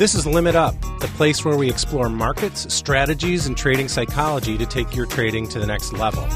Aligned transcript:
This 0.00 0.14
is 0.14 0.26
Limit 0.26 0.56
Up, 0.56 0.80
the 1.00 1.10
place 1.18 1.44
where 1.44 1.58
we 1.58 1.68
explore 1.68 2.08
markets, 2.08 2.72
strategies, 2.72 3.44
and 3.44 3.54
trading 3.54 3.86
psychology 3.86 4.56
to 4.56 4.64
take 4.64 4.96
your 4.96 5.04
trading 5.04 5.46
to 5.48 5.58
the 5.58 5.66
next 5.66 5.92
level. 5.92 6.26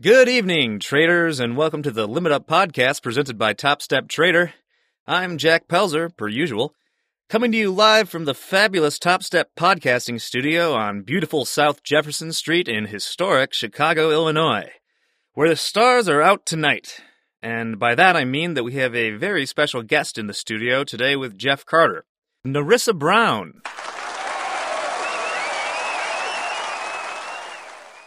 Good 0.00 0.28
evening, 0.28 0.78
traders, 0.78 1.40
and 1.40 1.56
welcome 1.56 1.82
to 1.82 1.90
the 1.90 2.06
Limit 2.06 2.30
Up 2.30 2.46
podcast 2.46 3.02
presented 3.02 3.36
by 3.36 3.54
Top 3.54 3.82
Step 3.82 4.06
Trader. 4.06 4.54
I'm 5.08 5.36
Jack 5.36 5.66
Pelzer, 5.66 6.16
per 6.16 6.28
usual, 6.28 6.76
coming 7.28 7.50
to 7.50 7.58
you 7.58 7.72
live 7.72 8.08
from 8.08 8.24
the 8.24 8.34
fabulous 8.34 9.00
Top 9.00 9.24
Step 9.24 9.50
podcasting 9.58 10.20
studio 10.20 10.74
on 10.74 11.02
beautiful 11.02 11.44
South 11.44 11.82
Jefferson 11.82 12.32
Street 12.32 12.68
in 12.68 12.84
historic 12.84 13.52
Chicago, 13.52 14.12
Illinois 14.12 14.70
where 15.34 15.48
the 15.48 15.56
stars 15.56 16.08
are 16.08 16.20
out 16.20 16.44
tonight. 16.44 17.00
And 17.42 17.78
by 17.78 17.94
that 17.94 18.16
I 18.16 18.24
mean 18.24 18.54
that 18.54 18.64
we 18.64 18.74
have 18.74 18.94
a 18.94 19.12
very 19.12 19.46
special 19.46 19.82
guest 19.82 20.18
in 20.18 20.26
the 20.26 20.34
studio 20.34 20.84
today 20.84 21.16
with 21.16 21.38
Jeff 21.38 21.64
Carter, 21.64 22.04
Nerissa 22.44 22.92
Brown. 22.92 23.62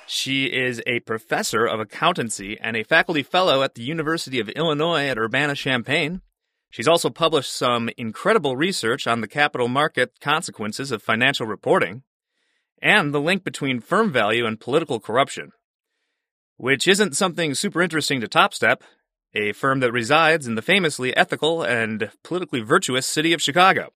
She 0.07 0.45
is 0.45 0.83
a 0.85 0.99
professor 1.01 1.65
of 1.65 1.79
accountancy 1.79 2.59
and 2.61 2.77
a 2.77 2.83
faculty 2.83 3.23
fellow 3.23 3.63
at 3.63 3.73
the 3.73 3.81
University 3.81 4.39
of 4.39 4.49
Illinois 4.49 5.07
at 5.07 5.17
Urbana 5.17 5.55
Champaign. 5.55 6.21
She's 6.69 6.87
also 6.87 7.09
published 7.09 7.51
some 7.51 7.89
incredible 7.97 8.55
research 8.55 9.07
on 9.07 9.21
the 9.21 9.27
capital 9.27 9.67
market 9.67 10.19
consequences 10.21 10.91
of 10.91 11.01
financial 11.01 11.47
reporting 11.47 12.03
and 12.81 13.13
the 13.13 13.21
link 13.21 13.43
between 13.43 13.79
firm 13.79 14.11
value 14.11 14.45
and 14.45 14.59
political 14.59 14.99
corruption 14.99 15.51
which 16.57 16.87
isn't 16.87 17.15
something 17.15 17.53
super 17.53 17.81
interesting 17.81 18.21
to 18.21 18.27
Topstep, 18.27 18.81
a 19.33 19.51
firm 19.51 19.81
that 19.81 19.91
resides 19.91 20.47
in 20.47 20.55
the 20.55 20.61
famously 20.61 21.15
ethical 21.15 21.63
and 21.63 22.11
politically 22.23 22.61
virtuous 22.61 23.05
city 23.05 23.33
of 23.33 23.41
Chicago. 23.41 23.89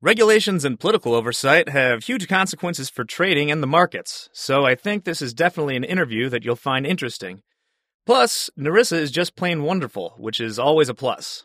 Regulations 0.00 0.64
and 0.64 0.80
political 0.80 1.14
oversight 1.14 1.68
have 1.68 2.04
huge 2.04 2.26
consequences 2.26 2.88
for 2.88 3.04
trading 3.04 3.50
and 3.50 3.62
the 3.62 3.66
markets, 3.66 4.30
so 4.32 4.64
I 4.64 4.74
think 4.74 5.04
this 5.04 5.20
is 5.20 5.34
definitely 5.34 5.76
an 5.76 5.84
interview 5.84 6.30
that 6.30 6.44
you'll 6.44 6.56
find 6.56 6.86
interesting. 6.86 7.42
Plus, 8.06 8.48
Nerissa 8.56 8.96
is 8.96 9.10
just 9.10 9.36
plain 9.36 9.62
wonderful, 9.62 10.14
which 10.16 10.40
is 10.40 10.58
always 10.58 10.88
a 10.88 10.94
plus. 10.94 11.44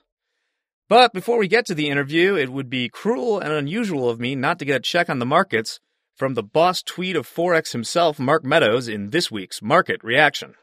But 0.87 1.13
before 1.13 1.37
we 1.37 1.47
get 1.47 1.65
to 1.65 1.75
the 1.75 1.89
interview, 1.89 2.35
it 2.35 2.51
would 2.51 2.69
be 2.69 2.89
cruel 2.89 3.39
and 3.39 3.51
unusual 3.51 4.09
of 4.09 4.19
me 4.19 4.35
not 4.35 4.59
to 4.59 4.65
get 4.65 4.77
a 4.77 4.79
check 4.79 5.09
on 5.09 5.19
the 5.19 5.25
markets 5.25 5.79
from 6.15 6.33
the 6.33 6.43
boss 6.43 6.81
tweet 6.81 7.17
of 7.17 7.27
Forex 7.27 7.73
himself, 7.73 8.19
Mark 8.19 8.45
Meadows, 8.45 8.87
in 8.87 9.09
this 9.09 9.29
week's 9.29 9.61
Market 9.61 10.01
Reaction. 10.01 10.55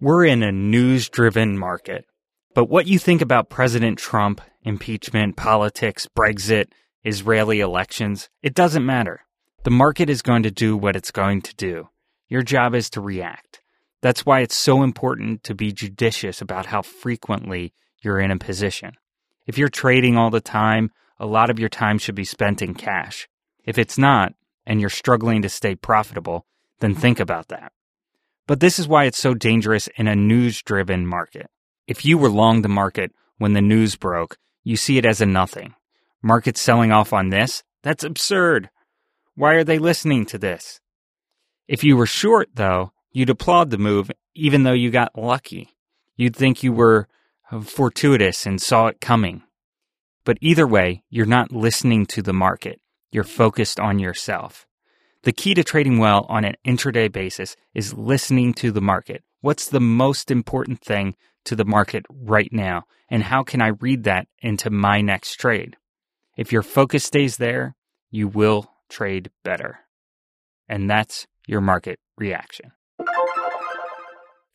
We're 0.00 0.24
in 0.24 0.42
a 0.42 0.50
news 0.50 1.08
driven 1.08 1.56
market. 1.56 2.04
But 2.52 2.64
what 2.64 2.88
you 2.88 2.98
think 2.98 3.22
about 3.22 3.48
President 3.48 3.98
Trump, 3.98 4.40
impeachment, 4.64 5.36
politics, 5.36 6.08
Brexit, 6.18 6.66
Israeli 7.04 7.60
elections, 7.60 8.28
it 8.42 8.54
doesn't 8.54 8.84
matter. 8.84 9.20
The 9.62 9.70
market 9.70 10.10
is 10.10 10.20
going 10.20 10.42
to 10.42 10.50
do 10.50 10.76
what 10.76 10.96
it's 10.96 11.12
going 11.12 11.40
to 11.42 11.54
do. 11.54 11.88
Your 12.28 12.42
job 12.42 12.74
is 12.74 12.90
to 12.90 13.00
react. 13.00 13.60
That's 14.00 14.26
why 14.26 14.40
it's 14.40 14.56
so 14.56 14.82
important 14.82 15.44
to 15.44 15.54
be 15.54 15.70
judicious 15.70 16.40
about 16.40 16.66
how 16.66 16.82
frequently 16.82 17.72
you're 18.02 18.18
in 18.18 18.32
a 18.32 18.38
position. 18.38 18.94
If 19.46 19.58
you're 19.58 19.68
trading 19.68 20.16
all 20.16 20.30
the 20.30 20.40
time, 20.40 20.90
a 21.20 21.26
lot 21.26 21.50
of 21.50 21.60
your 21.60 21.68
time 21.68 21.98
should 21.98 22.16
be 22.16 22.24
spent 22.24 22.60
in 22.60 22.74
cash. 22.74 23.28
If 23.64 23.78
it's 23.78 23.98
not, 23.98 24.34
and 24.66 24.80
you're 24.80 24.90
struggling 24.90 25.42
to 25.42 25.48
stay 25.48 25.74
profitable, 25.74 26.46
then 26.80 26.94
think 26.94 27.20
about 27.20 27.48
that. 27.48 27.72
But 28.46 28.60
this 28.60 28.78
is 28.78 28.88
why 28.88 29.04
it's 29.04 29.18
so 29.18 29.34
dangerous 29.34 29.88
in 29.96 30.08
a 30.08 30.16
news 30.16 30.62
driven 30.62 31.06
market. 31.06 31.48
If 31.86 32.04
you 32.04 32.18
were 32.18 32.30
long 32.30 32.62
the 32.62 32.68
market 32.68 33.12
when 33.38 33.52
the 33.52 33.60
news 33.60 33.96
broke, 33.96 34.36
you 34.64 34.76
see 34.76 34.98
it 34.98 35.06
as 35.06 35.20
a 35.20 35.26
nothing. 35.26 35.74
Markets 36.22 36.60
selling 36.60 36.92
off 36.92 37.12
on 37.12 37.30
this? 37.30 37.62
That's 37.82 38.04
absurd. 38.04 38.70
Why 39.34 39.54
are 39.54 39.64
they 39.64 39.78
listening 39.78 40.26
to 40.26 40.38
this? 40.38 40.80
If 41.66 41.82
you 41.82 41.96
were 41.96 42.06
short, 42.06 42.50
though, 42.54 42.92
you'd 43.12 43.30
applaud 43.30 43.70
the 43.70 43.78
move 43.78 44.10
even 44.34 44.62
though 44.62 44.72
you 44.72 44.90
got 44.90 45.18
lucky. 45.18 45.70
You'd 46.16 46.36
think 46.36 46.62
you 46.62 46.72
were 46.72 47.08
uh, 47.50 47.60
fortuitous 47.60 48.46
and 48.46 48.60
saw 48.60 48.86
it 48.86 49.00
coming. 49.00 49.42
But 50.24 50.38
either 50.40 50.66
way, 50.66 51.02
you're 51.10 51.26
not 51.26 51.52
listening 51.52 52.06
to 52.06 52.22
the 52.22 52.32
market. 52.32 52.80
You're 53.12 53.24
focused 53.24 53.78
on 53.78 53.98
yourself. 53.98 54.66
The 55.24 55.32
key 55.32 55.52
to 55.54 55.62
trading 55.62 55.98
well 55.98 56.24
on 56.30 56.44
an 56.44 56.56
intraday 56.66 57.12
basis 57.12 57.54
is 57.74 57.92
listening 57.92 58.54
to 58.54 58.72
the 58.72 58.80
market. 58.80 59.22
What's 59.42 59.68
the 59.68 59.80
most 59.80 60.30
important 60.30 60.80
thing 60.80 61.14
to 61.44 61.54
the 61.54 61.66
market 61.66 62.06
right 62.08 62.50
now? 62.50 62.84
And 63.10 63.24
how 63.24 63.42
can 63.42 63.60
I 63.60 63.68
read 63.68 64.04
that 64.04 64.28
into 64.40 64.70
my 64.70 65.02
next 65.02 65.36
trade? 65.36 65.76
If 66.38 66.52
your 66.52 66.62
focus 66.62 67.04
stays 67.04 67.36
there, 67.36 67.76
you 68.10 68.28
will 68.28 68.70
trade 68.88 69.30
better. 69.44 69.80
And 70.66 70.88
that's 70.88 71.26
your 71.46 71.60
market 71.60 72.00
reaction. 72.16 72.72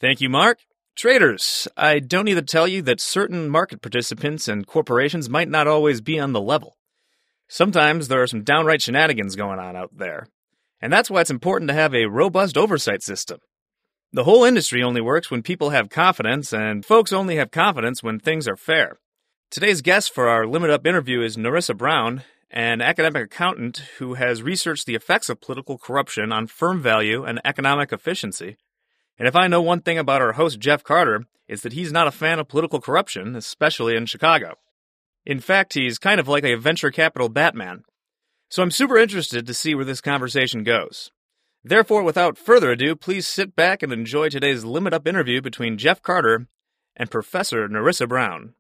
Thank 0.02 0.20
you, 0.20 0.30
Mark. 0.30 0.60
Traders, 0.96 1.68
I 1.78 2.00
don't 2.00 2.26
need 2.26 2.36
to 2.36 2.42
tell 2.42 2.68
you 2.68 2.82
that 2.82 3.00
certain 3.00 3.50
market 3.50 3.84
participants 3.84 4.48
and 4.48 4.66
corporations 4.66 5.30
might 5.30 5.48
not 5.48 5.68
always 5.68 6.02
be 6.02 6.20
on 6.20 6.34
the 6.34 6.42
level. 6.42 6.76
Sometimes 7.48 8.08
there 8.08 8.22
are 8.22 8.28
some 8.28 8.44
downright 8.44 8.82
shenanigans 8.82 9.36
going 9.36 9.60
on 9.60 9.76
out 9.76 9.98
there. 9.98 10.28
And 10.82 10.92
that's 10.92 11.10
why 11.10 11.22
it's 11.22 11.32
important 11.32 11.70
to 11.70 11.74
have 11.76 11.96
a 11.96 12.06
robust 12.06 12.58
oversight 12.58 13.02
system. 13.02 13.40
The 14.14 14.24
whole 14.24 14.44
industry 14.44 14.84
only 14.84 15.02
works 15.02 15.32
when 15.32 15.44
people 15.44 15.72
have 15.72 15.90
confidence, 15.90 16.54
and 16.54 16.86
folks 16.86 17.12
only 17.12 17.38
have 17.38 17.52
confidence 17.52 18.02
when 18.02 18.20
things 18.20 18.48
are 18.48 18.56
fair. 18.56 19.00
Today's 19.50 19.82
guest 19.82 20.14
for 20.14 20.28
our 20.28 20.46
Limit 20.46 20.70
Up 20.70 20.86
interview 20.86 21.22
is 21.22 21.38
Nerissa 21.38 21.74
Brown, 21.74 22.24
an 22.52 22.82
academic 22.82 23.26
accountant 23.26 23.78
who 23.98 24.14
has 24.14 24.44
researched 24.44 24.86
the 24.86 24.96
effects 24.96 25.30
of 25.30 25.42
political 25.42 25.78
corruption 25.78 26.32
on 26.32 26.48
firm 26.48 26.82
value 26.82 27.24
and 27.24 27.42
economic 27.44 27.92
efficiency. 27.92 28.58
And 29.18 29.28
if 29.28 29.36
I 29.36 29.48
know 29.48 29.62
one 29.62 29.82
thing 29.82 29.98
about 29.98 30.22
our 30.22 30.34
host, 30.34 30.60
Jeff 30.60 30.84
Carter, 30.84 31.26
it's 31.48 31.64
that 31.64 31.74
he's 31.74 31.92
not 31.92 32.08
a 32.08 32.12
fan 32.12 32.40
of 32.40 32.48
political 32.48 32.80
corruption, 32.80 33.36
especially 33.36 33.96
in 33.96 34.06
Chicago. 34.06 34.56
In 35.28 35.42
fact, 35.42 35.74
he's 35.74 36.00
kind 36.00 36.22
of 36.22 36.30
like 36.30 36.46
a 36.46 36.56
venture 36.56 36.90
capital 36.90 37.28
Batman. 37.28 37.84
So 38.50 38.64
I'm 38.64 38.72
super 38.72 38.98
interested 38.98 39.46
to 39.46 39.54
see 39.54 39.76
where 39.76 39.84
this 39.84 40.00
conversation 40.00 40.64
goes. 40.64 41.12
Therefore, 41.66 42.02
without 42.02 42.38
further 42.38 42.72
ado, 42.72 42.96
please 42.96 43.28
sit 43.28 43.54
back 43.54 43.84
and 43.84 43.92
enjoy 43.92 44.30
today's 44.30 44.64
limit 44.64 44.94
up 44.94 45.06
interview 45.06 45.42
between 45.42 45.78
Jeff 45.78 46.02
Carter 46.02 46.48
and 46.96 47.12
Professor 47.12 47.68
Nerissa 47.68 48.08
Brown. 48.08 48.54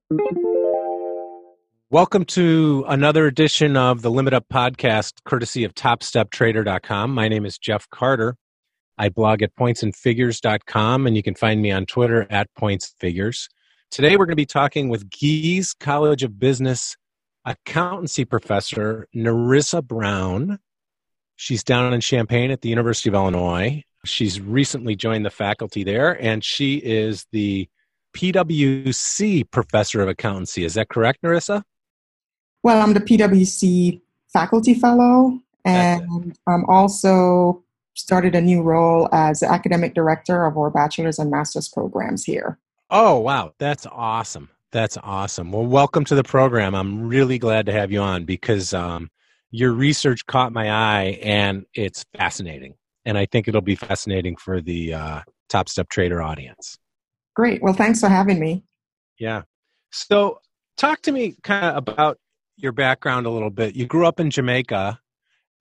Welcome 1.90 2.26
to 2.26 2.84
another 2.90 3.28
edition 3.28 3.78
of 3.78 4.02
the 4.02 4.12
Limit 4.12 4.34
Up 4.34 4.50
podcast, 4.52 5.24
courtesy 5.24 5.64
of 5.64 5.74
TopStepTrader.com. 5.74 7.14
My 7.14 7.30
name 7.30 7.46
is 7.46 7.58
Jeff 7.58 7.90
Carter. 7.92 8.36
I 8.98 9.08
blog 9.08 9.42
at 9.42 9.56
pointsandfigures.com, 9.56 11.08
and 11.08 11.16
you 11.16 11.24
can 11.24 11.36
find 11.36 11.62
me 11.62 11.72
on 11.72 11.86
Twitter 11.86 12.28
at 12.30 12.50
pointsfigures. 12.60 13.48
Today, 13.90 14.18
we're 14.18 14.26
going 14.26 14.34
to 14.34 14.36
be 14.36 14.46
talking 14.46 14.90
with 14.90 15.10
Gies 15.10 15.74
College 15.74 16.22
of 16.22 16.38
Business 16.38 16.98
accountancy 17.46 18.26
professor 18.26 19.08
Nerissa 19.14 19.82
Brown. 19.82 20.60
She's 21.38 21.64
down 21.64 21.94
in 21.94 22.02
Champaign 22.02 22.52
at 22.52 22.62
the 22.62 22.70
University 22.70 23.10
of 23.10 23.16
Illinois. 23.16 23.84
She's 24.06 24.42
recently 24.42 24.96
joined 24.96 25.26
the 25.26 25.30
faculty 25.30 25.84
there, 25.84 26.22
and 26.22 26.44
she 26.44 26.76
is 26.78 27.26
the 27.32 27.70
PwC 28.14 29.50
professor 29.50 30.02
of 30.02 30.10
accountancy. 30.10 30.66
Is 30.66 30.74
that 30.74 30.90
correct, 30.90 31.24
Nerissa? 31.24 31.64
Well, 32.64 32.82
I'm 32.82 32.94
the 32.94 33.00
PwC 33.00 34.02
faculty 34.32 34.74
fellow, 34.74 35.40
and 35.64 36.38
I'm 36.46 36.66
also 36.66 37.64
started 37.94 38.36
a 38.36 38.42
new 38.42 38.62
role 38.62 39.08
as 39.14 39.42
academic 39.42 39.94
director 39.96 40.46
of 40.46 40.58
our 40.58 40.70
bachelor's 40.70 41.20
and 41.20 41.32
master's 41.32 41.70
programs 41.70 42.26
here. 42.26 42.60
Oh, 42.90 43.20
wow. 43.20 43.54
That's 43.60 43.86
awesome. 43.86 44.50
That's 44.72 44.98
awesome. 45.04 45.52
Well, 45.52 45.66
welcome 45.66 46.06
to 46.06 46.16
the 46.16 46.24
program. 46.24 46.74
I'm 46.74 47.08
really 47.08 47.38
glad 47.38 47.66
to 47.66 47.74
have 47.74 47.92
you 47.92 48.00
on 48.00 48.24
because 48.24 48.74
um, 48.74 49.10
your 49.52 49.74
research 49.74 50.26
caught 50.26 50.54
my 50.54 50.72
eye 50.72 51.20
and 51.22 51.66
it's 51.74 52.06
fascinating. 52.18 52.76
And 53.06 53.18
I 53.18 53.26
think 53.26 53.48
it'll 53.48 53.62
be 53.62 53.76
fascinating 53.76 54.38
for 54.38 54.62
the 54.62 54.94
uh, 54.94 55.22
Top 55.50 55.68
Step 55.68 55.90
Trader 55.90 56.22
audience. 56.22 56.78
Great. 57.36 57.62
Well, 57.62 57.74
thanks 57.74 58.00
for 58.00 58.10
having 58.10 58.40
me. 58.40 58.64
Yeah. 59.20 59.44
So, 59.92 60.40
talk 60.78 61.02
to 61.04 61.12
me 61.12 61.36
kind 61.44 61.66
of 61.66 61.78
about 61.78 62.20
your 62.56 62.72
background 62.72 63.26
a 63.26 63.30
little 63.30 63.50
bit. 63.50 63.76
You 63.76 63.86
grew 63.86 64.06
up 64.06 64.20
in 64.20 64.30
Jamaica, 64.30 65.00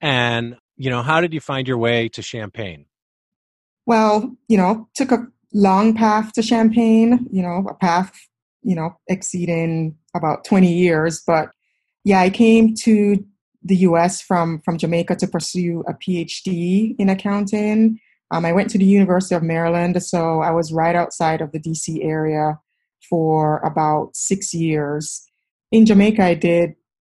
and 0.01 0.57
you 0.77 0.91
know, 0.91 1.03
how 1.03 1.21
did 1.21 1.33
you 1.33 1.41
find 1.41 1.69
your 1.69 1.79
way 1.79 2.09
to 2.11 2.23
Champaign? 2.23 2.87
Well, 3.87 4.37
you 4.49 4.57
know, 4.57 4.89
took 4.95 5.13
a 5.13 5.27
long 5.57 5.95
path 5.95 6.33
to 6.35 6.43
Champaign, 6.43 7.27
you 7.33 7.41
know, 7.41 7.67
a 7.69 7.75
path, 7.75 8.13
you 8.63 8.77
know, 8.77 8.95
exceeding 9.09 9.97
about 10.15 10.45
20 10.45 10.71
years. 10.71 11.23
But 11.27 11.49
yeah, 12.05 12.21
I 12.21 12.29
came 12.29 12.75
to 12.83 13.25
the 13.63 13.77
US 13.77 14.21
from, 14.21 14.61
from 14.61 14.77
Jamaica 14.77 15.17
to 15.17 15.27
pursue 15.27 15.83
a 15.89 15.95
PhD 15.95 16.95
in 16.99 17.09
accounting. 17.09 17.99
Um, 18.31 18.45
I 18.45 18.53
went 18.53 18.69
to 18.71 18.79
the 18.79 18.85
University 18.85 19.35
of 19.35 19.43
Maryland, 19.43 20.01
so 20.03 20.41
I 20.41 20.51
was 20.51 20.73
right 20.73 20.95
outside 20.95 21.41
of 21.41 21.53
the 21.53 21.59
DC 21.59 22.05
area 22.05 22.59
for 23.09 23.59
about 23.61 24.15
six 24.15 24.53
years. 24.53 25.27
In 25.73 25.87
Jamaica, 25.87 26.23
I 26.23 26.35
did 26.35 26.75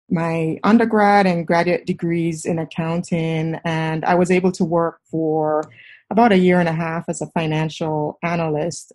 my 0.09 0.59
undergrad 0.63 1.27
and 1.27 1.45
graduate 1.45 1.85
degrees 1.85 2.45
in 2.45 2.57
accounting, 2.57 3.59
and 3.65 4.05
I 4.05 4.15
was 4.15 4.31
able 4.31 4.51
to 4.53 4.63
work 4.63 5.01
for 5.11 5.69
about 6.09 6.31
a 6.31 6.37
year 6.37 6.59
and 6.59 6.69
a 6.69 6.73
half 6.73 7.05
as 7.07 7.21
a 7.21 7.27
financial 7.27 8.17
analyst, 8.23 8.91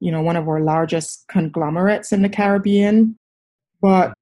you 0.00 0.12
know, 0.12 0.22
one 0.22 0.36
of 0.36 0.48
our 0.48 0.60
largest 0.60 1.24
conglomerates 1.28 2.12
in 2.12 2.22
the 2.22 2.28
Caribbean. 2.28 3.16
But, 3.80 4.12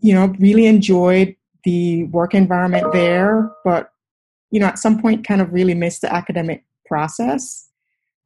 you 0.00 0.14
know, 0.14 0.34
really 0.38 0.66
enjoyed 0.66 1.34
the 1.64 2.04
work 2.04 2.34
environment 2.34 2.92
there, 2.92 3.50
but, 3.64 3.90
you 4.50 4.60
know, 4.60 4.66
at 4.66 4.78
some 4.78 5.02
point 5.02 5.26
kind 5.26 5.40
of 5.40 5.52
really 5.52 5.74
missed 5.74 6.02
the 6.02 6.12
academic 6.12 6.64
process. 6.86 7.68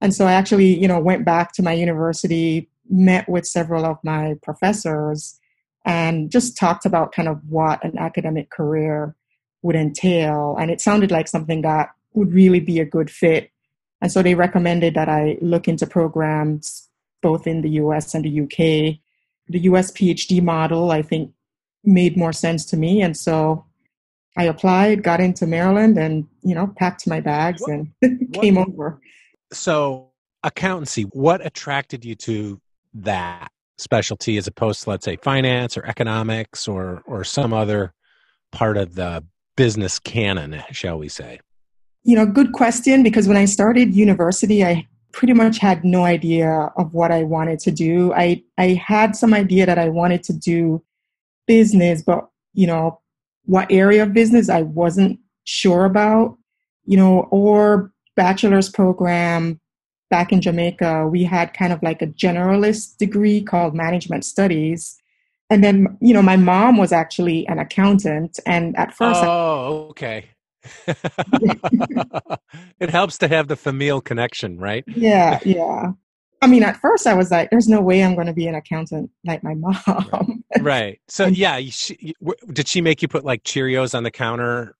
And 0.01 0.15
so 0.15 0.27
I 0.27 0.33
actually, 0.33 0.79
you 0.79 0.87
know, 0.87 1.01
went 1.01 1.25
back 1.25 1.53
to 1.55 1.63
my 1.63 1.73
university, 1.73 2.69
met 2.91 3.29
with 3.29 3.47
several 3.47 3.87
of 3.87 3.97
my 4.05 4.35
professors, 4.43 5.39
and 5.85 6.31
just 6.31 6.57
talked 6.57 6.85
about 6.85 7.13
kind 7.13 7.29
of 7.29 7.41
what 7.49 7.83
an 7.85 7.99
academic 7.99 8.51
career 8.51 9.17
would 9.63 9.77
entail. 9.77 10.57
And 10.61 10.71
it 10.71 10.81
sounded 10.81 11.11
like 11.11 11.29
something 11.29 11.63
that 11.63 11.91
would 12.15 12.33
really 12.33 12.61
be 12.61 12.81
a 12.81 12.85
good 12.85 13.11
fit. 13.11 13.51
And 14.01 14.11
so 14.11 14.23
they 14.23 14.35
recommended 14.35 14.95
that 14.95 15.09
I 15.09 15.39
look 15.41 15.69
into 15.69 15.87
programs 15.87 16.89
both 17.23 17.47
in 17.47 17.63
the 17.63 17.71
US 17.71 18.15
and 18.15 18.25
the 18.25 18.41
UK. 18.41 18.99
The 19.49 19.61
US 19.71 19.91
PhD 19.93 20.43
model, 20.43 20.91
I 20.91 21.03
think, 21.03 21.33
made 21.85 22.17
more 22.17 22.33
sense 22.33 22.65
to 22.67 22.77
me. 22.77 23.01
And 23.01 23.17
so 23.17 23.65
I 24.37 24.45
applied, 24.45 25.03
got 25.03 25.21
into 25.21 25.47
Maryland, 25.47 25.99
and, 25.99 26.27
you 26.43 26.55
know, 26.55 26.73
packed 26.77 27.07
my 27.07 27.21
bags 27.21 27.61
what, 27.63 27.71
and 27.71 28.33
came 28.33 28.57
what, 28.57 28.69
over. 28.69 29.01
So, 29.53 30.11
accountancy, 30.43 31.03
what 31.03 31.45
attracted 31.45 32.05
you 32.05 32.15
to 32.17 32.61
that 32.95 33.51
specialty 33.79 34.37
as 34.37 34.47
opposed 34.47 34.83
to, 34.85 34.91
let's 34.91 35.05
say, 35.05 35.17
finance 35.17 35.77
or 35.77 35.85
economics 35.87 36.67
or, 36.67 37.03
or 37.07 37.25
some 37.25 37.53
other 37.53 37.93
part 38.53 38.77
of 38.77 38.95
the 38.95 39.25
business 39.57 39.99
canon, 39.99 40.63
shall 40.71 40.99
we 40.99 41.09
say? 41.09 41.41
You 42.05 42.17
know, 42.17 42.27
good 42.27 42.53
question 42.53 43.03
because 43.03 43.29
when 43.29 43.37
I 43.37 43.45
started 43.45 43.95
university, 43.95 44.65
I 44.65 44.89
pretty 45.13 45.35
much 45.35 45.59
had 45.59 45.85
no 45.85 46.05
idea 46.05 46.73
of 46.77 46.95
what 46.95 47.13
I 47.13 47.23
wanted 47.23 47.59
to 47.61 47.71
do. 47.71 48.13
I 48.15 48.43
I 48.59 48.81
had 48.85 49.15
some 49.15 49.35
idea 49.35 49.67
that 49.67 49.79
I 49.79 49.89
wanted 49.89 50.23
to 50.25 50.33
do 50.33 50.83
business, 51.47 52.03
but 52.03 52.29
you 52.55 52.67
know, 52.67 53.01
what 53.45 53.71
area 53.71 54.03
of 54.03 54.13
business 54.13 54.49
I 54.49 54.63
wasn't 54.63 55.19
sure 55.45 55.85
about, 55.85 56.37
you 56.85 56.97
know, 56.97 57.29
or 57.31 57.93
bachelor's 58.17 58.69
program 58.69 59.61
back 60.11 60.31
in 60.31 60.43
Jamaica, 60.43 61.09
we 61.09 61.25
had 61.25 61.55
kind 61.55 61.73
of 61.73 61.83
like 61.83 62.03
a 62.03 62.07
generalist 62.07 62.99
degree 62.99 63.43
called 63.43 63.75
management 63.75 64.25
studies. 64.25 64.97
And 65.49 65.65
then, 65.65 65.97
you 66.01 66.13
know, 66.13 66.23
my 66.23 66.37
mom 66.37 66.77
was 66.77 66.93
actually 66.93 67.47
an 67.49 67.59
accountant. 67.59 68.39
And 68.47 68.77
at 68.77 68.95
first, 68.95 69.23
oh, 69.23 69.27
I, 69.27 69.91
okay. 69.91 70.31
it 72.81 72.91
helps 72.91 73.19
to 73.19 73.29
have 73.29 73.49
the 73.49 73.57
familial 73.57 74.01
connection, 74.01 74.59
right? 74.59 74.85
Yeah, 74.87 75.39
yeah. 75.45 75.93
I 76.41 76.49
mean, 76.49 76.65
at 76.65 76.77
first 76.79 77.07
I 77.07 77.15
was 77.15 77.31
like, 77.31 77.51
"There's 77.51 77.69
no 77.69 77.81
way 77.81 78.03
I'm 78.03 78.15
going 78.15 78.27
to 78.27 78.33
be 78.33 78.49
an 78.49 78.57
accountant 78.57 79.11
like 79.25 79.45
my 79.45 79.55
mom." 79.55 80.45
right. 80.61 81.01
So, 81.09 81.27
yeah, 81.27 81.61
she, 81.71 82.15
did 82.53 82.67
she 82.67 82.81
make 82.81 83.01
you 83.01 83.09
put 83.09 83.25
like 83.25 83.45
Cheerios 83.45 83.95
on 83.95 84.03
the 84.03 84.11
counter, 84.11 84.75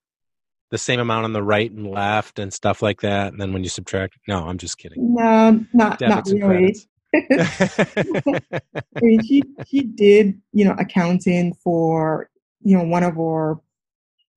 the 0.71 0.77
same 0.77 0.99
amount 0.99 1.23
on 1.25 1.33
the 1.33 1.41
right 1.43 1.71
and 1.71 1.89
left, 1.89 2.37
and 2.37 2.53
stuff 2.53 2.81
like 2.81 3.01
that? 3.01 3.31
And 3.31 3.41
then 3.41 3.53
when 3.53 3.63
you 3.63 3.69
subtract, 3.69 4.17
no, 4.27 4.45
I'm 4.45 4.57
just 4.57 4.77
kidding. 4.77 5.15
No, 5.15 5.65
not 5.73 6.01
not 6.01 6.27
really. 6.27 6.75
I 7.13 9.01
mean, 9.01 9.23
she 9.23 9.43
she 9.67 9.83
did, 9.83 10.41
you 10.51 10.65
know, 10.65 10.75
accounting 10.77 11.53
for 11.53 12.29
you 12.61 12.77
know 12.77 12.83
one 12.83 13.03
of 13.03 13.17
our 13.17 13.61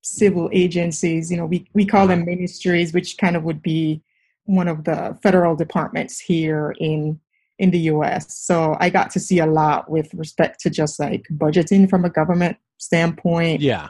civil 0.06 0.48
agencies. 0.52 1.30
You 1.30 1.36
know, 1.36 1.46
we, 1.46 1.68
we 1.74 1.84
call 1.84 2.06
them 2.06 2.24
ministries, 2.24 2.92
which 2.92 3.18
kind 3.18 3.36
of 3.36 3.42
would 3.44 3.62
be 3.62 4.02
one 4.44 4.68
of 4.68 4.84
the 4.84 5.18
federal 5.22 5.56
departments 5.56 6.20
here 6.20 6.74
in 6.78 7.20
in 7.58 7.70
the 7.70 7.78
US. 7.78 8.38
So 8.38 8.76
I 8.80 8.90
got 8.90 9.10
to 9.12 9.20
see 9.20 9.38
a 9.38 9.46
lot 9.46 9.90
with 9.90 10.12
respect 10.14 10.60
to 10.60 10.70
just 10.70 11.00
like 11.00 11.24
budgeting 11.32 11.88
from 11.88 12.04
a 12.04 12.10
government 12.10 12.58
standpoint. 12.78 13.60
Yeah. 13.60 13.88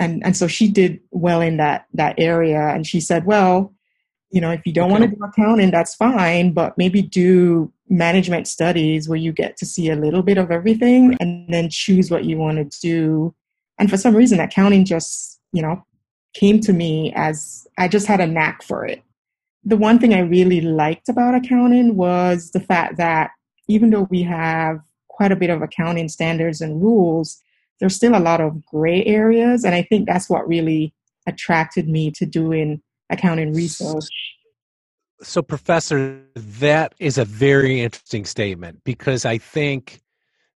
And 0.00 0.24
and 0.24 0.36
so 0.36 0.46
she 0.46 0.68
did 0.68 1.00
well 1.10 1.40
in 1.40 1.56
that 1.58 1.86
that 1.94 2.16
area 2.18 2.60
and 2.60 2.86
she 2.86 3.00
said, 3.00 3.24
well, 3.24 3.72
you 4.30 4.40
know, 4.40 4.50
if 4.50 4.66
you 4.66 4.72
don't 4.72 4.92
okay. 4.92 5.00
want 5.00 5.10
to 5.10 5.16
do 5.16 5.24
accounting, 5.24 5.70
that's 5.70 5.94
fine, 5.94 6.52
but 6.52 6.76
maybe 6.76 7.02
do 7.02 7.72
management 7.88 8.46
studies 8.46 9.08
where 9.08 9.18
you 9.18 9.32
get 9.32 9.56
to 9.56 9.66
see 9.66 9.88
a 9.88 9.96
little 9.96 10.22
bit 10.22 10.36
of 10.36 10.50
everything 10.50 11.16
and 11.20 11.52
then 11.52 11.70
choose 11.70 12.10
what 12.10 12.24
you 12.24 12.36
want 12.36 12.58
to 12.58 12.80
do. 12.80 13.34
And 13.78 13.88
for 13.88 13.96
some 13.96 14.14
reason 14.14 14.40
accounting 14.40 14.84
just 14.84 15.37
you 15.52 15.62
know, 15.62 15.84
came 16.34 16.60
to 16.60 16.72
me 16.72 17.12
as 17.16 17.66
I 17.78 17.88
just 17.88 18.06
had 18.06 18.20
a 18.20 18.26
knack 18.26 18.62
for 18.62 18.84
it. 18.84 19.02
The 19.64 19.76
one 19.76 19.98
thing 19.98 20.14
I 20.14 20.20
really 20.20 20.60
liked 20.60 21.08
about 21.08 21.34
accounting 21.34 21.96
was 21.96 22.50
the 22.52 22.60
fact 22.60 22.96
that 22.96 23.30
even 23.66 23.90
though 23.90 24.06
we 24.10 24.22
have 24.22 24.80
quite 25.08 25.32
a 25.32 25.36
bit 25.36 25.50
of 25.50 25.62
accounting 25.62 26.08
standards 26.08 26.60
and 26.60 26.80
rules, 26.80 27.42
there's 27.80 27.94
still 27.94 28.16
a 28.16 28.20
lot 28.20 28.40
of 28.40 28.64
gray 28.64 29.04
areas. 29.04 29.64
And 29.64 29.74
I 29.74 29.82
think 29.82 30.06
that's 30.06 30.30
what 30.30 30.48
really 30.48 30.94
attracted 31.26 31.88
me 31.88 32.10
to 32.12 32.26
doing 32.26 32.80
accounting 33.10 33.52
research. 33.52 34.08
So, 35.20 35.42
Professor, 35.42 36.22
that 36.34 36.94
is 37.00 37.18
a 37.18 37.24
very 37.24 37.80
interesting 37.80 38.24
statement 38.24 38.84
because 38.84 39.24
I 39.24 39.38
think 39.38 40.00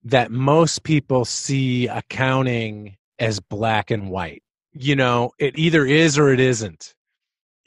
that 0.04 0.30
most 0.30 0.82
people 0.82 1.24
see 1.24 1.88
accounting 1.88 2.96
as 3.18 3.40
black 3.40 3.90
and 3.90 4.10
white 4.10 4.42
you 4.72 4.96
know, 4.96 5.32
it 5.38 5.58
either 5.58 5.84
is 5.84 6.18
or 6.18 6.32
it 6.32 6.40
isn't. 6.40 6.94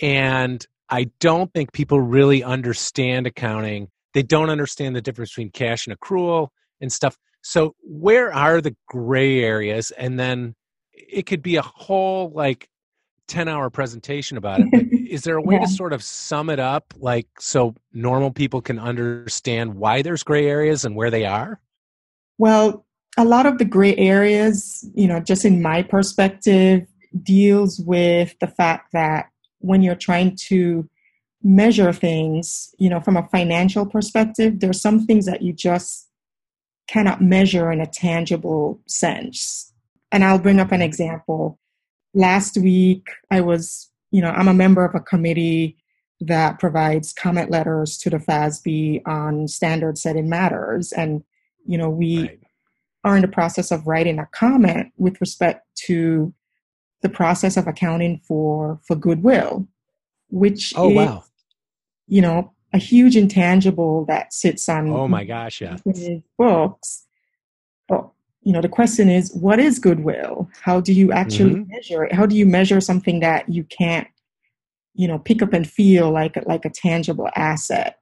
And 0.01 0.65
I 0.89 1.09
don't 1.19 1.51
think 1.53 1.73
people 1.73 1.99
really 1.99 2.43
understand 2.43 3.27
accounting. 3.27 3.89
They 4.13 4.23
don't 4.23 4.49
understand 4.49 4.95
the 4.95 5.01
difference 5.01 5.31
between 5.31 5.51
cash 5.51 5.87
and 5.87 5.99
accrual 5.99 6.49
and 6.81 6.91
stuff. 6.91 7.17
So, 7.41 7.75
where 7.81 8.33
are 8.33 8.61
the 8.61 8.75
gray 8.87 9.43
areas? 9.43 9.91
And 9.91 10.19
then 10.19 10.55
it 10.93 11.25
could 11.25 11.41
be 11.41 11.55
a 11.55 11.61
whole 11.61 12.31
like 12.33 12.69
10 13.27 13.47
hour 13.47 13.69
presentation 13.69 14.37
about 14.37 14.61
it. 14.61 15.07
is 15.09 15.23
there 15.23 15.37
a 15.37 15.41
way 15.41 15.55
yeah. 15.55 15.61
to 15.61 15.67
sort 15.67 15.93
of 15.93 16.03
sum 16.03 16.49
it 16.49 16.59
up, 16.59 16.93
like 16.97 17.27
so 17.39 17.75
normal 17.93 18.31
people 18.31 18.61
can 18.61 18.79
understand 18.79 19.75
why 19.75 20.01
there's 20.01 20.23
gray 20.23 20.47
areas 20.47 20.85
and 20.85 20.95
where 20.95 21.11
they 21.11 21.25
are? 21.25 21.59
Well, 22.37 22.85
a 23.17 23.25
lot 23.25 23.45
of 23.45 23.57
the 23.57 23.65
gray 23.65 23.95
areas, 23.95 24.87
you 24.95 25.07
know, 25.07 25.19
just 25.19 25.45
in 25.45 25.61
my 25.61 25.83
perspective, 25.83 26.87
deals 27.21 27.79
with 27.79 28.35
the 28.39 28.47
fact 28.47 28.91
that 28.93 29.29
when 29.59 29.81
you're 29.81 29.95
trying 29.95 30.35
to 30.47 30.89
measure 31.43 31.91
things, 31.91 32.73
you 32.79 32.89
know, 32.89 33.01
from 33.01 33.17
a 33.17 33.27
financial 33.27 33.85
perspective, 33.85 34.59
there's 34.59 34.81
some 34.81 35.05
things 35.05 35.25
that 35.25 35.41
you 35.41 35.53
just 35.53 36.09
cannot 36.87 37.21
measure 37.21 37.71
in 37.71 37.81
a 37.81 37.85
tangible 37.85 38.79
sense. 38.87 39.73
And 40.11 40.23
I'll 40.23 40.39
bring 40.39 40.59
up 40.59 40.71
an 40.71 40.81
example. 40.81 41.59
Last 42.13 42.57
week, 42.57 43.07
I 43.31 43.41
was, 43.41 43.89
you 44.11 44.21
know, 44.21 44.29
I'm 44.29 44.47
a 44.47 44.53
member 44.53 44.85
of 44.85 44.95
a 44.95 44.99
committee 44.99 45.77
that 46.21 46.59
provides 46.59 47.13
comment 47.13 47.49
letters 47.49 47.97
to 47.97 48.09
the 48.09 48.17
FASB 48.17 49.01
on 49.05 49.47
standard 49.47 49.97
setting 49.97 50.29
matters. 50.29 50.91
And, 50.93 51.23
you 51.65 51.77
know, 51.77 51.89
we 51.89 52.21
right. 52.21 52.39
are 53.03 53.15
in 53.15 53.21
the 53.21 53.27
process 53.27 53.71
of 53.71 53.87
writing 53.87 54.19
a 54.19 54.27
comment 54.27 54.91
with 54.97 55.19
respect 55.19 55.65
to 55.87 56.33
the 57.03 57.09
process 57.09 57.55
of 57.57 57.67
accounting 57.67 58.19
for 58.23 58.79
for 58.87 58.95
goodwill, 58.95 59.67
which 60.29 60.73
oh 60.75 60.89
is, 60.89 60.95
wow, 60.95 61.23
you 62.07 62.21
know, 62.21 62.51
a 62.71 62.79
huge 62.79 63.15
intangible 63.15 64.05
that 64.05 64.33
sits 64.33 64.67
on 64.67 64.89
oh 64.89 65.07
my 65.07 65.23
gosh, 65.23 65.61
yeah, 65.61 65.77
books. 66.37 67.05
But 67.87 68.09
you 68.41 68.51
know, 68.51 68.61
the 68.61 68.69
question 68.69 69.09
is, 69.09 69.31
what 69.33 69.59
is 69.59 69.77
goodwill? 69.77 70.49
How 70.61 70.81
do 70.81 70.93
you 70.93 71.11
actually 71.11 71.55
mm-hmm. 71.55 71.71
measure 71.71 72.05
it? 72.05 72.13
How 72.13 72.25
do 72.25 72.35
you 72.35 72.45
measure 72.45 72.81
something 72.81 73.19
that 73.19 73.47
you 73.47 73.65
can't, 73.65 74.07
you 74.95 75.07
know, 75.07 75.19
pick 75.19 75.41
up 75.41 75.53
and 75.53 75.69
feel 75.69 76.09
like 76.09 76.37
like 76.47 76.65
a 76.65 76.69
tangible 76.69 77.29
asset? 77.35 77.99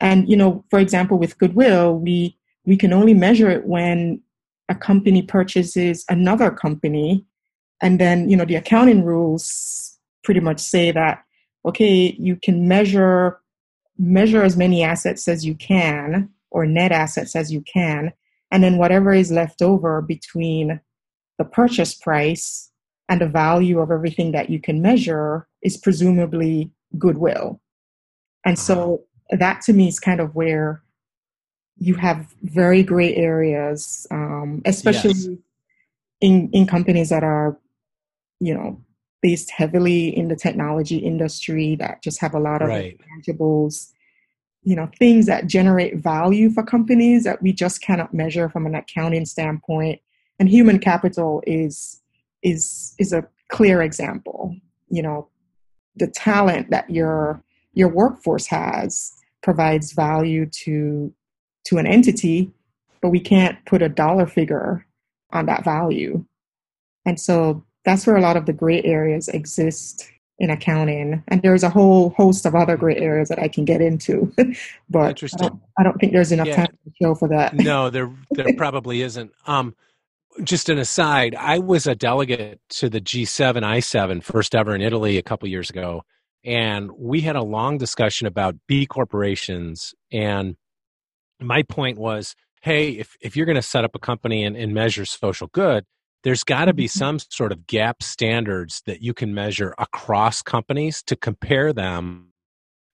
And 0.00 0.28
you 0.28 0.36
know, 0.36 0.64
for 0.70 0.78
example, 0.78 1.18
with 1.18 1.38
goodwill, 1.38 1.98
we 1.98 2.36
we 2.66 2.76
can 2.76 2.92
only 2.92 3.14
measure 3.14 3.48
it 3.48 3.66
when 3.66 4.20
a 4.68 4.74
company 4.74 5.22
purchases 5.22 6.04
another 6.10 6.50
company 6.50 7.24
and 7.80 8.00
then, 8.00 8.28
you 8.28 8.36
know, 8.36 8.44
the 8.44 8.56
accounting 8.56 9.04
rules 9.04 9.98
pretty 10.24 10.40
much 10.40 10.60
say 10.60 10.90
that, 10.90 11.24
okay, 11.64 12.14
you 12.18 12.36
can 12.36 12.68
measure 12.68 13.40
measure 14.00 14.44
as 14.44 14.56
many 14.56 14.82
assets 14.84 15.26
as 15.26 15.44
you 15.44 15.56
can 15.56 16.30
or 16.50 16.64
net 16.64 16.92
assets 16.92 17.34
as 17.34 17.52
you 17.52 17.60
can 17.62 18.12
and 18.50 18.62
then 18.62 18.78
whatever 18.78 19.12
is 19.12 19.30
left 19.30 19.62
over 19.62 20.00
between 20.00 20.80
the 21.38 21.44
purchase 21.44 21.94
price 21.94 22.70
and 23.08 23.20
the 23.20 23.26
value 23.26 23.80
of 23.80 23.90
everything 23.90 24.32
that 24.32 24.50
you 24.50 24.60
can 24.60 24.82
measure 24.82 25.46
is 25.62 25.76
presumably 25.76 26.70
goodwill. 26.98 27.60
And 28.44 28.58
so 28.58 29.04
that 29.30 29.60
to 29.62 29.72
me 29.72 29.88
is 29.88 30.00
kind 30.00 30.20
of 30.20 30.34
where 30.34 30.82
you 31.76 31.94
have 31.94 32.34
very 32.42 32.82
gray 32.82 33.14
areas, 33.14 34.06
um, 34.10 34.62
especially 34.64 35.12
yes. 35.12 35.38
in, 36.20 36.50
in 36.52 36.66
companies 36.66 37.10
that 37.10 37.22
are, 37.22 37.58
you 38.40 38.54
know, 38.54 38.80
based 39.20 39.50
heavily 39.50 40.16
in 40.16 40.28
the 40.28 40.36
technology 40.36 40.98
industry 40.98 41.74
that 41.76 42.02
just 42.02 42.20
have 42.20 42.34
a 42.34 42.40
lot 42.40 42.62
of 42.62 42.68
right. 42.68 42.98
intangibles, 42.98 43.90
you 44.62 44.76
know, 44.76 44.88
things 44.98 45.26
that 45.26 45.46
generate 45.46 45.96
value 45.96 46.50
for 46.50 46.62
companies 46.62 47.24
that 47.24 47.42
we 47.42 47.52
just 47.52 47.80
cannot 47.80 48.14
measure 48.14 48.48
from 48.48 48.66
an 48.66 48.74
accounting 48.74 49.24
standpoint. 49.24 50.00
And 50.38 50.48
human 50.48 50.78
capital 50.78 51.42
is 51.46 52.00
is 52.42 52.94
is 52.98 53.12
a 53.12 53.26
clear 53.48 53.82
example. 53.82 54.54
You 54.88 55.02
know, 55.02 55.28
the 55.96 56.06
talent 56.06 56.70
that 56.70 56.88
your 56.88 57.42
your 57.72 57.88
workforce 57.88 58.46
has 58.46 59.12
provides 59.42 59.92
value 59.92 60.46
to 60.64 61.12
to 61.64 61.78
an 61.78 61.86
entity, 61.86 62.52
but 63.02 63.10
we 63.10 63.20
can't 63.20 63.58
put 63.66 63.82
a 63.82 63.88
dollar 63.88 64.26
figure 64.26 64.86
on 65.32 65.46
that 65.46 65.64
value. 65.64 66.24
And 67.04 67.20
so 67.20 67.64
that's 67.88 68.06
where 68.06 68.16
a 68.16 68.20
lot 68.20 68.36
of 68.36 68.44
the 68.44 68.52
gray 68.52 68.82
areas 68.82 69.28
exist 69.28 70.10
in 70.38 70.50
accounting. 70.50 71.22
And 71.28 71.40
there's 71.40 71.62
a 71.62 71.70
whole 71.70 72.10
host 72.10 72.44
of 72.44 72.54
other 72.54 72.76
gray 72.76 72.96
areas 72.96 73.30
that 73.30 73.38
I 73.38 73.48
can 73.48 73.64
get 73.64 73.80
into, 73.80 74.32
but 74.90 75.22
I 75.22 75.36
don't, 75.38 75.60
I 75.78 75.82
don't, 75.82 75.98
think 75.98 76.12
there's 76.12 76.30
enough 76.30 76.48
yeah. 76.48 76.56
time 76.56 76.78
to 76.84 76.92
show 77.02 77.14
for 77.14 77.28
that. 77.28 77.54
no, 77.54 77.88
there 77.88 78.12
there 78.30 78.52
probably 78.56 79.00
isn't. 79.00 79.32
Um, 79.46 79.74
just 80.44 80.68
an 80.68 80.78
aside, 80.78 81.34
I 81.34 81.58
was 81.58 81.86
a 81.86 81.94
delegate 81.94 82.60
to 82.70 82.90
the 82.90 83.00
G7 83.00 83.62
I7 83.62 84.22
first 84.22 84.54
ever 84.54 84.74
in 84.74 84.82
Italy 84.82 85.16
a 85.16 85.22
couple 85.22 85.48
years 85.48 85.70
ago, 85.70 86.02
and 86.44 86.92
we 86.92 87.22
had 87.22 87.36
a 87.36 87.42
long 87.42 87.78
discussion 87.78 88.26
about 88.26 88.54
B 88.68 88.86
corporations. 88.86 89.94
And 90.12 90.56
my 91.40 91.62
point 91.62 91.98
was, 91.98 92.36
hey, 92.60 92.90
if 92.90 93.16
if 93.22 93.34
you're 93.34 93.46
going 93.46 93.56
to 93.56 93.62
set 93.62 93.84
up 93.84 93.94
a 93.94 93.98
company 93.98 94.44
and, 94.44 94.56
and 94.56 94.74
measure 94.74 95.06
social 95.06 95.48
good, 95.48 95.84
there's 96.24 96.44
got 96.44 96.66
to 96.66 96.72
be 96.72 96.84
mm-hmm. 96.84 96.98
some 96.98 97.18
sort 97.30 97.52
of 97.52 97.60
GAAP 97.60 98.02
standards 98.02 98.82
that 98.86 99.02
you 99.02 99.14
can 99.14 99.34
measure 99.34 99.74
across 99.78 100.42
companies 100.42 101.02
to 101.04 101.16
compare 101.16 101.72
them 101.72 102.32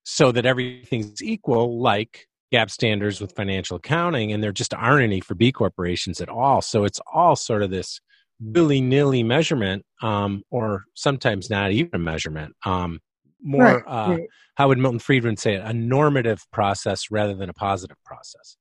so 0.04 0.31
that 0.33 0.45
everything's 0.45 1.23
equal, 1.23 1.81
like 1.81 2.28
GAAP 2.52 2.71
standards 2.71 3.21
with 3.21 3.33
financial 3.33 3.76
accounting, 3.76 4.33
and 4.33 4.43
there 4.43 4.52
just 4.52 4.75
aren't 4.75 5.02
any 5.02 5.21
for 5.21 5.35
B 5.35 5.50
corporations 5.50 6.21
at 6.21 6.28
all. 6.28 6.61
So 6.61 6.85
it's 6.85 7.00
all 7.12 7.37
sort 7.37 7.62
of 7.62 7.71
this 7.71 8.00
willy 8.40 8.81
nilly 8.81 9.23
measurement, 9.23 9.85
um, 10.02 10.43
or 10.50 10.85
sometimes 10.95 11.49
not 11.49 11.73
even 11.73 11.90
a 11.95 11.99
measurement. 11.99 12.54
Um, 12.64 13.00
more, 13.43 13.64
right, 13.64 13.83
uh, 13.87 14.11
right. 14.12 14.28
how 14.57 14.69
would 14.69 14.78
Milton 14.78 14.99
Friedman 14.99 15.37
say 15.37 15.54
it? 15.54 15.62
A 15.64 15.73
normative 15.73 16.43
process 16.52 17.11
rather 17.11 17.35
than 17.35 17.49
a 17.49 17.54
positive 17.54 17.97
process. 18.04 18.57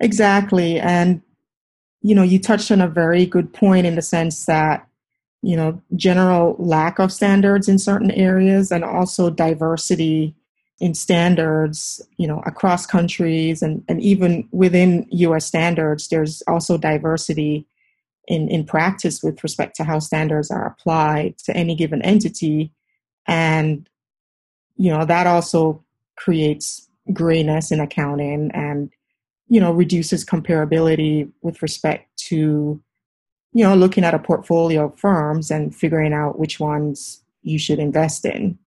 Exactly. 0.00 0.78
And, 0.78 1.22
you 2.02 2.14
know, 2.14 2.22
you 2.22 2.38
touched 2.38 2.70
on 2.70 2.80
a 2.80 2.88
very 2.88 3.26
good 3.26 3.52
point 3.52 3.86
in 3.86 3.94
the 3.94 4.02
sense 4.02 4.46
that, 4.46 4.86
you 5.42 5.56
know, 5.56 5.80
general 5.96 6.56
lack 6.58 6.98
of 6.98 7.12
standards 7.12 7.68
in 7.68 7.78
certain 7.78 8.10
areas 8.12 8.70
and 8.70 8.84
also 8.84 9.30
diversity 9.30 10.34
in 10.80 10.94
standards, 10.94 12.00
you 12.16 12.26
know, 12.26 12.40
across 12.46 12.86
countries 12.86 13.62
and, 13.62 13.84
and 13.88 14.00
even 14.00 14.48
within 14.52 15.06
US 15.10 15.44
standards, 15.44 16.08
there's 16.08 16.42
also 16.46 16.78
diversity 16.78 17.66
in, 18.28 18.48
in 18.48 18.64
practice 18.64 19.22
with 19.22 19.42
respect 19.42 19.74
to 19.76 19.84
how 19.84 19.98
standards 19.98 20.50
are 20.50 20.66
applied 20.66 21.36
to 21.38 21.56
any 21.56 21.74
given 21.74 22.02
entity. 22.02 22.72
And, 23.26 23.88
you 24.76 24.90
know, 24.90 25.04
that 25.04 25.26
also 25.26 25.82
creates 26.16 26.88
grayness 27.12 27.72
in 27.72 27.80
accounting 27.80 28.50
and, 28.52 28.90
you 29.48 29.60
know, 29.60 29.72
reduces 29.72 30.24
comparability 30.24 31.30
with 31.42 31.62
respect 31.62 32.16
to, 32.28 32.80
you 33.52 33.64
know, 33.64 33.74
looking 33.74 34.04
at 34.04 34.14
a 34.14 34.18
portfolio 34.18 34.86
of 34.86 34.98
firms 34.98 35.50
and 35.50 35.74
figuring 35.74 36.12
out 36.12 36.38
which 36.38 36.60
ones 36.60 37.22
you 37.42 37.58
should 37.58 37.78
invest 37.78 38.24
in. 38.24 38.58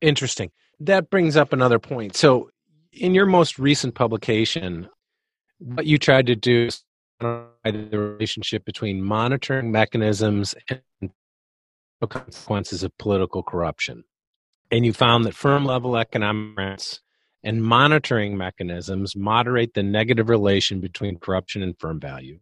Interesting 0.00 0.50
that 0.80 1.10
brings 1.10 1.36
up 1.36 1.52
another 1.52 1.78
point. 1.78 2.16
So, 2.16 2.50
in 2.92 3.14
your 3.14 3.26
most 3.26 3.58
recent 3.58 3.94
publication, 3.94 4.88
what 5.58 5.86
you 5.86 5.98
tried 5.98 6.26
to 6.26 6.34
do 6.34 6.66
is 6.66 6.82
the 7.20 7.46
relationship 7.92 8.64
between 8.64 9.02
monitoring 9.02 9.70
mechanisms 9.70 10.54
and 10.68 11.10
consequences 12.08 12.82
of 12.82 12.96
political 12.98 13.42
corruption. 13.42 14.02
And 14.70 14.86
you 14.86 14.92
found 14.92 15.24
that 15.26 15.34
firm 15.34 15.64
level 15.66 15.96
economics 15.96 17.00
and 17.42 17.62
monitoring 17.62 18.36
mechanisms 18.36 19.16
moderate 19.16 19.74
the 19.74 19.82
negative 19.82 20.28
relation 20.28 20.80
between 20.80 21.18
corruption 21.18 21.62
and 21.62 21.78
firm 21.78 21.98
value 21.98 22.38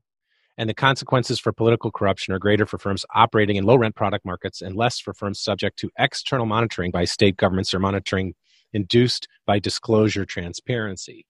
and 0.59 0.69
the 0.69 0.75
consequences 0.75 1.38
for 1.38 1.52
political 1.52 1.90
corruption 1.93 2.35
are 2.35 2.38
greater 2.38 2.67
for 2.67 2.78
firms 2.78 3.07
operating 3.14 3.57
in 3.57 3.64
low 3.64 3.76
rent 3.76 3.95
product 3.95 4.26
markets 4.26 4.61
and 4.61 4.76
less 4.76 4.99
for 4.99 5.14
firms 5.14 5.40
subject 5.40 5.78
to 5.78 5.90
external 5.99 6.47
monitoring 6.47 6.90
by 6.90 7.05
state 7.05 7.37
governments 7.37 7.73
or 7.73 7.78
monitoring 7.78 8.35
induced 8.73 9.28
by 9.47 9.59
disclosure 9.61 10.26
transparency. 10.26 11.25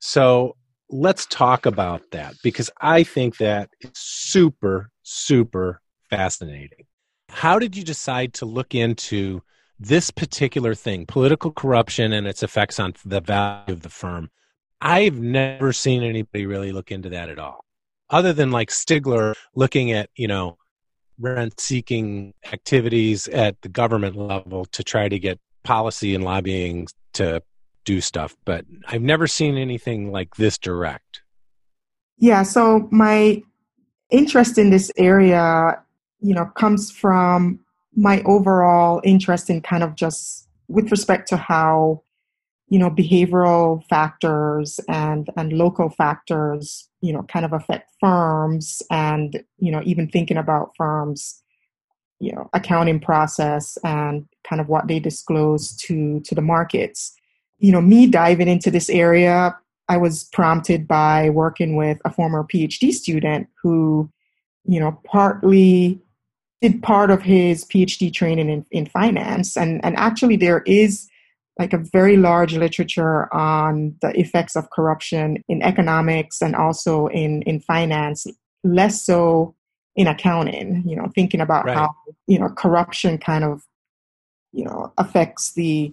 So 0.00 0.56
let's 0.90 1.26
talk 1.26 1.64
about 1.64 2.02
that 2.10 2.34
because 2.42 2.68
I 2.80 3.04
think 3.04 3.36
that 3.38 3.70
is 3.80 3.90
super, 3.94 4.90
super 5.02 5.80
fascinating. 6.10 6.86
How 7.28 7.60
did 7.60 7.76
you 7.76 7.84
decide 7.84 8.34
to 8.34 8.46
look 8.46 8.74
into 8.74 9.42
this 9.82 10.10
particular 10.10 10.74
thing, 10.74 11.06
political 11.06 11.50
corruption 11.50 12.12
and 12.12 12.26
its 12.26 12.42
effects 12.42 12.78
on 12.78 12.94
the 13.04 13.20
value 13.20 13.72
of 13.72 13.82
the 13.82 13.88
firm? 13.88 14.30
I've 14.80 15.18
never 15.20 15.72
seen 15.72 16.02
anybody 16.02 16.46
really 16.46 16.72
look 16.72 16.90
into 16.90 17.08
that 17.10 17.28
at 17.28 17.38
all 17.38 17.64
other 18.12 18.32
than 18.32 18.50
like 18.50 18.68
Stigler 18.68 19.34
looking 19.56 19.90
at, 19.90 20.10
you 20.14 20.28
know, 20.28 20.58
rent 21.18 21.58
seeking 21.58 22.34
activities 22.52 23.26
at 23.28 23.60
the 23.62 23.68
government 23.68 24.16
level 24.16 24.66
to 24.66 24.84
try 24.84 25.08
to 25.08 25.18
get 25.18 25.40
policy 25.64 26.14
and 26.14 26.22
lobbying 26.22 26.86
to 27.14 27.42
do 27.84 28.00
stuff. 28.00 28.36
But 28.44 28.66
I've 28.86 29.02
never 29.02 29.26
seen 29.26 29.56
anything 29.56 30.12
like 30.12 30.36
this 30.36 30.58
direct. 30.58 31.22
Yeah. 32.18 32.42
So 32.42 32.88
my 32.92 33.42
interest 34.10 34.58
in 34.58 34.70
this 34.70 34.92
area, 34.96 35.82
you 36.20 36.34
know, 36.34 36.44
comes 36.44 36.90
from 36.90 37.60
my 37.94 38.22
overall 38.22 39.00
interest 39.04 39.50
in 39.50 39.60
kind 39.60 39.82
of 39.82 39.94
just 39.94 40.48
with 40.68 40.90
respect 40.90 41.28
to 41.28 41.36
how 41.36 42.02
you 42.68 42.78
know 42.78 42.90
behavioral 42.90 43.84
factors 43.86 44.80
and 44.88 45.28
and 45.36 45.52
local 45.52 45.90
factors 45.90 46.88
you 47.02 47.12
know 47.12 47.22
kind 47.24 47.44
of 47.44 47.52
affect 47.52 47.90
firms 48.00 48.82
and 48.90 49.44
you 49.58 49.70
know 49.70 49.82
even 49.84 50.08
thinking 50.08 50.38
about 50.38 50.70
firms 50.76 51.42
you 52.18 52.32
know 52.32 52.48
accounting 52.54 53.00
process 53.00 53.76
and 53.84 54.26
kind 54.48 54.60
of 54.60 54.68
what 54.68 54.88
they 54.88 54.98
disclose 54.98 55.76
to 55.76 56.20
to 56.20 56.34
the 56.34 56.40
markets. 56.40 57.12
You 57.58 57.72
know 57.72 57.80
me 57.80 58.06
diving 58.06 58.48
into 58.48 58.70
this 58.70 58.88
area 58.88 59.56
i 59.88 59.96
was 59.96 60.24
prompted 60.32 60.88
by 60.88 61.30
working 61.30 61.76
with 61.76 61.98
a 62.04 62.10
former 62.10 62.42
phd 62.44 62.92
student 62.92 63.48
who 63.62 64.10
you 64.64 64.80
know 64.80 64.98
partly 65.04 66.01
did 66.62 66.82
part 66.82 67.10
of 67.10 67.22
his 67.22 67.64
phd 67.66 68.12
training 68.14 68.48
in, 68.48 68.64
in 68.70 68.86
finance 68.86 69.56
and 69.56 69.84
and 69.84 69.96
actually 69.96 70.36
there 70.36 70.62
is 70.66 71.08
like 71.58 71.72
a 71.72 71.78
very 71.78 72.16
large 72.16 72.54
literature 72.56 73.32
on 73.34 73.94
the 74.00 74.08
effects 74.18 74.56
of 74.56 74.70
corruption 74.70 75.42
in 75.48 75.62
economics 75.62 76.40
and 76.40 76.56
also 76.56 77.08
in, 77.08 77.42
in 77.42 77.60
finance, 77.60 78.26
less 78.64 79.02
so 79.02 79.54
in 79.94 80.06
accounting, 80.06 80.82
you 80.86 80.96
know, 80.96 81.10
thinking 81.14 81.40
about 81.40 81.66
right. 81.66 81.76
how, 81.76 81.90
you 82.26 82.38
know, 82.38 82.48
corruption 82.48 83.18
kind 83.18 83.44
of, 83.44 83.62
you 84.52 84.64
know, 84.64 84.92
affects 84.96 85.52
the 85.52 85.92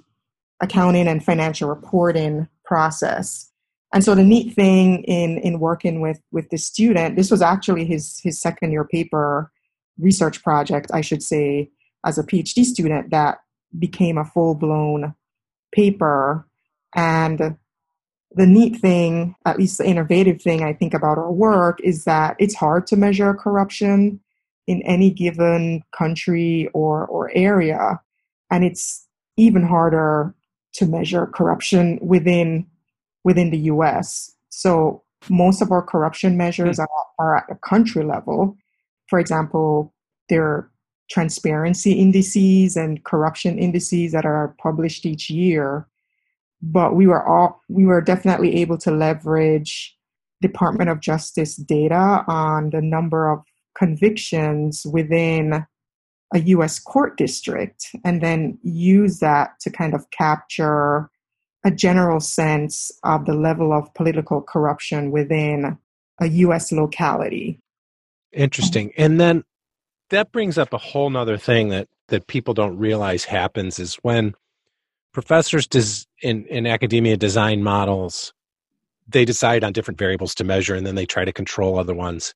accounting 0.62 1.08
and 1.08 1.24
financial 1.24 1.68
reporting 1.68 2.48
process. 2.64 3.52
And 3.94 4.04
so 4.04 4.16
the 4.16 4.24
neat 4.24 4.54
thing 4.54 5.04
in 5.04 5.40
in 5.40 5.60
working 5.60 6.00
with 6.00 6.22
with 6.32 6.50
this 6.52 6.66
student, 6.66 7.16
this 7.16 7.32
was 7.32 7.42
actually 7.42 7.86
his 7.86 8.20
his 8.24 8.40
second 8.40 8.72
year 8.72 8.86
paper 8.86 9.52
research 10.00 10.44
project, 10.44 10.89
I 10.94 11.01
should 11.01 11.24
say, 11.24 11.70
as 12.06 12.18
a 12.18 12.24
PhD 12.24 12.63
student 12.63 13.12
that 13.12 13.39
became 13.77 14.18
a 14.18 14.25
full 14.25 14.56
blown 14.56 15.13
paper. 15.74 16.48
And 16.96 17.58
the 18.32 18.48
neat 18.48 18.79
thing, 18.79 19.36
at 19.46 19.58
least 19.58 19.77
the 19.77 19.88
innovative 19.88 20.41
thing 20.41 20.63
I 20.63 20.74
think 20.74 20.94
about 20.94 21.18
our 21.18 21.32
work, 21.32 21.79
is 21.84 22.06
that 22.06 22.36
it's 22.39 22.56
hard 22.56 22.88
to 22.88 22.96
measure 22.96 23.34
corruption 23.34 24.20
in 24.68 24.82
any 24.84 25.10
given 25.10 25.84
country 25.98 26.70
or, 26.74 27.06
or 27.08 27.32
area. 27.34 28.00
And 28.51 28.63
it's 28.63 29.08
even 29.38 29.63
harder 29.63 30.34
to 30.74 30.86
measure 30.86 31.25
corruption 31.27 32.00
within 32.01 32.68
within 33.24 33.50
the 33.50 33.58
US. 33.74 34.32
So 34.50 35.03
most 35.29 35.62
of 35.62 35.72
our 35.72 35.82
corruption 35.82 36.38
measures 36.38 36.77
mm. 36.77 36.86
are, 36.86 37.25
are 37.25 37.38
at 37.38 37.51
a 37.51 37.56
country 37.56 38.03
level. 38.03 38.58
For 39.10 39.20
example, 39.20 39.94
there 40.30 40.44
are 40.44 40.72
transparency 41.10 41.94
indices 41.94 42.78
and 42.78 43.04
corruption 43.04 43.58
indices 43.58 44.12
that 44.12 44.25
are 44.25 44.56
published 44.62 45.06
each 45.06 45.30
year. 45.30 45.88
But 46.62 46.96
we 46.96 47.08
were 47.08 47.25
all 47.25 47.62
we 47.70 47.86
were 47.86 48.01
definitely 48.01 48.58
able 48.58 48.78
to 48.80 48.92
leverage 48.92 49.98
Department 50.42 50.89
of 50.89 51.00
Justice 51.00 51.56
data 51.56 52.24
on 52.28 52.70
the 52.70 52.82
number 52.82 53.32
of 53.32 53.44
convictions 53.78 54.86
within 54.86 55.66
a 56.34 56.39
US 56.39 56.80
court 56.80 57.18
district 57.18 57.88
and 58.06 58.22
then 58.22 58.60
use 58.62 59.20
that 59.20 59.60
to 59.62 59.72
kind 59.72 59.94
of 59.94 60.10
capture 60.12 61.10
a 61.66 61.72
general 61.72 62.20
sense 62.20 62.92
of 63.04 63.25
the 63.25 63.34
level 63.34 63.74
of 63.74 63.94
political 63.94 64.42
corruption 64.42 65.12
within 65.12 65.78
a 66.22 66.28
US 66.28 66.72
locality. 66.72 67.60
Interesting. 68.32 68.92
And 68.98 69.20
then 69.20 69.44
that 70.10 70.32
brings 70.32 70.58
up 70.58 70.74
a 70.74 70.78
whole 70.78 71.10
nother 71.10 71.38
thing 71.38 71.70
that, 71.70 71.88
that 72.08 72.28
people 72.28 72.54
don't 72.54 72.78
realize 72.78 73.24
happens 73.26 73.80
is 73.80 73.96
when 73.96 74.34
professors 75.14 75.68
des- 75.68 76.06
in, 76.22 76.46
in 76.46 76.66
academia 76.66 77.18
design 77.18 77.64
models, 77.64 78.34
they 79.08 79.26
decide 79.26 79.64
on 79.64 79.74
different 79.74 79.98
variables 79.98 80.36
to 80.36 80.44
measure 80.44 80.76
and 80.76 80.86
then 80.86 80.96
they 80.96 81.06
try 81.06 81.26
to 81.26 81.34
control 81.34 81.80
other 81.80 81.94
ones 81.94 82.34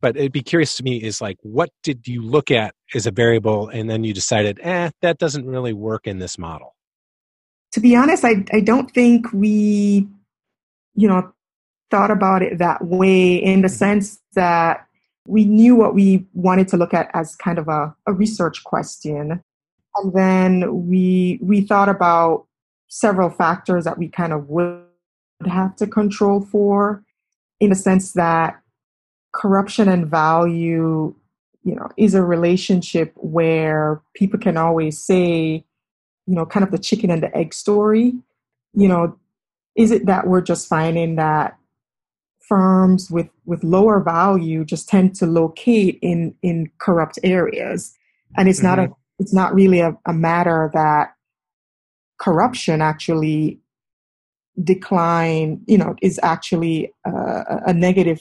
but 0.00 0.16
it'd 0.16 0.32
be 0.32 0.42
curious 0.42 0.76
to 0.76 0.82
me 0.82 0.96
is 0.96 1.20
like 1.20 1.36
what 1.42 1.70
did 1.82 2.06
you 2.06 2.22
look 2.22 2.50
at 2.50 2.74
as 2.94 3.06
a 3.06 3.10
variable 3.10 3.68
and 3.68 3.88
then 3.88 4.04
you 4.04 4.12
decided 4.12 4.58
eh 4.62 4.90
that 5.02 5.18
doesn't 5.18 5.46
really 5.46 5.72
work 5.72 6.06
in 6.06 6.18
this 6.18 6.38
model 6.38 6.74
to 7.72 7.80
be 7.80 7.94
honest 7.96 8.24
i, 8.24 8.44
I 8.52 8.60
don't 8.60 8.90
think 8.90 9.32
we 9.32 10.08
you 10.94 11.08
know 11.08 11.32
thought 11.90 12.10
about 12.10 12.42
it 12.42 12.58
that 12.58 12.84
way 12.84 13.36
in 13.36 13.62
the 13.62 13.68
mm-hmm. 13.68 13.76
sense 13.76 14.20
that 14.34 14.86
we 15.28 15.44
knew 15.44 15.76
what 15.76 15.94
we 15.94 16.26
wanted 16.32 16.68
to 16.68 16.76
look 16.76 16.94
at 16.94 17.10
as 17.12 17.36
kind 17.36 17.58
of 17.58 17.68
a, 17.68 17.94
a 18.06 18.12
research 18.12 18.64
question. 18.64 19.42
And 19.96 20.12
then 20.12 20.88
we 20.88 21.38
we 21.42 21.60
thought 21.60 21.88
about 21.88 22.46
several 22.88 23.28
factors 23.28 23.84
that 23.84 23.98
we 23.98 24.08
kind 24.08 24.32
of 24.32 24.48
would 24.48 24.82
have 25.46 25.76
to 25.76 25.86
control 25.86 26.40
for 26.40 27.04
in 27.60 27.70
the 27.70 27.76
sense 27.76 28.12
that 28.12 28.60
corruption 29.32 29.88
and 29.88 30.06
value 30.06 31.14
you 31.62 31.74
know 31.74 31.88
is 31.98 32.14
a 32.14 32.22
relationship 32.22 33.12
where 33.16 34.00
people 34.14 34.38
can 34.38 34.56
always 34.56 34.98
say 34.98 35.62
you 36.26 36.34
know 36.34 36.46
kind 36.46 36.64
of 36.64 36.70
the 36.70 36.78
chicken 36.78 37.10
and 37.10 37.22
the 37.22 37.36
egg 37.36 37.52
story. 37.52 38.14
You 38.72 38.88
know 38.88 39.18
is 39.76 39.90
it 39.90 40.06
that 40.06 40.26
we're 40.26 40.40
just 40.40 40.68
finding 40.68 41.16
that 41.16 41.57
firms 42.48 43.10
with 43.10 43.28
with 43.44 43.62
lower 43.62 44.00
value 44.00 44.64
just 44.64 44.88
tend 44.88 45.14
to 45.14 45.26
locate 45.26 45.98
in 46.00 46.34
in 46.42 46.70
corrupt 46.78 47.18
areas 47.22 47.94
and 48.36 48.48
it's 48.48 48.58
mm-hmm. 48.58 48.68
not 48.68 48.78
a 48.78 48.82
mm-hmm. 48.82 48.92
it's 49.18 49.34
not 49.34 49.54
really 49.54 49.80
a, 49.80 49.96
a 50.06 50.12
matter 50.12 50.70
that 50.72 51.12
corruption 52.18 52.80
actually 52.80 53.60
decline 54.64 55.60
you 55.66 55.78
know 55.78 55.94
is 56.02 56.18
actually 56.22 56.92
a, 57.04 57.62
a 57.66 57.74
negative 57.74 58.20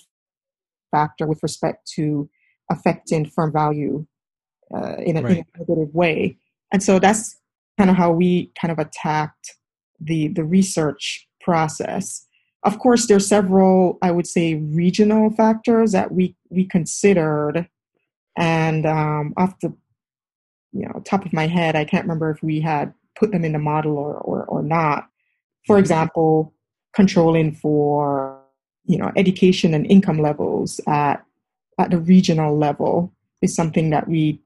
factor 0.91 1.25
with 1.27 1.41
respect 1.43 1.88
to 1.88 2.29
affecting 2.72 3.25
firm 3.25 3.51
value 3.51 4.05
uh, 4.74 4.96
in, 4.98 5.17
a, 5.17 5.22
right. 5.22 5.38
in, 5.38 5.46
a, 5.55 5.60
negative 5.60 5.93
way. 5.93 6.38
And 6.72 6.84
so 6.84 7.00
that's 7.00 7.39
kind 7.77 7.89
of 7.89 7.96
how 7.96 8.12
we 8.12 8.51
kind 8.60 8.72
of 8.72 8.79
attacked 8.79 9.53
the 10.00 10.27
the 10.29 10.43
research 10.43 11.27
process. 11.41 12.26
Of 12.64 12.80
course, 12.80 13.08
there's 13.08 13.28
several, 13.28 13.98
I 14.02 14.12
would 14.12 14.28
say, 14.28 14.56
regional 14.56 15.30
factors 15.32 15.92
that 15.92 16.12
we 16.12 16.36
we 16.50 16.66
considered, 16.66 17.68
and 18.38 18.86
um, 18.86 19.34
off 19.38 19.60
the 19.62 19.74
you 20.74 20.86
know 20.88 21.02
top 21.06 21.26
of 21.26 21.34
my 21.34 21.48
head, 21.48 21.76
I 21.76 21.86
can't 21.86 22.04
remember 22.04 22.32
if 22.32 22.42
we 22.42 22.60
had 22.60 22.94
put 23.18 23.32
them 23.32 23.46
in 23.46 23.54
the 23.54 23.60
model 23.60 23.98
or 23.98 24.16
or, 24.16 24.46
or 24.46 24.64
not. 24.64 25.08
For 25.66 25.76
mm-hmm. 25.76 25.82
example, 25.82 26.54
controlling 26.94 27.54
for 27.54 28.42
you 28.86 28.98
know 28.98 29.12
education 29.16 29.74
and 29.74 29.86
income 29.86 30.20
levels 30.20 30.81
at 30.88 31.24
at 31.77 31.92
the 31.92 32.00
regional 32.00 32.58
level 32.58 33.14
is 33.42 33.55
something 33.55 33.92
that 33.92 34.08
we 34.08 34.42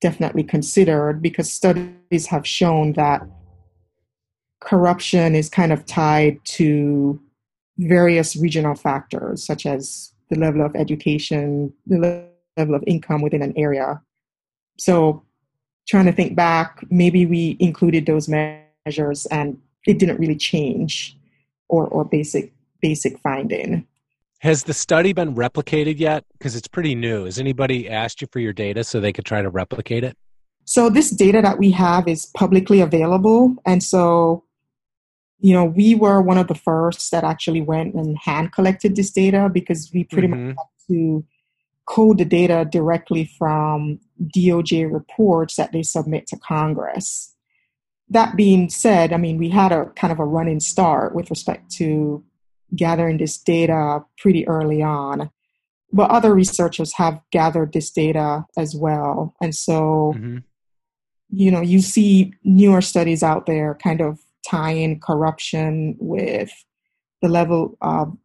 definitely 0.00 0.44
considered 0.44 1.22
because 1.22 1.52
studies 1.52 2.26
have 2.26 2.46
shown 2.46 2.92
that 2.92 3.26
corruption 4.60 5.34
is 5.34 5.48
kind 5.48 5.72
of 5.72 5.86
tied 5.86 6.38
to 6.44 7.20
various 7.78 8.36
regional 8.36 8.74
factors 8.74 9.44
such 9.44 9.66
as 9.66 10.12
the 10.30 10.38
level 10.38 10.64
of 10.64 10.74
education 10.76 11.72
the 11.86 12.28
level 12.56 12.74
of 12.74 12.84
income 12.86 13.22
within 13.22 13.42
an 13.42 13.54
area 13.56 14.00
so 14.78 15.22
trying 15.88 16.06
to 16.06 16.12
think 16.12 16.36
back 16.36 16.84
maybe 16.90 17.24
we 17.24 17.56
included 17.60 18.06
those 18.06 18.28
measures 18.28 19.26
and 19.26 19.58
it 19.86 19.98
didn't 19.98 20.18
really 20.18 20.36
change 20.36 21.16
or 21.68 21.86
or 21.86 22.04
basic 22.04 22.52
basic 22.80 23.18
finding. 23.20 23.86
Has 24.40 24.64
the 24.64 24.74
study 24.74 25.12
been 25.12 25.34
replicated 25.34 25.98
yet? 25.98 26.24
Because 26.32 26.54
it's 26.54 26.68
pretty 26.68 26.94
new. 26.94 27.24
Has 27.24 27.38
anybody 27.38 27.88
asked 27.88 28.20
you 28.20 28.28
for 28.30 28.38
your 28.38 28.52
data 28.52 28.84
so 28.84 29.00
they 29.00 29.12
could 29.12 29.24
try 29.24 29.42
to 29.42 29.50
replicate 29.50 30.04
it? 30.04 30.16
So, 30.64 30.90
this 30.90 31.10
data 31.10 31.40
that 31.42 31.58
we 31.58 31.70
have 31.72 32.06
is 32.06 32.26
publicly 32.36 32.80
available. 32.80 33.56
And 33.66 33.82
so, 33.82 34.44
you 35.40 35.52
know, 35.52 35.64
we 35.64 35.94
were 35.94 36.20
one 36.20 36.38
of 36.38 36.48
the 36.48 36.54
first 36.54 37.10
that 37.12 37.24
actually 37.24 37.60
went 37.60 37.94
and 37.94 38.18
hand 38.18 38.52
collected 38.52 38.96
this 38.96 39.10
data 39.10 39.48
because 39.52 39.90
we 39.94 40.04
pretty 40.04 40.28
mm-hmm. 40.28 40.48
much 40.48 40.56
had 40.56 40.94
to 40.94 41.24
code 41.86 42.18
the 42.18 42.24
data 42.24 42.66
directly 42.70 43.30
from 43.38 44.00
DOJ 44.22 44.92
reports 44.92 45.56
that 45.56 45.72
they 45.72 45.82
submit 45.82 46.26
to 46.26 46.36
Congress. 46.36 47.34
That 48.10 48.36
being 48.36 48.68
said, 48.68 49.12
I 49.12 49.16
mean, 49.16 49.38
we 49.38 49.48
had 49.48 49.70
a 49.70 49.86
kind 49.96 50.12
of 50.12 50.18
a 50.18 50.24
running 50.24 50.60
start 50.60 51.14
with 51.14 51.30
respect 51.30 51.70
to 51.72 52.24
gathering 52.74 53.18
this 53.18 53.38
data 53.38 54.04
pretty 54.18 54.46
early 54.46 54.82
on. 54.82 55.30
But 55.92 56.10
other 56.10 56.34
researchers 56.34 56.92
have 56.94 57.20
gathered 57.30 57.72
this 57.72 57.90
data 57.90 58.44
as 58.58 58.74
well. 58.74 59.34
And 59.40 59.54
so, 59.54 60.12
mm-hmm. 60.16 60.38
you 61.30 61.50
know, 61.50 61.62
you 61.62 61.80
see 61.80 62.34
newer 62.44 62.82
studies 62.82 63.22
out 63.22 63.46
there 63.46 63.78
kind 63.82 64.02
of 64.02 64.18
tying 64.48 65.00
corruption 65.00 65.96
with 65.98 66.50
the 67.22 67.28
level 67.28 67.76
of 67.80 68.16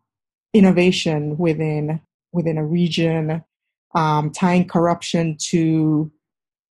innovation 0.54 1.38
within 1.38 2.00
within 2.32 2.58
a 2.58 2.66
region, 2.66 3.44
um, 3.96 4.32
tying 4.32 4.68
corruption 4.68 5.38
to 5.40 6.12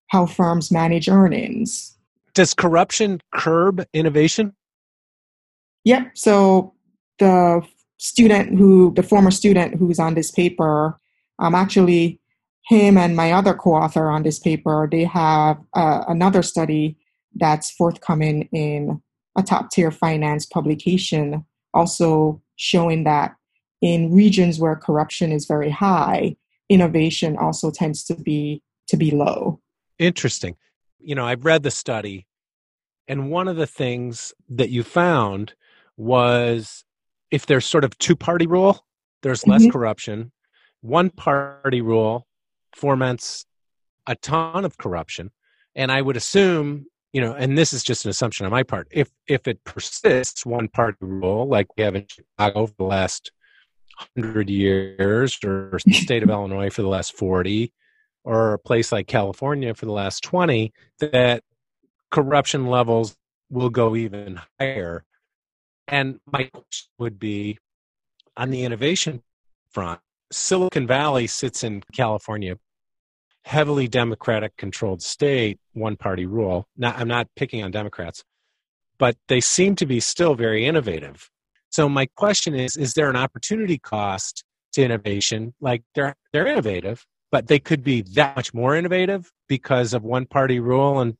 how 0.09 0.27
firms 0.27 0.71
manage 0.71 1.09
earnings. 1.09 1.97
Does 2.35 2.53
corruption 2.53 3.21
curb 3.33 3.85
innovation? 3.93 4.55
Yep. 5.85 6.13
So 6.15 6.75
the 7.19 7.63
student 7.99 8.59
who, 8.59 8.93
the 8.95 9.03
former 9.03 9.31
student 9.31 9.77
who's 9.77 9.99
on 9.99 10.15
this 10.15 10.31
paper, 10.31 10.99
um, 11.39 11.55
actually, 11.55 12.21
him 12.67 12.97
and 12.97 13.17
my 13.17 13.33
other 13.33 13.55
co-author 13.55 14.11
on 14.11 14.23
this 14.23 14.39
paper, 14.39 14.89
they 14.91 15.05
have 15.05 15.59
uh, 15.75 16.05
another 16.09 16.43
study 16.43 16.97
that's 17.35 17.71
forthcoming 17.71 18.49
in 18.53 19.01
a 19.37 19.43
top 19.43 19.71
tier 19.71 19.91
finance 19.91 20.47
publication, 20.47 21.45
also 21.75 22.43
showing 22.57 23.05
that 23.05 23.35
in 23.81 24.13
regions 24.13 24.59
where 24.59 24.77
corruption 24.77 25.33
is 25.33 25.47
very 25.47 25.71
high, 25.71 26.37
innovation 26.69 27.37
also 27.37 27.71
tends 27.71 28.05
to 28.05 28.15
be 28.15 28.63
to 28.89 28.97
be 28.97 29.11
low. 29.11 29.61
Interesting. 29.99 30.57
You 30.99 31.15
know, 31.15 31.27
I've 31.27 31.45
read 31.45 31.63
the 31.63 31.71
study, 31.71 32.27
and 33.09 33.31
one 33.31 33.49
of 33.49 33.57
the 33.57 33.67
things 33.67 34.33
that 34.49 34.71
you 34.71 34.83
found 34.83 35.55
was 35.97 36.85
if 37.31 37.47
there's 37.47 37.67
sort 37.67 37.85
of 37.85 37.97
two 37.99 38.15
party 38.15 38.47
rule, 38.47 38.85
there's 39.23 39.47
less 39.47 39.63
mm-hmm. 39.63 39.71
corruption. 39.71 40.33
One 40.81 41.11
party 41.11 41.81
rule 41.81 42.27
foments 42.77 43.47
a 44.07 44.15
ton 44.17 44.65
of 44.65 44.79
corruption. 44.79 45.31
And 45.75 45.91
I 45.91 46.03
would 46.03 46.17
assume, 46.17 46.87
you 47.13 47.21
know, 47.21 47.35
and 47.35 47.57
this 47.57 47.73
is 47.73 47.85
just 47.85 48.05
an 48.05 48.11
assumption 48.11 48.47
on 48.47 48.53
my 48.53 48.63
part, 48.63 48.89
if 48.91 49.11
if 49.27 49.47
it 49.47 49.63
persists, 49.65 50.47
one 50.47 50.69
party 50.69 50.97
rule, 51.01 51.47
like 51.47 51.67
we 51.77 51.83
have 51.83 51.95
in 51.95 52.07
Chicago 52.09 52.67
for 52.67 52.75
the 52.79 52.85
last 52.85 53.33
hundred 54.17 54.49
years, 54.49 55.39
or 55.45 55.79
the 55.85 55.93
state 55.93 56.23
of 56.23 56.31
Illinois 56.31 56.71
for 56.71 56.83
the 56.83 56.89
last 56.89 57.17
forty, 57.17 57.73
or 58.25 58.55
a 58.55 58.59
place 58.59 58.93
like 58.93 59.07
California 59.07 59.75
for 59.75 59.87
the 59.87 59.93
last 59.93 60.23
twenty, 60.23 60.73
that 61.01 61.43
corruption 62.11 62.67
levels 62.67 63.17
will 63.51 63.71
go 63.71 63.95
even 63.95 64.41
higher. 64.59 65.05
And 65.89 66.21
my 66.27 66.45
question 66.45 66.89
would 66.99 67.19
be 67.19 67.59
on 68.37 68.51
the 68.51 68.65
innovation 68.65 69.23
front, 69.71 70.01
Silicon 70.31 70.87
Valley 70.87 71.27
sits 71.27 71.65
in 71.65 71.83
California, 71.93 72.57
heavily 73.45 73.89
Democratic 73.89 74.57
controlled 74.57 75.03
state, 75.03 75.59
one 75.73 75.97
party 75.97 76.27
rule. 76.27 76.67
I'm 76.83 77.09
not 77.09 77.29
picking 77.37 77.63
on 77.63 77.71
Democrats, 77.71 78.25
but 78.99 79.17
they 79.29 79.41
seem 79.41 79.77
to 79.77 79.87
be 79.87 80.01
still 80.01 80.35
very 80.35 80.67
innovative. 80.67 81.29
So 81.71 81.89
my 81.89 82.07
question 82.17 82.55
is, 82.55 82.77
is 82.77 82.95
there 82.95 83.11
an 83.11 83.17
opportunity 83.17 83.79
cost 83.79 84.45
to 84.73 84.83
innovation? 84.83 85.55
Like 85.61 85.83
they're 85.95 86.15
they're 86.33 86.47
innovative, 86.47 87.05
but 87.31 87.47
they 87.49 87.59
could 87.59 87.83
be 87.83 88.03
that 88.15 88.37
much 88.37 88.55
more 88.55 88.77
innovative 88.77 89.33
because 89.49 89.95
of 89.95 90.05
one 90.05 90.27
party 90.27 90.61
rule 90.61 91.01
and 91.01 91.17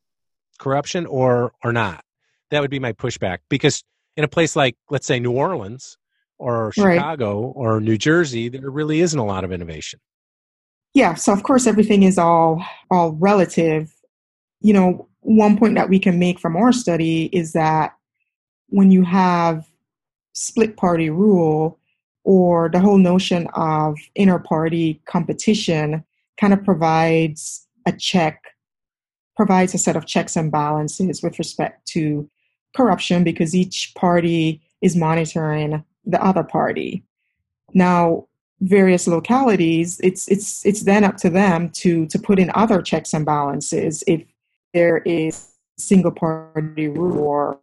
corruption 0.59 1.05
or 1.05 1.51
or 1.63 1.73
not 1.73 2.03
that 2.51 2.61
would 2.61 2.71
be 2.71 2.79
my 2.79 2.93
pushback 2.93 3.39
because 3.49 3.83
in 4.15 4.23
a 4.23 4.27
place 4.27 4.55
like 4.55 4.77
let's 4.89 5.07
say 5.07 5.19
new 5.19 5.31
orleans 5.31 5.97
or 6.37 6.71
chicago 6.71 7.41
right. 7.41 7.53
or 7.55 7.81
new 7.81 7.97
jersey 7.97 8.49
there 8.49 8.69
really 8.69 9.01
isn't 9.01 9.19
a 9.19 9.25
lot 9.25 9.43
of 9.43 9.51
innovation 9.51 9.99
yeah 10.93 11.13
so 11.13 11.33
of 11.33 11.43
course 11.43 11.67
everything 11.67 12.03
is 12.03 12.17
all 12.17 12.63
all 12.91 13.11
relative 13.13 13.93
you 14.61 14.73
know 14.73 15.07
one 15.21 15.57
point 15.57 15.75
that 15.75 15.89
we 15.89 15.99
can 15.99 16.19
make 16.19 16.39
from 16.39 16.55
our 16.55 16.71
study 16.71 17.25
is 17.31 17.53
that 17.53 17.95
when 18.67 18.91
you 18.91 19.03
have 19.03 19.65
split 20.33 20.75
party 20.77 21.09
rule 21.09 21.79
or 22.23 22.69
the 22.69 22.79
whole 22.79 22.97
notion 22.97 23.47
of 23.53 23.97
inter 24.15 24.39
party 24.39 25.01
competition 25.05 26.03
kind 26.39 26.53
of 26.53 26.63
provides 26.63 27.67
a 27.85 27.91
check, 27.91 28.43
provides 29.35 29.73
a 29.73 29.77
set 29.77 29.95
of 29.95 30.05
checks 30.05 30.35
and 30.35 30.51
balances 30.51 31.21
with 31.21 31.37
respect 31.37 31.85
to 31.87 32.29
corruption 32.75 33.23
because 33.23 33.55
each 33.55 33.93
party 33.95 34.61
is 34.81 34.95
monitoring 34.95 35.83
the 36.05 36.23
other 36.23 36.43
party. 36.43 37.03
Now, 37.73 38.27
various 38.61 39.07
localities, 39.07 39.99
it's 40.03 40.27
it's 40.27 40.65
it's 40.65 40.83
then 40.83 41.03
up 41.03 41.17
to 41.17 41.29
them 41.29 41.69
to 41.71 42.05
to 42.07 42.19
put 42.19 42.39
in 42.39 42.51
other 42.53 42.81
checks 42.81 43.13
and 43.13 43.25
balances 43.25 44.03
if 44.07 44.23
there 44.73 44.99
is 44.99 45.51
single 45.77 46.11
party 46.11 46.87
rule 46.87 47.19
or 47.19 47.59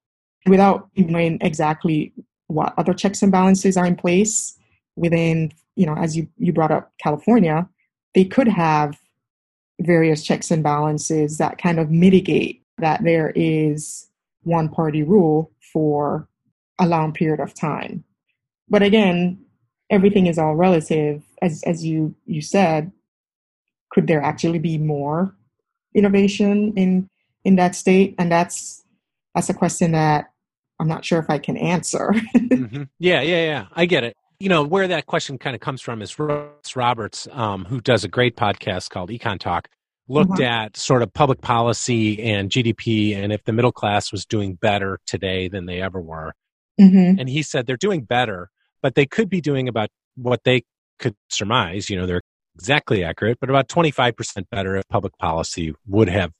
without 0.46 0.88
knowing 0.96 1.38
exactly 1.40 2.12
what 2.46 2.74
other 2.76 2.92
checks 2.92 3.22
and 3.22 3.32
balances 3.32 3.76
are 3.76 3.86
in 3.86 3.96
place 3.96 4.58
within, 4.96 5.52
you 5.76 5.86
know, 5.86 5.94
as 5.96 6.16
you, 6.16 6.28
you 6.36 6.52
brought 6.52 6.72
up 6.72 6.92
California, 6.98 7.68
they 8.14 8.24
could 8.24 8.48
have 8.48 8.98
various 9.80 10.22
checks 10.22 10.50
and 10.50 10.62
balances 10.62 11.38
that 11.38 11.58
kind 11.58 11.78
of 11.78 11.90
mitigate 11.90 12.62
that 12.78 13.02
there 13.04 13.32
is 13.34 14.08
one 14.42 14.68
party 14.68 15.02
rule 15.02 15.50
for 15.72 16.28
a 16.78 16.86
long 16.86 17.12
period 17.12 17.40
of 17.40 17.54
time. 17.54 18.02
But 18.68 18.82
again, 18.82 19.38
everything 19.90 20.26
is 20.26 20.38
all 20.38 20.54
relative. 20.54 21.22
As 21.42 21.62
as 21.64 21.84
you 21.84 22.14
you 22.26 22.40
said, 22.40 22.92
could 23.90 24.06
there 24.06 24.22
actually 24.22 24.58
be 24.58 24.78
more 24.78 25.34
innovation 25.94 26.72
in 26.76 27.08
in 27.44 27.56
that 27.56 27.74
state? 27.74 28.14
And 28.18 28.30
that's 28.30 28.82
that's 29.34 29.50
a 29.50 29.54
question 29.54 29.92
that 29.92 30.30
I'm 30.78 30.88
not 30.88 31.04
sure 31.04 31.18
if 31.18 31.28
I 31.28 31.38
can 31.38 31.56
answer. 31.56 32.12
mm-hmm. 32.36 32.84
Yeah, 32.98 33.20
yeah, 33.20 33.44
yeah. 33.44 33.66
I 33.74 33.86
get 33.86 34.04
it. 34.04 34.16
You 34.38 34.48
know, 34.48 34.62
where 34.62 34.88
that 34.88 35.04
question 35.04 35.36
kind 35.36 35.54
of 35.54 35.60
comes 35.60 35.82
from 35.82 36.00
is 36.00 36.18
Russ 36.18 36.74
Roberts, 36.74 37.28
um, 37.32 37.66
who 37.66 37.80
does 37.80 38.04
a 38.04 38.08
great 38.08 38.36
podcast 38.36 38.88
called 38.88 39.10
Econ 39.10 39.38
Talk, 39.38 39.68
looked 40.08 40.32
mm-hmm. 40.32 40.42
at 40.42 40.78
sort 40.78 41.02
of 41.02 41.12
public 41.12 41.42
policy 41.42 42.22
and 42.22 42.50
GDP 42.50 43.14
and 43.14 43.32
if 43.32 43.44
the 43.44 43.52
middle 43.52 43.72
class 43.72 44.10
was 44.10 44.24
doing 44.24 44.54
better 44.54 44.98
today 45.06 45.48
than 45.48 45.66
they 45.66 45.82
ever 45.82 46.00
were. 46.00 46.32
Mm-hmm. 46.80 47.20
And 47.20 47.28
he 47.28 47.42
said 47.42 47.66
they're 47.66 47.76
doing 47.76 48.04
better, 48.04 48.50
but 48.82 48.94
they 48.94 49.06
could 49.06 49.28
be 49.28 49.40
doing 49.40 49.68
about 49.68 49.88
what 50.16 50.40
they 50.44 50.62
could 50.98 51.14
surmise. 51.28 51.90
You 51.90 51.96
know, 51.96 52.06
they're 52.06 52.22
exactly 52.54 53.04
accurate, 53.04 53.38
but 53.40 53.50
about 53.50 53.68
25% 53.68 54.44
better 54.50 54.76
if 54.76 54.86
public 54.88 55.16
policy 55.18 55.74
would 55.86 56.08
have 56.08 56.32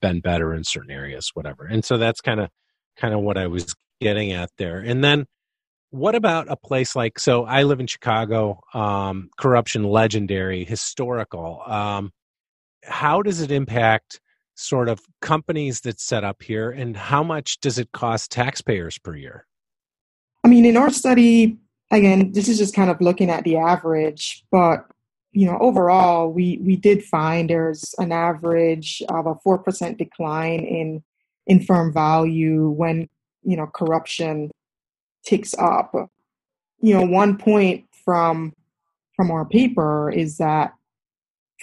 been 0.00 0.20
better 0.20 0.54
in 0.54 0.64
certain 0.64 0.90
areas, 0.90 1.30
whatever. 1.34 1.64
And 1.64 1.84
so 1.84 1.98
that's 1.98 2.20
kind 2.20 2.40
of 2.40 2.50
kind 2.96 3.14
of 3.14 3.20
what 3.20 3.36
I 3.36 3.46
was 3.46 3.74
getting 4.00 4.32
at 4.32 4.50
there. 4.58 4.78
And 4.78 5.02
then 5.02 5.26
what 5.90 6.14
about 6.14 6.50
a 6.50 6.56
place 6.56 6.96
like 6.96 7.18
so 7.18 7.44
I 7.44 7.62
live 7.62 7.80
in 7.80 7.86
Chicago, 7.86 8.60
um, 8.74 9.30
corruption 9.38 9.84
legendary, 9.84 10.64
historical. 10.64 11.62
Um, 11.66 12.10
how 12.84 13.22
does 13.22 13.40
it 13.40 13.50
impact 13.50 14.20
sort 14.54 14.88
of 14.88 15.00
companies 15.20 15.82
that 15.82 16.00
set 16.00 16.24
up 16.24 16.42
here 16.42 16.70
and 16.70 16.96
how 16.96 17.22
much 17.22 17.60
does 17.60 17.78
it 17.78 17.92
cost 17.92 18.30
taxpayers 18.30 18.98
per 18.98 19.14
year? 19.14 19.46
I 20.44 20.48
mean, 20.48 20.64
in 20.64 20.76
our 20.76 20.90
study, 20.90 21.58
again, 21.90 22.32
this 22.32 22.48
is 22.48 22.58
just 22.58 22.74
kind 22.74 22.90
of 22.90 23.00
looking 23.00 23.30
at 23.30 23.44
the 23.44 23.56
average, 23.56 24.44
but 24.50 24.86
you 25.36 25.44
know, 25.44 25.58
overall, 25.60 26.32
we 26.32 26.58
we 26.62 26.76
did 26.76 27.04
find 27.04 27.50
there's 27.50 27.94
an 27.98 28.10
average 28.10 29.02
of 29.10 29.26
a 29.26 29.34
four 29.44 29.58
percent 29.58 29.98
decline 29.98 30.60
in 30.60 31.04
in 31.46 31.62
firm 31.62 31.92
value 31.92 32.70
when 32.70 33.06
you 33.42 33.54
know 33.54 33.66
corruption 33.66 34.50
ticks 35.26 35.54
up. 35.58 35.94
You 36.80 36.94
know, 36.94 37.04
one 37.04 37.36
point 37.36 37.84
from 38.02 38.54
from 39.14 39.30
our 39.30 39.44
paper 39.44 40.10
is 40.10 40.38
that 40.38 40.72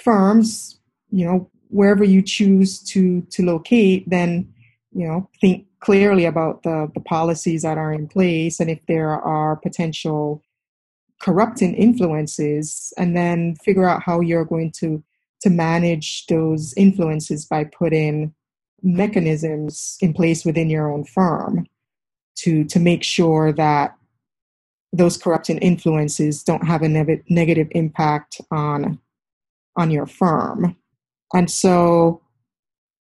firms, 0.03 0.79
you 1.09 1.25
know, 1.25 1.49
wherever 1.69 2.03
you 2.03 2.21
choose 2.21 2.79
to 2.91 3.21
to 3.31 3.43
locate, 3.43 4.07
then 4.07 4.53
you 4.91 5.07
know 5.07 5.27
think 5.41 5.65
clearly 5.83 6.25
about 6.25 6.63
the 6.63 6.89
the 6.93 7.01
policies 7.01 7.61
that 7.61 7.77
are 7.77 7.93
in 7.93 8.07
place 8.07 8.59
and 8.59 8.69
if 8.69 8.79
there 8.87 9.11
are 9.11 9.55
potential 9.57 10.41
corrupting 11.23 11.73
influences, 11.75 12.91
and 12.97 13.15
then 13.15 13.55
figure 13.63 13.87
out 13.87 14.03
how 14.03 14.19
you're 14.19 14.45
going 14.45 14.71
to 14.71 15.01
to 15.41 15.49
manage 15.49 16.25
those 16.27 16.73
influences 16.75 17.45
by 17.45 17.63
putting 17.63 18.33
mechanisms 18.81 19.97
in 20.01 20.13
place 20.13 20.45
within 20.45 20.69
your 20.69 20.91
own 20.91 21.05
firm 21.05 21.65
to 22.35 22.65
to 22.65 22.79
make 22.79 23.03
sure 23.03 23.53
that 23.53 23.95
those 24.91 25.17
corrupting 25.17 25.57
influences 25.59 26.43
don't 26.43 26.67
have 26.67 26.81
a 26.81 26.89
ne- 26.89 27.23
negative 27.29 27.67
impact 27.71 28.41
on 28.51 28.99
on 29.77 29.89
your 29.89 30.05
firm. 30.05 30.75
And 31.33 31.49
so 31.49 32.21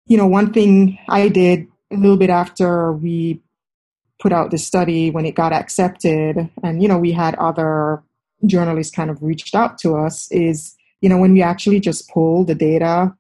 you 0.08 0.18
know 0.18 0.28
one 0.28 0.54
thing 0.54 0.98
i 1.10 1.28
did 1.28 1.68
a 1.92 1.96
little 1.96 2.18
bit 2.18 2.30
after 2.30 2.94
we 2.94 3.42
put 4.20 4.34
out 4.34 4.52
the 4.52 4.58
study 4.58 5.12
when 5.12 5.26
it 5.26 5.36
got 5.36 5.54
accepted 5.54 6.50
and 6.64 6.82
you 6.82 6.88
know 6.88 6.98
we 6.98 7.12
had 7.12 7.36
other 7.36 8.04
journalists 8.46 8.96
kind 8.96 9.10
of 9.10 9.22
reached 9.22 9.56
out 9.56 9.78
to 9.78 9.96
us 9.96 10.32
is 10.32 10.76
you 11.02 11.10
know 11.10 11.18
when 11.18 11.34
we 11.34 11.42
actually 11.42 11.80
just 11.80 12.10
pull 12.10 12.44
the 12.44 12.56
data 12.56 13.14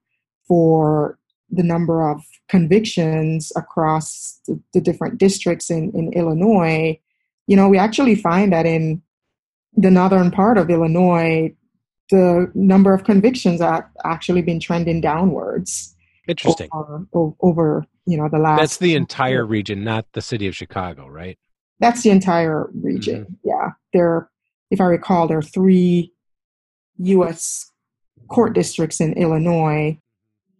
for 0.47 1.17
the 1.49 1.63
number 1.63 2.09
of 2.09 2.21
convictions 2.49 3.51
across 3.55 4.39
the, 4.47 4.59
the 4.73 4.81
different 4.81 5.17
districts 5.17 5.69
in, 5.69 5.91
in 5.93 6.11
Illinois, 6.13 6.99
you 7.47 7.55
know, 7.55 7.69
we 7.69 7.77
actually 7.77 8.15
find 8.15 8.51
that 8.51 8.65
in 8.65 9.01
the 9.73 9.91
northern 9.91 10.31
part 10.31 10.57
of 10.57 10.69
Illinois, 10.69 11.53
the 12.09 12.51
number 12.53 12.93
of 12.93 13.03
convictions 13.03 13.61
have 13.61 13.85
actually 14.05 14.41
been 14.41 14.59
trending 14.59 15.01
downwards. 15.01 15.95
Interesting. 16.27 16.69
Over, 16.73 17.33
over, 17.41 17.85
you 18.07 18.17
know 18.17 18.29
the 18.29 18.39
last. 18.39 18.59
That's 18.59 18.77
the 18.77 18.95
entire 18.95 19.45
region, 19.45 19.83
not 19.83 20.05
the 20.13 20.21
city 20.21 20.47
of 20.47 20.55
Chicago, 20.55 21.07
right? 21.07 21.37
That's 21.79 22.01
the 22.01 22.09
entire 22.09 22.69
region. 22.73 23.25
Mm-hmm. 23.25 23.33
Yeah, 23.43 23.71
there. 23.93 24.29
If 24.71 24.81
I 24.81 24.85
recall, 24.85 25.27
there 25.27 25.37
are 25.37 25.43
three 25.43 26.11
U.S. 26.97 27.71
court 28.27 28.53
districts 28.53 28.99
in 28.99 29.13
Illinois, 29.13 29.97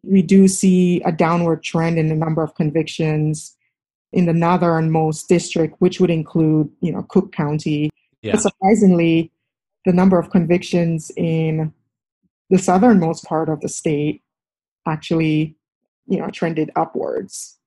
we 0.03 0.21
do 0.21 0.47
see 0.47 1.01
a 1.01 1.11
downward 1.11 1.63
trend 1.63 1.99
in 1.99 2.07
the 2.07 2.15
number 2.15 2.41
of 2.41 2.55
convictions 2.55 3.55
in 4.13 4.25
the 4.25 4.33
northernmost 4.33 5.27
district, 5.27 5.75
which 5.79 5.99
would 5.99 6.09
include, 6.09 6.69
you 6.81 6.91
know, 6.91 7.03
Cook 7.09 7.33
County. 7.33 7.89
Yeah. 8.21 8.33
But 8.33 8.41
surprisingly, 8.41 9.31
the 9.85 9.93
number 9.93 10.17
of 10.17 10.29
convictions 10.29 11.11
in 11.17 11.73
the 12.49 12.57
southernmost 12.57 13.25
part 13.25 13.49
of 13.49 13.59
the 13.61 13.69
state 13.69 14.21
actually, 14.87 15.56
you 16.07 16.19
know, 16.19 16.29
trended 16.29 16.71
upwards. 16.75 17.57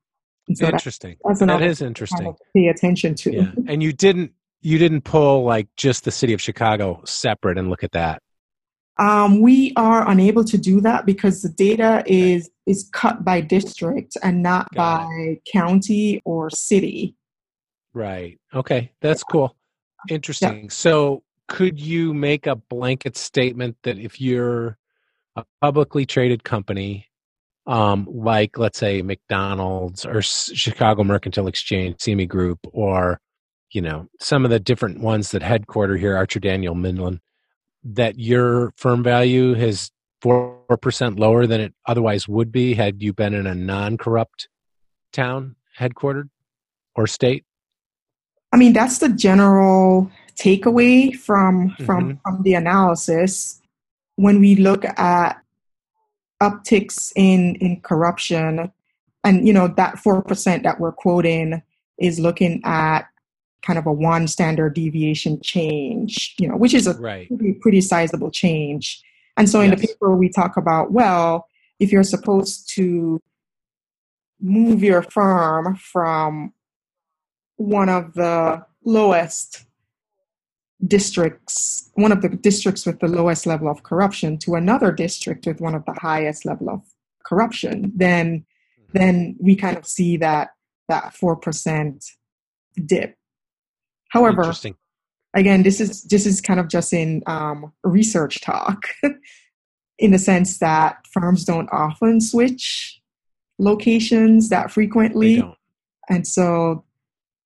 So 0.55 0.67
interesting. 0.67 1.17
That, 1.25 1.39
that 1.47 1.63
is 1.63 1.81
interesting. 1.81 2.19
Kind 2.19 2.29
of 2.29 2.41
pay 2.55 2.67
attention 2.69 3.15
to. 3.17 3.33
Yeah. 3.33 3.53
And 3.69 3.83
you 3.83 3.93
didn't 3.93 4.33
you 4.63 4.79
didn't 4.79 5.03
pull 5.03 5.45
like 5.45 5.69
just 5.77 6.05
the 6.05 6.11
city 6.11 6.33
of 6.33 6.41
Chicago 6.41 7.03
separate 7.05 7.59
and 7.59 7.71
look 7.71 7.85
at 7.85 7.93
that. 7.93 8.23
Um, 8.99 9.41
we 9.41 9.73
are 9.77 10.09
unable 10.11 10.45
to 10.45 10.59
do 10.59 10.81
that 10.83 11.07
because 11.07 11.41
the 11.41 11.49
data 11.49 12.03
is 12.07 12.51
is 12.67 12.89
cut 12.93 13.25
by 13.25 13.41
district 13.41 14.17
and 14.23 14.43
not 14.43 14.69
Got 14.75 15.07
by 15.07 15.13
it. 15.13 15.43
county 15.51 16.21
or 16.25 16.51
city. 16.51 17.17
Right. 17.95 18.39
Okay, 18.55 18.93
that's 19.01 19.25
cool. 19.25 19.57
Interesting. 20.09 20.65
Yeah. 20.65 20.69
So, 20.71 21.23
could 21.49 21.81
you 21.81 22.15
make 22.15 22.47
a 22.47 22.57
blanket 22.57 23.17
statement 23.17 23.77
that 23.83 23.99
if 23.99 24.21
you're 24.21 24.77
a 25.35 25.45
publicly 25.61 26.05
traded 26.05 26.45
company, 26.45 27.07
um, 27.67 28.07
like 28.11 28.59
let's 28.59 28.79
say 28.79 29.03
McDonald's 29.03 30.05
or 30.05 30.23
Chicago 30.23 31.05
Mercantile 31.05 31.47
Exchange, 31.47 31.97
CME 31.97 32.29
Group, 32.29 32.59
or 32.73 33.21
you 33.73 33.81
know 33.81 34.09
some 34.21 34.45
of 34.45 34.51
the 34.51 34.61
different 34.61 35.01
ones 35.01 35.31
that 35.31 35.43
headquarter 35.43 35.97
here, 35.97 36.17
Archer 36.17 36.41
Daniel 36.41 36.75
Midland, 36.75 37.21
that 37.85 38.19
your 38.19 38.73
firm 38.77 39.03
value 39.03 39.55
is 39.55 39.91
4% 40.23 41.19
lower 41.19 41.47
than 41.47 41.61
it 41.61 41.75
otherwise 41.87 42.29
would 42.29 42.53
be 42.53 42.75
had 42.75 43.03
you 43.03 43.13
been 43.13 43.35
in 43.35 43.47
a 43.47 43.55
non 43.55 43.97
corrupt 43.97 44.49
town 45.13 45.57
headquartered 45.79 46.29
or 46.95 47.07
state? 47.07 47.45
I 48.53 48.57
mean, 48.57 48.73
that's 48.73 48.99
the 48.99 49.09
general 49.09 50.11
takeaway 50.39 51.15
from 51.15 51.75
from 51.85 52.05
mm-hmm. 52.05 52.21
from 52.23 52.43
the 52.43 52.55
analysis. 52.55 53.57
when 54.17 54.41
we 54.41 54.55
look 54.55 54.85
at 54.85 55.40
upticks 56.43 57.13
in 57.17 57.57
in 57.57 57.81
corruption, 57.81 58.73
and 59.25 59.47
you 59.47 59.53
know 59.53 59.69
that 59.69 59.99
four 59.99 60.23
percent 60.23 60.63
that 60.63 60.81
we're 60.81 60.93
quoting 60.93 61.63
is 61.99 62.19
looking 62.19 62.61
at 62.65 63.07
kind 63.63 63.79
of 63.79 63.87
a 63.87 63.93
one 63.93 64.27
standard 64.27 64.75
deviation 64.75 65.41
change, 65.43 66.35
you 66.39 66.49
know, 66.49 66.57
which 66.57 66.73
is 66.73 66.87
a 66.87 66.95
right. 66.95 67.29
pretty, 67.29 67.53
pretty 67.53 67.81
sizable 67.81 68.31
change. 68.31 69.03
And 69.37 69.49
so 69.49 69.61
in 69.61 69.71
Yes. 69.71 69.81
the 69.81 69.87
paper, 69.89 70.17
we 70.17 70.31
talk 70.31 70.57
about, 70.57 70.93
well, 70.93 71.47
if 71.79 71.93
you're 71.93 72.03
supposed 72.03 72.71
to 72.75 73.21
move 74.41 74.83
your 74.83 75.03
firm 75.03 75.77
from 75.77 76.55
one 77.57 77.91
of 77.91 78.15
the 78.15 78.65
lowest 78.85 79.67
districts, 80.87 81.91
one 81.95 82.13
of 82.13 82.23
the 82.23 82.29
districts 82.29 82.87
with 82.87 83.01
the 83.01 83.09
lowest 83.09 83.47
level 83.47 83.69
of 83.69 83.83
corruption 83.83 84.39
to 84.39 84.55
another 84.55 84.93
district 84.93 85.47
with 85.47 85.61
one 85.61 85.75
of 85.75 85.85
the 85.85 85.95
highest 86.01 86.45
level 86.45 86.71
of 86.71 86.83
corruption, 87.25 87.93
then 87.95 88.45
then 88.93 89.37
we 89.39 89.55
kind 89.55 89.77
of 89.77 89.87
see 89.87 90.17
that 90.17 90.51
that 90.89 91.15
four 91.15 91.37
percent 91.37 92.05
dip. 92.85 93.15
However, 94.09 94.53
again, 95.35 95.63
this 95.63 95.81
is 95.81 96.03
this 96.05 96.27
is 96.27 96.41
kind 96.41 96.59
of 96.59 96.69
just 96.69 96.93
in 96.93 97.23
um, 97.27 97.73
research 97.85 98.41
talk, 98.41 98.85
in 99.99 100.11
the 100.11 100.19
sense 100.19 100.59
that 100.59 101.07
firms 101.13 101.45
don't 101.45 101.69
often 101.73 102.21
switch 102.21 103.01
locations 103.59 104.49
that 104.49 104.71
frequently, 104.71 105.43
and 106.09 106.27
so 106.27 106.85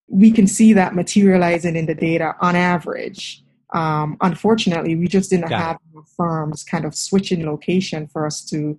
we 0.09 0.31
can 0.31 0.47
see 0.47 0.73
that 0.75 0.95
materializing 0.95 1.77
in 1.77 1.87
the 1.87 1.95
data 1.95 2.35
on 2.41 2.57
average. 2.57 3.43
Um, 3.73 4.17
unfortunately, 4.21 4.95
we 4.97 5.09
just 5.09 5.31
didn't 5.31 5.49
Got 5.49 5.61
have 5.61 5.79
enough 5.93 6.09
firms 6.17 6.63
kind 6.63 6.85
of 6.85 6.95
switching 6.95 7.45
location 7.47 8.07
for 8.07 8.27
us 8.27 8.45
to 8.47 8.79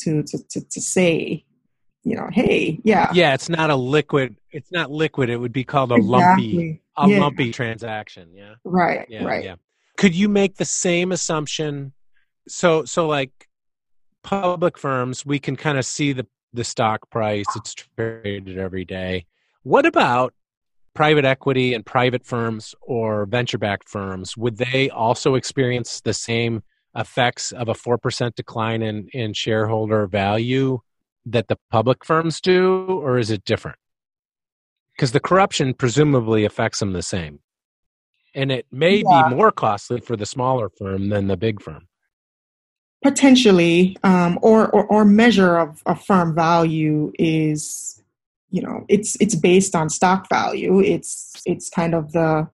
to 0.00 0.22
to 0.22 0.38
to, 0.50 0.60
to 0.68 0.80
say, 0.80 1.44
you 2.04 2.16
know, 2.16 2.28
hey, 2.32 2.80
yeah, 2.84 3.10
Yeah, 3.12 3.34
it's 3.34 3.48
not 3.48 3.70
a 3.70 3.76
liquid. 3.76 4.36
It's 4.50 4.72
not 4.72 4.90
liquid. 4.90 5.28
It 5.30 5.36
would 5.36 5.52
be 5.52 5.64
called 5.64 5.92
a 5.92 5.96
lumpy, 5.96 6.80
a 6.96 7.08
Yeah. 7.08 7.20
lumpy 7.20 7.50
transaction. 7.50 8.30
Yeah. 8.34 8.54
right, 8.64 9.06
Yeah. 9.08 9.24
right. 9.24 9.44
Yeah. 9.44 9.56
Could 9.96 10.14
you 10.14 10.28
make 10.28 10.56
the 10.56 10.64
same 10.64 11.12
assumption? 11.12 11.92
So, 12.48 12.84
so 12.84 13.06
like 13.06 13.48
public 14.22 14.78
firms, 14.78 15.24
we 15.26 15.38
can 15.38 15.56
kind 15.56 15.78
of 15.78 15.84
see 15.84 16.12
the 16.12 16.26
the 16.52 16.64
stock 16.64 17.10
price. 17.10 17.46
It's 17.56 17.74
traded 17.74 18.58
every 18.58 18.84
day. 18.84 19.26
What 19.64 19.86
about 19.86 20.34
private 20.94 21.24
equity 21.24 21.74
and 21.74 21.84
private 21.84 22.24
firms 22.24 22.74
or 22.80 23.26
venture 23.26 23.58
backed 23.58 23.88
firms? 23.88 24.36
Would 24.36 24.56
they 24.58 24.90
also 24.90 25.34
experience 25.34 26.00
the 26.00 26.14
same 26.14 26.62
effects 26.96 27.52
of 27.52 27.68
a 27.68 27.74
four 27.74 27.98
percent 27.98 28.36
decline 28.36 28.82
in 28.82 29.08
in 29.12 29.32
shareholder 29.32 30.06
value 30.06 30.78
that 31.26 31.48
the 31.48 31.58
public 31.70 32.04
firms 32.04 32.40
do, 32.40 32.86
or 32.86 33.18
is 33.18 33.30
it 33.30 33.44
different? 33.44 33.78
Because 34.96 35.12
the 35.12 35.20
corruption 35.20 35.74
presumably 35.74 36.44
affects 36.44 36.78
them 36.78 36.92
the 36.92 37.02
same. 37.02 37.40
And 38.34 38.52
it 38.52 38.66
may 38.70 38.98
Yeah. 38.98 39.28
be 39.28 39.34
more 39.36 39.50
costly 39.52 40.00
for 40.00 40.16
the 40.16 40.26
smaller 40.26 40.68
firm 40.68 41.08
than 41.08 41.26
the 41.28 41.36
big 41.36 41.60
firm. 41.62 41.88
potentially 43.02 43.96
um, 44.02 44.38
or, 44.40 44.68
or 44.70 44.86
or 44.86 45.04
measure 45.04 45.58
of, 45.58 45.82
of 45.84 46.02
firm 46.04 46.34
value 46.34 47.12
is 47.18 48.02
you 48.54 48.62
know 48.62 48.84
it's 48.88 49.16
it's 49.20 49.34
based 49.34 49.74
on 49.74 49.90
stock 49.90 50.28
value. 50.28 50.78
It's 50.78 51.42
it's 51.44 51.68
kind 51.68 51.92
of 51.92 52.12
the 52.12 52.48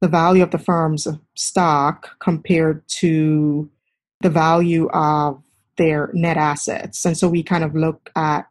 the 0.00 0.08
value 0.08 0.42
of 0.42 0.52
the 0.52 0.58
firm's 0.58 1.06
stock 1.34 2.18
compared 2.18 2.82
to 3.02 3.70
the 4.22 4.30
value 4.30 4.88
of 4.88 5.42
their 5.76 6.10
net 6.14 6.38
assets. 6.38 7.04
And 7.04 7.16
so 7.16 7.28
we 7.28 7.42
kind 7.42 7.62
of 7.62 7.74
look 7.74 8.10
at 8.16 8.46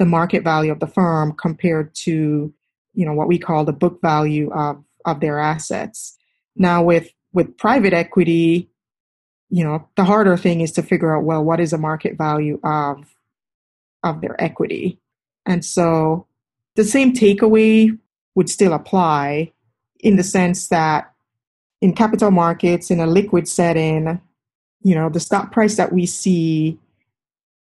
the 0.00 0.04
market 0.04 0.42
value 0.42 0.72
of 0.72 0.80
the 0.80 0.88
firm 0.88 1.32
compared 1.32 1.94
to 2.06 2.52
you 2.92 3.06
know 3.06 3.14
what 3.14 3.28
we 3.28 3.38
call 3.38 3.64
the 3.64 3.72
book 3.72 4.00
value 4.02 4.50
of 4.52 4.82
of 5.04 5.20
their 5.20 5.38
assets. 5.38 6.18
Now 6.56 6.82
with 6.82 7.12
with 7.32 7.56
private 7.56 7.92
equity 7.92 8.68
you 9.48 9.62
know 9.62 9.88
the 9.96 10.04
harder 10.04 10.36
thing 10.36 10.60
is 10.60 10.72
to 10.72 10.82
figure 10.82 11.16
out 11.16 11.22
well 11.22 11.44
what 11.44 11.60
is 11.60 11.70
the 11.70 11.78
market 11.78 12.18
value 12.18 12.58
of 12.64 13.14
of 14.02 14.20
their 14.20 14.34
equity? 14.42 14.98
And 15.46 15.64
so 15.64 16.26
the 16.76 16.84
same 16.84 17.12
takeaway 17.12 17.96
would 18.34 18.48
still 18.48 18.72
apply 18.72 19.52
in 20.00 20.16
the 20.16 20.22
sense 20.22 20.68
that 20.68 21.12
in 21.80 21.92
capital 21.92 22.30
markets 22.30 22.90
in 22.90 23.00
a 23.00 23.06
liquid 23.06 23.46
setting 23.46 24.20
you 24.82 24.94
know 24.94 25.08
the 25.08 25.20
stock 25.20 25.52
price 25.52 25.76
that 25.76 25.92
we 25.92 26.06
see 26.06 26.78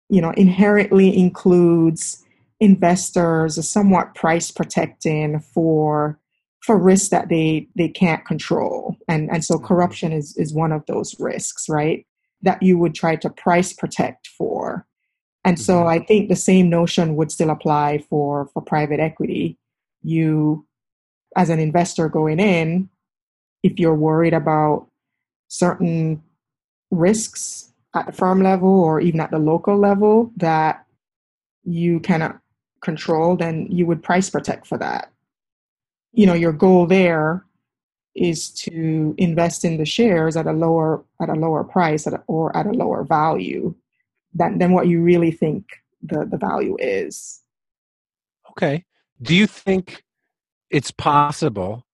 you 0.09 0.21
know 0.21 0.31
inherently 0.31 1.15
includes 1.17 2.23
investors 2.59 3.67
somewhat 3.67 4.15
price 4.15 4.51
protecting 4.51 5.39
for 5.39 6.19
for 6.65 6.77
risks 6.77 7.09
that 7.09 7.29
they 7.29 7.67
they 7.75 7.87
can't 7.87 8.25
control. 8.25 8.95
And 9.07 9.29
and 9.31 9.45
so 9.45 9.59
corruption 9.59 10.11
is 10.11 10.35
is 10.37 10.53
one 10.53 10.71
of 10.71 10.85
those 10.87 11.15
risks 11.19 11.69
right 11.69 12.05
that 12.41 12.61
you 12.61 12.77
would 12.77 12.95
try 12.95 13.15
to 13.17 13.29
price 13.29 13.73
protect 13.73 14.27
for 14.27 14.85
and 15.45 15.59
so 15.59 15.75
Mhm. 15.83 15.87
i 15.87 15.99
think 15.99 16.29
the 16.29 16.35
same 16.35 16.69
notion 16.69 17.15
would 17.15 17.31
still 17.31 17.49
apply 17.51 17.99
for 18.09 18.47
for 18.53 18.61
private 18.61 18.99
equity. 18.99 19.57
You 20.03 20.65
as 21.35 21.49
an 21.49 21.59
investor 21.59 22.09
going 22.09 22.39
in 22.39 22.89
if 23.63 23.79
you're 23.79 23.95
worried 23.95 24.33
about 24.33 24.87
certain 25.49 26.21
risks 26.91 27.73
at 27.95 28.05
the 28.07 28.11
firm 28.11 28.41
level 28.41 28.69
or 28.87 28.99
even 29.01 29.19
at 29.21 29.31
the 29.31 29.39
local 29.39 29.77
level 29.77 30.31
that 30.37 30.85
you 31.63 31.99
cannot 32.01 32.39
control 32.81 33.35
then 33.35 33.67
you 33.71 33.85
would 33.87 34.03
price 34.03 34.29
protect 34.29 34.67
for 34.67 34.77
that. 34.77 35.11
You 36.13 36.25
know 36.27 36.33
your 36.33 36.53
goal 36.53 36.85
there 36.87 37.45
is 38.15 38.49
to 38.51 39.13
invest 39.17 39.65
in 39.65 39.77
the 39.77 39.85
shares 39.85 40.37
at 40.37 40.47
a 40.47 40.53
lower 40.53 41.03
at 41.21 41.29
a 41.29 41.33
lower 41.35 41.63
price 41.63 42.07
at 42.07 42.13
a, 42.13 42.23
or 42.27 42.55
at 42.55 42.65
a 42.67 42.71
lower 42.71 43.03
value 43.03 43.75
than, 44.35 44.59
than 44.59 44.71
what 44.71 44.87
you 44.87 45.01
really 45.01 45.31
think 45.31 45.65
the, 46.03 46.27
the 46.29 46.37
value 46.37 46.77
is 46.79 47.41
Okay. 48.57 48.85
Do 49.21 49.35
you 49.35 49.47
think 49.47 50.03
it's 50.69 50.91
possible, 50.91 51.85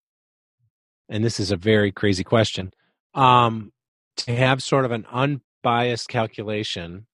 and 1.10 1.24
this 1.24 1.40
is 1.40 1.52
a 1.52 1.58
very 1.58 1.92
crazy 1.92 2.24
question, 2.24 2.72
um, 3.14 3.72
to 4.18 4.36
have 4.36 4.62
sort 4.62 4.86
of 4.86 4.92
an 4.92 5.06
unbiased 5.12 6.08
calculation 6.08 7.08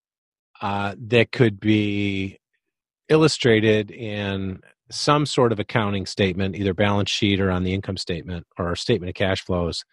uh, 0.61 0.95
that 0.99 1.31
could 1.31 1.59
be 1.59 2.39
illustrated 3.09 3.91
in 3.91 4.59
some 4.89 5.25
sort 5.25 5.51
of 5.51 5.59
accounting 5.59 6.05
statement, 6.05 6.55
either 6.55 6.73
balance 6.73 7.11
sheet 7.11 7.39
or 7.39 7.51
on 7.51 7.63
the 7.63 7.73
income 7.73 7.97
statement 7.97 8.45
or 8.57 8.75
statement 8.75 9.09
of 9.09 9.15
cash 9.15 9.43
flows, 9.43 9.85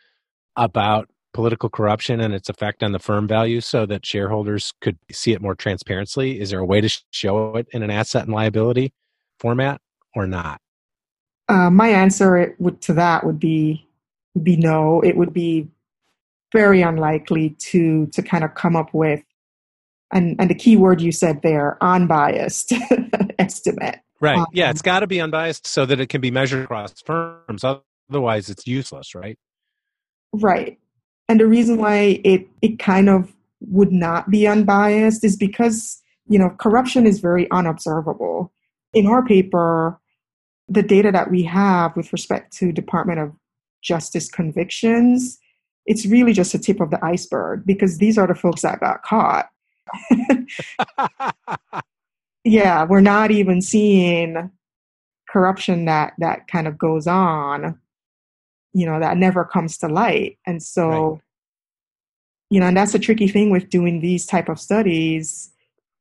about 0.56 1.08
political 1.34 1.68
corruption 1.68 2.20
and 2.20 2.32
its 2.32 2.48
effect 2.48 2.82
on 2.82 2.92
the 2.92 2.98
firm 2.98 3.28
value 3.28 3.60
so 3.60 3.84
that 3.84 4.06
shareholders 4.06 4.72
could 4.80 4.96
see 5.12 5.32
it 5.32 5.42
more 5.42 5.54
transparently? 5.54 6.40
Is 6.40 6.50
there 6.50 6.60
a 6.60 6.64
way 6.64 6.80
to 6.80 7.02
show 7.10 7.56
it 7.56 7.66
in 7.72 7.82
an 7.82 7.90
asset 7.90 8.24
and 8.24 8.32
liability 8.32 8.94
format 9.38 9.80
or 10.14 10.26
not? 10.26 10.60
uh, 11.48 11.70
my 11.70 11.88
answer 11.88 12.54
would 12.58 12.80
to 12.82 12.94
that 12.94 13.24
would 13.24 13.38
be 13.38 13.86
would 14.34 14.44
be 14.44 14.56
no 14.56 15.00
it 15.02 15.16
would 15.16 15.32
be 15.32 15.68
very 16.52 16.82
unlikely 16.82 17.50
to 17.58 18.06
to 18.06 18.22
kind 18.22 18.44
of 18.44 18.54
come 18.54 18.76
up 18.76 18.92
with 18.94 19.22
and 20.12 20.36
and 20.38 20.48
the 20.48 20.54
key 20.54 20.76
word 20.76 21.00
you 21.00 21.12
said 21.12 21.42
there 21.42 21.76
unbiased 21.82 22.72
estimate 23.38 24.00
Right. 24.20 24.38
Um, 24.38 24.46
yeah, 24.52 24.70
it's 24.70 24.80
got 24.80 25.00
to 25.00 25.06
be 25.06 25.20
unbiased 25.20 25.66
so 25.66 25.84
that 25.84 26.00
it 26.00 26.08
can 26.08 26.22
be 26.22 26.30
measured 26.30 26.64
across 26.64 26.94
firms. 27.02 27.62
Otherwise, 28.08 28.48
it's 28.48 28.66
useless, 28.66 29.14
right? 29.14 29.36
Right. 30.32 30.78
And 31.28 31.40
the 31.40 31.46
reason 31.46 31.78
why 31.78 32.20
it, 32.24 32.46
it 32.60 32.78
kind 32.78 33.08
of 33.08 33.32
would 33.60 33.92
not 33.92 34.30
be 34.30 34.46
unbiased 34.46 35.24
is 35.24 35.37
because, 35.37 36.02
you 36.28 36.38
know, 36.38 36.50
corruption 36.58 37.06
is 37.06 37.20
very 37.20 37.50
unobservable. 37.50 38.52
In 38.92 39.06
our 39.06 39.24
paper, 39.24 39.98
the 40.68 40.82
data 40.82 41.10
that 41.12 41.30
we 41.30 41.42
have 41.44 41.96
with 41.96 42.12
respect 42.12 42.52
to 42.58 42.72
Department 42.72 43.20
of 43.20 43.32
Justice 43.82 44.28
convictions, 44.28 45.38
it's 45.87 46.06
really 46.06 46.32
just 46.32 46.54
a 46.54 46.58
tip 46.58 46.80
of 46.80 46.90
the 46.90 47.02
iceberg 47.04 47.64
because 47.66 47.98
these 47.98 48.16
are 48.18 48.26
the 48.26 48.34
folks 48.34 48.62
that 48.62 48.80
got 48.80 49.02
caught. 49.02 49.50
yeah, 52.44 52.84
we're 52.84 53.00
not 53.00 53.30
even 53.30 53.60
seeing 53.60 54.50
corruption 55.28 55.84
that 55.87 56.14
that 56.18 56.46
kind 56.48 56.66
of 56.68 56.78
goes 56.78 57.06
on 57.06 57.78
you 58.74 58.84
know 58.84 59.00
that 59.00 59.16
never 59.16 59.44
comes 59.44 59.78
to 59.78 59.88
light 59.88 60.38
and 60.46 60.62
so 60.62 60.88
Right. 60.88 61.20
you 62.50 62.60
know 62.60 62.66
and 62.66 62.76
that's 62.76 62.94
a 62.94 62.98
tricky 62.98 63.28
thing 63.28 63.50
with 63.50 63.70
doing 63.70 64.00
these 64.00 64.26
type 64.26 64.48
of 64.48 64.60
studies 64.60 65.50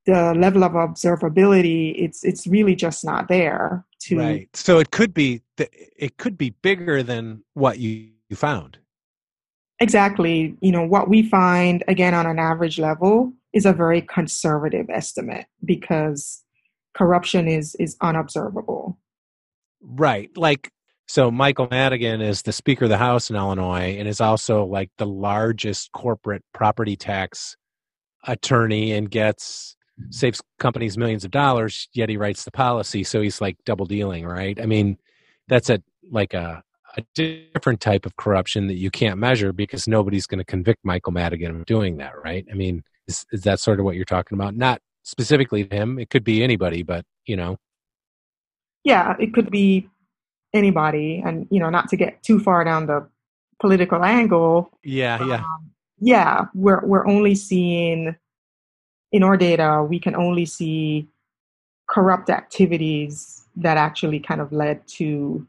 the 0.05 0.33
level 0.33 0.63
of 0.63 0.73
observability 0.73 1.93
it's 1.97 2.23
it's 2.25 2.45
really 2.45 2.75
just 2.75 3.05
not 3.05 3.29
there 3.29 3.85
to 4.03 4.17
right. 4.17 4.55
So 4.55 4.79
it 4.79 4.91
could 4.91 5.13
be 5.13 5.41
th- 5.57 5.71
it 5.97 6.17
could 6.17 6.37
be 6.37 6.49
bigger 6.49 7.03
than 7.03 7.43
what 7.53 7.79
you, 7.79 8.09
you 8.29 8.35
found. 8.35 8.77
Exactly. 9.79 10.55
You 10.61 10.71
know, 10.71 10.83
what 10.83 11.09
we 11.09 11.23
find, 11.23 11.83
again, 11.87 12.13
on 12.13 12.25
an 12.25 12.39
average 12.39 12.79
level 12.79 13.33
is 13.53 13.65
a 13.65 13.73
very 13.73 14.01
conservative 14.01 14.89
estimate 14.89 15.45
because 15.63 16.43
corruption 16.93 17.47
is, 17.47 17.75
is 17.75 17.97
unobservable. 18.01 18.97
Right. 19.81 20.35
Like, 20.37 20.71
so 21.07 21.29
Michael 21.29 21.67
Madigan 21.69 22.21
is 22.21 22.41
the 22.41 22.53
Speaker 22.53 22.85
of 22.85 22.89
the 22.89 22.97
House 22.97 23.29
in 23.29 23.35
Illinois 23.35 23.97
and 23.97 24.07
is 24.07 24.21
also 24.21 24.65
like 24.65 24.89
the 24.97 25.05
largest 25.05 25.91
corporate 25.91 26.43
property 26.53 26.95
tax 26.95 27.55
attorney 28.25 28.93
and 28.93 29.11
gets 29.11 29.75
saves 30.09 30.41
companies 30.59 30.97
millions 30.97 31.23
of 31.23 31.29
dollars 31.29 31.87
yet 31.93 32.09
he 32.09 32.17
writes 32.17 32.45
the 32.45 32.51
policy 32.51 33.03
so 33.03 33.21
he's 33.21 33.39
like 33.39 33.55
double 33.63 33.85
dealing 33.85 34.25
right 34.25 34.59
i 34.59 34.65
mean 34.65 34.97
that's 35.47 35.69
a 35.69 35.79
like 36.09 36.33
a 36.33 36.63
a 36.97 37.03
different 37.15 37.81
type 37.81 38.05
of 38.05 38.15
corruption 38.17 38.67
that 38.67 38.75
you 38.75 38.91
can't 38.91 39.17
measure 39.17 39.51
because 39.51 39.87
nobody's 39.87 40.27
going 40.27 40.39
to 40.39 40.45
convict 40.45 40.79
Michael 40.83 41.11
Madigan 41.11 41.55
of 41.55 41.65
doing 41.65 41.97
that, 41.97 42.13
right? 42.23 42.45
I 42.51 42.53
mean, 42.53 42.83
is, 43.07 43.25
is 43.31 43.41
that 43.41 43.59
sort 43.59 43.79
of 43.79 43.85
what 43.85 43.95
you're 43.95 44.05
talking 44.05 44.37
about? 44.37 44.55
Not 44.55 44.81
specifically 45.03 45.67
him. 45.69 45.99
It 45.99 46.09
could 46.09 46.23
be 46.23 46.43
anybody, 46.43 46.83
but 46.83 47.05
you 47.25 47.35
know. 47.35 47.57
Yeah, 48.83 49.15
it 49.19 49.33
could 49.33 49.49
be 49.49 49.89
anybody, 50.53 51.21
and 51.25 51.47
you 51.49 51.59
know, 51.59 51.69
not 51.69 51.89
to 51.89 51.97
get 51.97 52.21
too 52.23 52.39
far 52.39 52.63
down 52.63 52.87
the 52.87 53.07
political 53.59 54.03
angle. 54.03 54.69
Yeah, 54.83 55.25
yeah, 55.25 55.35
um, 55.35 55.71
yeah. 55.99 56.45
We're 56.53 56.85
we're 56.85 57.07
only 57.07 57.35
seeing 57.35 58.15
in 59.11 59.23
our 59.23 59.37
data. 59.37 59.85
We 59.87 59.99
can 59.99 60.15
only 60.15 60.45
see 60.45 61.07
corrupt 61.89 62.29
activities 62.29 63.45
that 63.55 63.77
actually 63.77 64.19
kind 64.19 64.41
of 64.41 64.51
led 64.51 64.85
to 64.87 65.45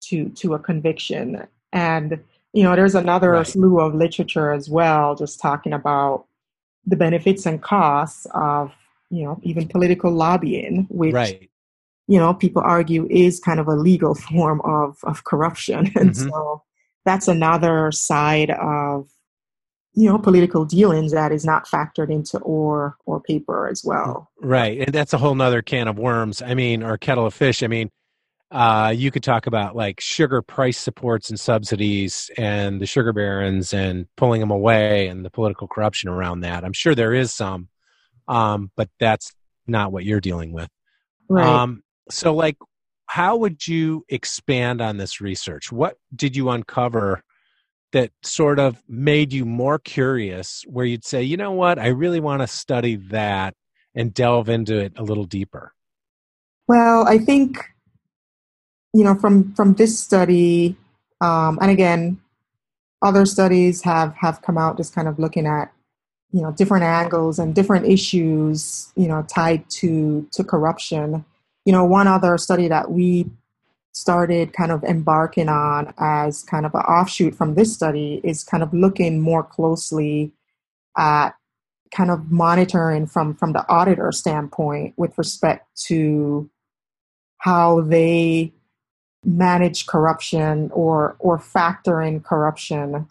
to 0.00 0.28
to 0.30 0.54
a 0.54 0.58
conviction 0.58 1.46
and 1.72 2.18
you 2.52 2.62
know 2.62 2.76
there's 2.76 2.94
another 2.94 3.32
right. 3.32 3.46
slew 3.46 3.80
of 3.80 3.94
literature 3.94 4.52
as 4.52 4.68
well 4.68 5.14
just 5.14 5.40
talking 5.40 5.72
about 5.72 6.26
the 6.86 6.96
benefits 6.96 7.46
and 7.46 7.62
costs 7.62 8.26
of 8.34 8.72
you 9.10 9.24
know 9.24 9.38
even 9.42 9.66
political 9.66 10.12
lobbying 10.12 10.86
which 10.90 11.14
right. 11.14 11.50
You 12.08 12.18
know 12.18 12.34
people 12.34 12.62
argue 12.64 13.06
is 13.10 13.38
kind 13.38 13.60
of 13.60 13.68
a 13.68 13.76
legal 13.76 14.14
form 14.14 14.60
of 14.64 14.98
of 15.04 15.24
corruption 15.24 15.92
and 15.94 16.10
mm-hmm. 16.10 16.28
so 16.28 16.62
that's 17.04 17.28
another 17.28 17.92
side 17.92 18.50
of 18.50 19.08
you 19.92 20.08
know 20.08 20.18
political 20.18 20.64
dealings 20.64 21.12
that 21.12 21.30
is 21.30 21.44
not 21.44 21.66
factored 21.66 22.10
into 22.10 22.38
or 22.38 22.96
or 23.06 23.20
paper 23.20 23.68
as 23.68 23.82
well 23.84 24.30
right 24.40 24.80
and 24.80 24.92
that's 24.92 25.12
a 25.12 25.18
whole 25.18 25.34
nother 25.34 25.62
can 25.62 25.86
of 25.86 25.98
worms 25.98 26.42
i 26.42 26.54
mean 26.54 26.82
or 26.82 26.96
kettle 26.96 27.26
of 27.26 27.34
fish 27.34 27.62
i 27.62 27.66
mean 27.66 27.90
uh, 28.50 28.94
you 28.96 29.10
could 29.10 29.22
talk 29.22 29.46
about 29.46 29.76
like 29.76 30.00
sugar 30.00 30.40
price 30.40 30.78
supports 30.78 31.28
and 31.28 31.38
subsidies 31.38 32.30
and 32.38 32.80
the 32.80 32.86
sugar 32.86 33.12
barons 33.12 33.74
and 33.74 34.06
pulling 34.16 34.40
them 34.40 34.50
away 34.50 35.08
and 35.08 35.22
the 35.22 35.28
political 35.28 35.68
corruption 35.68 36.08
around 36.08 36.40
that. 36.40 36.64
I'm 36.64 36.72
sure 36.72 36.94
there 36.94 37.12
is 37.12 37.30
some, 37.30 37.68
um, 38.26 38.70
but 38.74 38.88
that's 38.98 39.34
not 39.66 39.92
what 39.92 40.04
you're 40.06 40.22
dealing 40.22 40.52
with. 40.52 40.70
Right. 41.28 41.44
Um, 41.44 41.82
so, 42.10 42.34
like, 42.34 42.56
how 43.06 43.36
would 43.36 43.66
you 43.66 44.04
expand 44.08 44.80
on 44.80 44.96
this 44.96 45.20
research? 45.20 45.72
What 45.72 45.96
did 46.14 46.36
you 46.36 46.50
uncover 46.50 47.22
that 47.92 48.10
sort 48.22 48.58
of 48.58 48.82
made 48.86 49.32
you 49.32 49.46
more 49.46 49.78
curious 49.78 50.62
where 50.66 50.84
you'd 50.84 51.06
say, 51.06 51.22
you 51.22 51.36
know 51.38 51.52
what, 51.52 51.78
I 51.78 51.88
really 51.88 52.20
want 52.20 52.42
to 52.42 52.46
study 52.46 52.96
that 53.10 53.54
and 53.94 54.12
delve 54.12 54.50
into 54.50 54.78
it 54.78 54.92
a 54.96 55.02
little 55.02 55.24
deeper? 55.24 55.72
Well, 56.66 57.08
I 57.08 57.16
think 57.16 57.64
you 58.94 59.04
know, 59.04 59.14
from 59.14 59.52
from 59.54 59.74
this 59.74 59.98
study, 59.98 60.76
um, 61.20 61.58
and 61.60 61.70
again, 61.70 62.20
other 63.02 63.26
studies 63.26 63.82
have 63.82 64.14
have 64.16 64.42
come 64.42 64.58
out 64.58 64.76
just 64.76 64.94
kind 64.94 65.08
of 65.08 65.18
looking 65.18 65.46
at 65.46 65.72
you 66.32 66.42
know 66.42 66.52
different 66.52 66.84
angles 66.84 67.38
and 67.38 67.54
different 67.54 67.86
issues 67.86 68.92
you 68.96 69.06
know 69.06 69.24
tied 69.28 69.68
to 69.70 70.26
to 70.32 70.42
corruption. 70.42 71.24
You 71.68 71.72
know, 71.72 71.84
one 71.84 72.08
other 72.08 72.38
study 72.38 72.66
that 72.68 72.92
we 72.92 73.26
started 73.92 74.54
kind 74.54 74.72
of 74.72 74.82
embarking 74.84 75.50
on 75.50 75.92
as 75.98 76.42
kind 76.42 76.64
of 76.64 76.74
an 76.74 76.80
offshoot 76.80 77.34
from 77.34 77.56
this 77.56 77.74
study 77.74 78.22
is 78.24 78.42
kind 78.42 78.62
of 78.62 78.72
looking 78.72 79.20
more 79.20 79.42
closely 79.42 80.32
at 80.96 81.32
kind 81.94 82.10
of 82.10 82.30
monitoring 82.30 83.06
from 83.06 83.34
from 83.34 83.52
the 83.52 83.68
auditor 83.68 84.10
standpoint 84.12 84.94
with 84.96 85.18
respect 85.18 85.66
to 85.88 86.48
how 87.36 87.82
they 87.82 88.50
manage 89.22 89.84
corruption 89.84 90.70
or 90.72 91.16
or 91.18 91.38
factor 91.38 92.00
in 92.00 92.20
corruption 92.20 93.06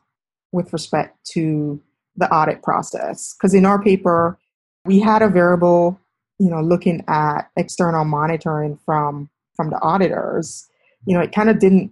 with 0.51 0.73
respect 0.73 1.15
to 1.25 1.79
the 2.15 2.27
audit 2.33 2.63
process. 2.63 3.35
Because 3.35 3.53
in 3.53 3.67
our 3.67 3.79
paper 3.79 4.35
we 4.83 4.99
had 4.99 5.21
a 5.21 5.29
variable 5.29 5.99
you 6.39 6.49
know 6.49 6.61
looking 6.61 7.03
at 7.07 7.49
external 7.55 8.05
monitoring 8.05 8.77
from 8.85 9.29
from 9.55 9.69
the 9.69 9.79
auditors 9.81 10.67
you 11.05 11.13
know 11.13 11.21
it 11.21 11.31
kind 11.31 11.49
of 11.49 11.59
didn't 11.59 11.91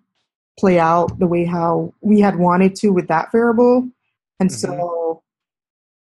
play 0.57 0.79
out 0.79 1.19
the 1.19 1.27
way 1.27 1.43
how 1.43 1.93
we 2.01 2.19
had 2.19 2.37
wanted 2.37 2.75
to 2.75 2.89
with 2.89 3.07
that 3.07 3.31
variable 3.31 3.89
and 4.39 4.49
mm-hmm. 4.49 4.71
so 4.71 5.21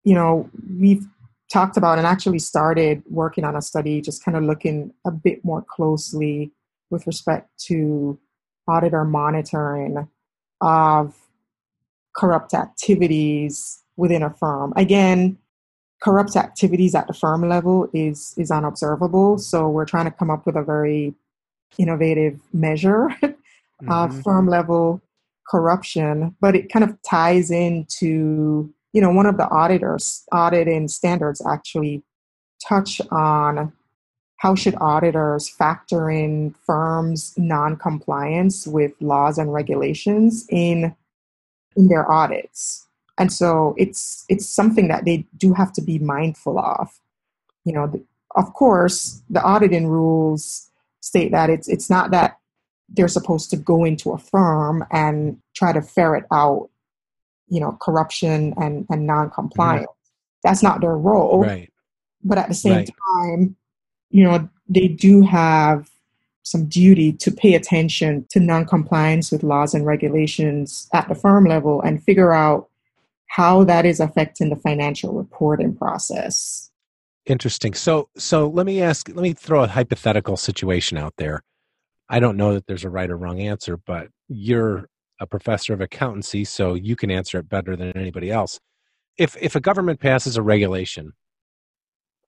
you 0.04 0.14
know 0.14 0.50
we've 0.80 1.06
talked 1.52 1.78
about 1.78 1.98
and 1.98 2.06
actually 2.06 2.40
started 2.40 3.02
working 3.10 3.44
on 3.44 3.56
a 3.56 3.62
study 3.62 4.02
just 4.02 4.24
kind 4.24 4.38
of 4.38 4.44
looking 4.44 4.94
a 5.06 5.12
bit 5.12 5.44
more 5.44 5.66
closely 5.68 6.52
with 6.90 7.06
respect 7.08 7.50
to 7.58 8.20
auditor 8.68 9.04
monitoring 9.04 10.08
of 10.62 11.16
corrupt 12.16 12.54
activities 12.54 13.82
within 13.98 14.24
a 14.24 14.30
firm. 14.30 14.74
Again, 14.76 15.38
corrupt 16.02 16.36
activities 16.36 16.96
at 16.96 17.08
the 17.08 17.14
firm 17.14 17.48
level 17.48 17.90
is 17.94 18.34
is 18.38 18.52
unobservable, 18.52 19.38
so 19.38 19.70
we're 19.70 19.86
trying 19.86 20.06
to 20.06 20.12
come 20.12 20.30
up 20.30 20.46
with 20.46 20.56
a 20.56 20.64
very 20.64 21.14
innovative 21.78 22.40
measure 22.54 23.10
mm-hmm. 23.24 23.92
of 23.92 24.22
firm 24.22 24.48
level 24.48 25.02
corruption, 25.50 26.36
but 26.40 26.56
it 26.56 26.72
kind 26.72 26.84
of 26.84 27.02
ties 27.04 27.52
into 27.52 28.72
you 28.94 29.02
know 29.02 29.12
one 29.12 29.26
of 29.26 29.38
the 29.38 29.50
auditors 29.50 30.24
auditing 30.32 30.88
standards 30.88 31.42
actually 31.46 32.04
touch 32.68 33.02
on 33.12 33.72
how 34.38 34.56
should 34.56 34.76
auditors 34.80 35.50
factor 35.50 36.10
in 36.10 36.56
firms' 36.66 37.34
non-compliance 37.38 38.66
with 38.66 38.94
laws 39.02 39.38
and 39.38 39.54
regulations 39.54 40.46
in 40.50 40.96
in 41.76 41.88
their 41.88 42.10
audits? 42.10 42.88
And 43.20 43.32
so 43.32 43.76
it's 43.78 44.26
it's 44.30 44.48
something 44.48 44.88
that 44.88 45.06
they 45.06 45.28
do 45.38 45.54
have 45.54 45.74
to 45.74 45.82
be 45.82 46.00
mindful 46.00 46.58
of. 46.58 46.90
You 47.66 47.74
know, 47.74 47.88
the, 47.88 48.04
of 48.36 48.54
course, 48.54 49.22
the 49.30 49.44
auditing 49.44 49.88
rules 49.88 50.72
state 51.02 51.32
that 51.32 51.50
it's 51.50 51.68
it's 51.68 51.90
not 51.90 52.12
that 52.12 52.38
they're 52.88 53.08
supposed 53.10 53.50
to 53.52 53.58
go 53.58 53.84
into 53.84 54.12
a 54.12 54.18
firm 54.18 54.84
and 54.90 55.38
try 55.54 55.74
to 55.74 55.82
ferret 55.82 56.26
out, 56.32 56.70
you 57.48 57.60
know, 57.60 57.78
corruption 57.82 58.54
and, 58.58 58.88
and 58.90 59.06
non-compliance. 59.06 59.86
Mm-hmm. 59.86 60.48
That's 60.48 60.64
not 60.64 60.82
their 60.82 60.98
role. 60.98 61.42
Right. 61.42 61.72
But 62.24 62.40
at 62.40 62.48
the 62.48 62.56
same 62.56 62.74
right. 62.74 62.90
time, 63.16 63.56
you 64.10 64.24
know, 64.24 64.50
they 64.68 64.88
do 64.88 65.22
have 65.22 65.92
some 66.42 66.66
duty 66.66 67.14
to 67.14 67.32
pay 67.32 67.54
attention 67.54 68.26
to 68.32 68.40
non-compliance 68.40 69.32
with 69.32 69.44
laws 69.44 69.76
and 69.76 69.86
regulations 69.86 70.90
at 70.94 71.08
the 71.08 71.16
firm 71.16 71.46
level 71.46 71.82
and 71.82 72.02
figure 72.04 72.34
out 72.34 72.69
how 73.30 73.64
that 73.64 73.86
is 73.86 74.00
affecting 74.00 74.50
the 74.50 74.56
financial 74.56 75.14
reporting 75.14 75.76
process. 75.76 76.70
Interesting. 77.26 77.74
So 77.74 78.10
so 78.18 78.48
let 78.48 78.66
me 78.66 78.82
ask 78.82 79.08
let 79.08 79.22
me 79.24 79.34
throw 79.34 79.64
a 79.64 79.68
hypothetical 79.68 80.36
situation 80.36 80.98
out 80.98 81.14
there. 81.18 81.44
I 82.10 82.20
don't 82.20 82.38
know 82.38 82.54
that 82.56 82.66
there's 82.66 82.84
a 82.84 82.90
right 82.90 83.10
or 83.10 83.18
wrong 83.18 83.40
answer, 83.40 83.78
but 83.78 84.08
you're 84.28 84.90
a 85.22 85.28
professor 85.28 85.74
of 85.74 85.82
accountancy, 85.82 86.44
so 86.44 86.74
you 86.74 86.96
can 86.96 87.12
answer 87.12 87.38
it 87.38 87.48
better 87.48 87.76
than 87.76 87.96
anybody 87.96 88.32
else. 88.32 88.60
If 89.18 89.38
if 89.40 89.56
a 89.56 89.60
government 89.60 90.00
passes 90.00 90.36
a 90.36 90.42
regulation 90.42 91.14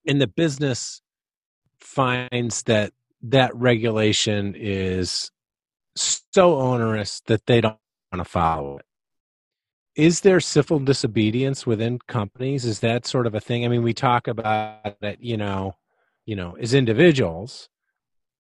and 0.06 0.22
the 0.22 0.28
business 0.28 1.02
finds 1.80 2.64
that 2.64 2.94
that 3.24 3.56
regulation 3.56 4.56
is 4.56 5.32
so 5.96 6.60
onerous 6.60 7.22
that 7.26 7.46
they 7.48 7.62
don't 7.62 7.78
want 8.12 8.24
to 8.24 8.26
follow 8.26 8.78
it. 8.78 8.86
Is 9.96 10.22
there 10.22 10.40
civil 10.40 10.80
disobedience 10.80 11.66
within 11.66 12.00
companies? 12.08 12.66
Is 12.66 12.80
that 12.80 13.06
sort 13.06 13.28
of 13.28 13.36
a 13.36 13.40
thing? 13.40 13.66
I 13.66 13.68
mean, 13.68 13.84
we 13.84 13.94
talk 13.94 14.28
about 14.28 15.00
that, 15.02 15.22
you 15.22 15.38
know, 15.38 15.76
you 16.26 16.36
know, 16.36 16.56
as 16.60 16.74
individuals, 16.74 17.68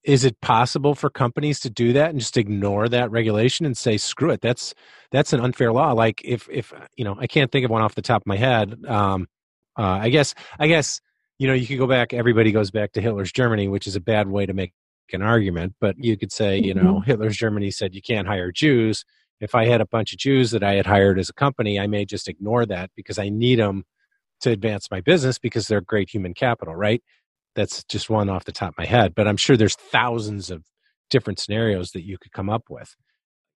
is 0.03 0.23
it 0.23 0.39
possible 0.41 0.95
for 0.95 1.09
companies 1.09 1.59
to 1.59 1.69
do 1.69 1.93
that 1.93 2.09
and 2.09 2.19
just 2.19 2.37
ignore 2.37 2.87
that 2.89 3.11
regulation 3.11 3.65
and 3.67 3.77
say 3.77 3.97
screw 3.97 4.31
it 4.31 4.41
that's 4.41 4.73
that's 5.11 5.31
an 5.31 5.39
unfair 5.39 5.71
law 5.71 5.91
like 5.91 6.19
if 6.25 6.49
if 6.49 6.73
you 6.95 7.05
know 7.05 7.15
i 7.19 7.27
can't 7.27 7.51
think 7.51 7.63
of 7.63 7.69
one 7.69 7.83
off 7.83 7.93
the 7.93 8.01
top 8.01 8.23
of 8.23 8.25
my 8.25 8.35
head 8.35 8.83
um 8.87 9.27
uh, 9.77 9.99
i 10.01 10.09
guess 10.09 10.33
i 10.57 10.65
guess 10.65 11.01
you 11.41 11.47
know, 11.47 11.55
you 11.55 11.65
could 11.65 11.79
go 11.79 11.87
back, 11.87 12.13
everybody 12.13 12.51
goes 12.51 12.69
back 12.69 12.91
to 12.91 13.01
Hitler's 13.01 13.31
Germany, 13.31 13.67
which 13.67 13.87
is 13.87 13.95
a 13.95 13.99
bad 13.99 14.27
way 14.27 14.45
to 14.45 14.53
make 14.53 14.73
an 15.11 15.23
argument, 15.23 15.73
but 15.81 15.95
you 15.97 16.15
could 16.15 16.31
say, 16.31 16.59
you 16.59 16.75
know, 16.75 16.97
mm-hmm. 16.97 17.09
Hitler's 17.09 17.35
Germany 17.35 17.71
said 17.71 17.95
you 17.95 18.01
can't 18.01 18.27
hire 18.27 18.51
Jews. 18.51 19.03
If 19.41 19.55
I 19.55 19.65
had 19.65 19.81
a 19.81 19.87
bunch 19.87 20.13
of 20.13 20.19
Jews 20.19 20.51
that 20.51 20.63
I 20.63 20.75
had 20.75 20.85
hired 20.85 21.19
as 21.19 21.29
a 21.29 21.33
company, 21.33 21.79
I 21.79 21.87
may 21.87 22.05
just 22.05 22.27
ignore 22.27 22.65
that 22.67 22.91
because 22.95 23.17
I 23.17 23.29
need 23.29 23.59
them 23.59 23.83
to 24.41 24.51
advance 24.51 24.89
my 24.89 25.01
business 25.01 25.39
because 25.39 25.67
they're 25.67 25.81
great 25.81 26.09
human 26.09 26.33
capital, 26.33 26.75
right? 26.75 27.01
That's 27.55 27.83
just 27.85 28.09
one 28.09 28.29
off 28.29 28.45
the 28.45 28.51
top 28.51 28.69
of 28.69 28.77
my 28.77 28.85
head, 28.85 29.13
but 29.15 29.27
I'm 29.27 29.37
sure 29.37 29.57
there's 29.57 29.75
thousands 29.75 30.49
of 30.49 30.63
different 31.09 31.39
scenarios 31.39 31.91
that 31.91 32.05
you 32.05 32.17
could 32.17 32.31
come 32.31 32.49
up 32.49 32.63
with. 32.69 32.95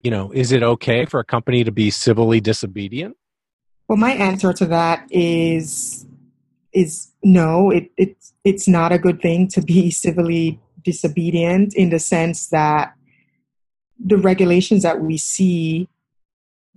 You 0.02 0.10
know, 0.10 0.32
is 0.32 0.50
it 0.50 0.62
okay 0.62 1.04
for 1.04 1.20
a 1.20 1.24
company 1.24 1.62
to 1.64 1.70
be 1.70 1.90
civilly 1.90 2.40
disobedient? 2.40 3.16
Well, 3.88 3.98
my 3.98 4.12
answer 4.12 4.52
to 4.54 4.66
that 4.66 5.06
is 5.10 6.06
is 6.72 7.12
no. 7.22 7.70
It 7.70 7.90
it's 7.96 8.32
it's 8.44 8.66
not 8.66 8.90
a 8.90 8.98
good 8.98 9.20
thing 9.20 9.48
to 9.48 9.60
be 9.60 9.90
civilly 9.90 10.60
disobedient 10.82 11.74
in 11.74 11.90
the 11.90 11.98
sense 11.98 12.48
that 12.48 12.94
the 13.98 14.18
regulations 14.18 14.82
that 14.82 15.00
we 15.00 15.16
see 15.16 15.88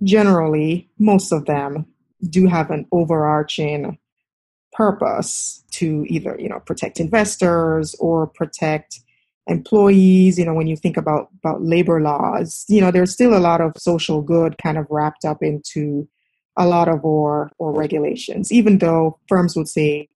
generally, 0.02 0.88
most 0.98 1.32
of 1.32 1.46
them 1.46 1.86
do 2.28 2.46
have 2.46 2.70
an 2.70 2.86
overarching 2.92 3.98
purpose 4.72 5.64
to 5.70 6.04
either 6.08 6.36
you 6.38 6.48
know 6.48 6.60
protect 6.60 7.00
investors 7.00 7.94
or 7.98 8.26
protect 8.26 9.00
employees. 9.46 10.38
You 10.38 10.44
know 10.44 10.54
when 10.54 10.66
you 10.66 10.76
think 10.76 10.96
about 10.96 11.28
about 11.38 11.62
labor 11.62 12.00
laws 12.00 12.64
you 12.68 12.80
know 12.80 12.90
there's 12.90 13.12
still 13.12 13.36
a 13.36 13.40
lot 13.40 13.60
of 13.60 13.72
social 13.78 14.20
good 14.20 14.58
kind 14.58 14.76
of 14.76 14.86
wrapped 14.90 15.24
up 15.24 15.42
into 15.42 16.06
a 16.56 16.66
lot 16.66 16.88
of 16.88 17.04
our 17.04 17.50
or 17.58 17.72
regulations 17.72 18.52
even 18.52 18.78
though 18.78 19.18
firms 19.28 19.56
would 19.56 19.68
say 19.68 20.08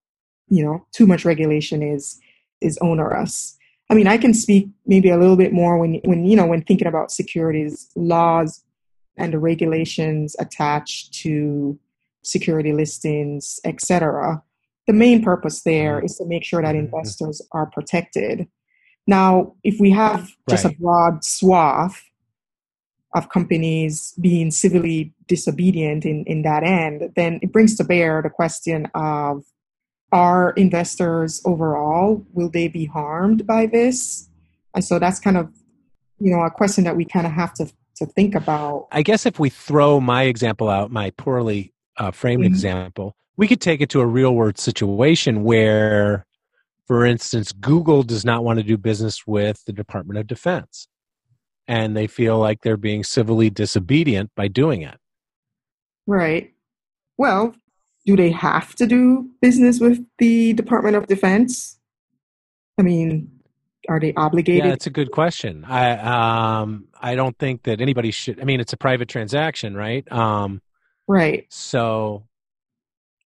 you 0.49 0.65
know 0.65 0.85
too 0.93 1.07
much 1.07 1.25
regulation 1.25 1.83
is 1.83 2.21
is 2.61 2.79
onerous 2.83 3.57
i 3.91 3.95
mean 3.95 4.07
i 4.07 4.17
can 4.17 4.33
speak 4.33 4.69
maybe 4.87 5.11
a 5.11 5.19
little 5.19 5.37
bit 5.37 5.53
more 5.53 5.79
when 5.79 6.01
when 6.05 6.25
you 6.25 6.37
know 6.37 6.47
when 6.47 6.63
thinking 6.63 6.89
about 6.89 7.11
securities 7.11 7.91
laws 7.95 8.65
and 9.17 9.35
the 9.35 9.39
regulations 9.39 10.35
attached 10.39 11.13
to 11.13 11.79
security 12.23 12.73
listings, 12.73 13.61
etc. 13.65 14.43
The 14.87 14.93
main 14.93 15.23
purpose 15.23 15.63
there 15.63 15.99
mm-hmm. 15.99 16.07
to 16.07 16.29
make 16.29 16.45
sure 16.45 16.63
that 16.63 16.75
mm-hmm. 16.75 16.87
investors 16.87 17.43
are 17.53 17.67
protected. 17.67 18.49
Now, 19.07 19.55
if 19.65 19.81
we 19.81 19.91
have 19.91 20.31
just 20.49 20.65
right. 20.65 20.75
a 20.75 20.79
broad 20.79 21.25
swath 21.25 22.03
of 23.15 23.29
companies 23.29 24.15
being 24.21 24.51
civilly 24.51 25.13
disobedient 25.27 26.05
in, 26.05 26.25
in 26.25 26.43
that 26.43 26.63
end, 26.63 27.11
then 27.17 27.41
it 27.43 27.53
brings 27.53 27.77
to 27.77 27.85
bear 27.85 28.23
the 28.23 28.31
question 28.31 28.87
of 28.95 29.45
are 30.13 30.51
investors 30.53 31.41
overall, 31.45 32.25
will 32.33 32.49
they 32.49 32.69
be 32.69 32.87
harmed 32.87 33.47
by 33.47 33.67
this? 33.67 34.29
And 34.75 34.85
so 34.85 34.99
that's 34.99 35.21
kind 35.21 35.37
of, 35.37 35.53
you 36.19 36.31
know, 36.31 36.43
a 36.43 36.51
question 36.51 36.85
that 36.85 36.97
we 36.97 37.05
kind 37.05 37.27
of 37.27 37.33
have 37.33 37.55
to, 37.55 37.73
to 37.97 38.07
think 38.07 38.35
about. 38.35 38.89
I 38.93 39.03
guess 39.03 39.27
if 39.27 39.39
we 39.39 39.51
throw 39.51 40.01
my 40.01 40.25
example 40.25 40.69
out, 40.69 40.91
my 40.91 41.11
poorly 41.11 41.73
uh, 41.97 42.11
framed 42.11 42.43
mm-hmm. 42.43 42.53
example, 42.53 43.17
we 43.37 43.49
could 43.49 43.61
take 43.61 43.81
it 43.81 43.89
to 43.91 44.01
a 44.01 44.07
real 44.07 44.35
world 44.35 44.59
situation 44.59 45.45
where, 45.45 46.27
for 46.87 47.05
instance, 47.05 47.53
Google 47.53 48.03
does 48.03 48.25
not 48.25 48.45
want 48.45 48.59
to 48.59 48.63
do 48.63 48.77
business 48.77 49.27
with 49.27 49.65
the 49.65 49.73
Department 49.73 50.19
of 50.19 50.27
Defense, 50.27 50.89
and 51.69 51.97
they 51.97 52.07
feel 52.07 52.39
like 52.39 52.63
they're 52.63 52.77
being 52.77 53.05
civilly 53.05 53.49
disobedient 53.49 54.31
by 54.35 54.49
doing 54.49 54.83
it. 54.83 54.99
Right. 56.07 56.53
Well, 57.17 57.55
do 58.07 58.17
they 58.17 58.31
have 58.31 58.75
to 58.77 58.87
do 58.87 59.31
business 59.41 59.81
with 59.81 60.05
the 60.19 60.53
Department 60.55 60.97
of 60.97 61.07
Defense? 61.07 61.79
I 62.79 62.83
mean, 62.83 63.31
are 63.89 64.01
they 64.01 64.15
obligated? 64.15 64.65
Yeah, 64.65 64.71
that's 64.71 64.87
a 64.87 64.91
good 64.91 65.11
question. 65.11 65.65
I 65.65 66.61
um 66.61 66.89
I 67.01 67.15
don't 67.15 67.39
think 67.39 67.65
that 67.65 67.81
anybody 67.81 68.11
should. 68.11 68.41
I 68.41 68.45
mean, 68.45 68.61
it's 68.61 68.73
a 68.73 68.77
private 68.77 69.09
transaction, 69.09 69.77
right? 69.77 70.11
Um, 70.13 70.63
Right. 71.11 71.45
So 71.49 72.23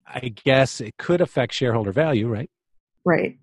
I 0.06 0.32
guess 0.42 0.80
it 0.80 0.96
could 0.96 1.20
affect 1.20 1.52
shareholder 1.52 1.92
value, 1.92 2.28
right? 2.28 2.48
Right. 3.04 3.38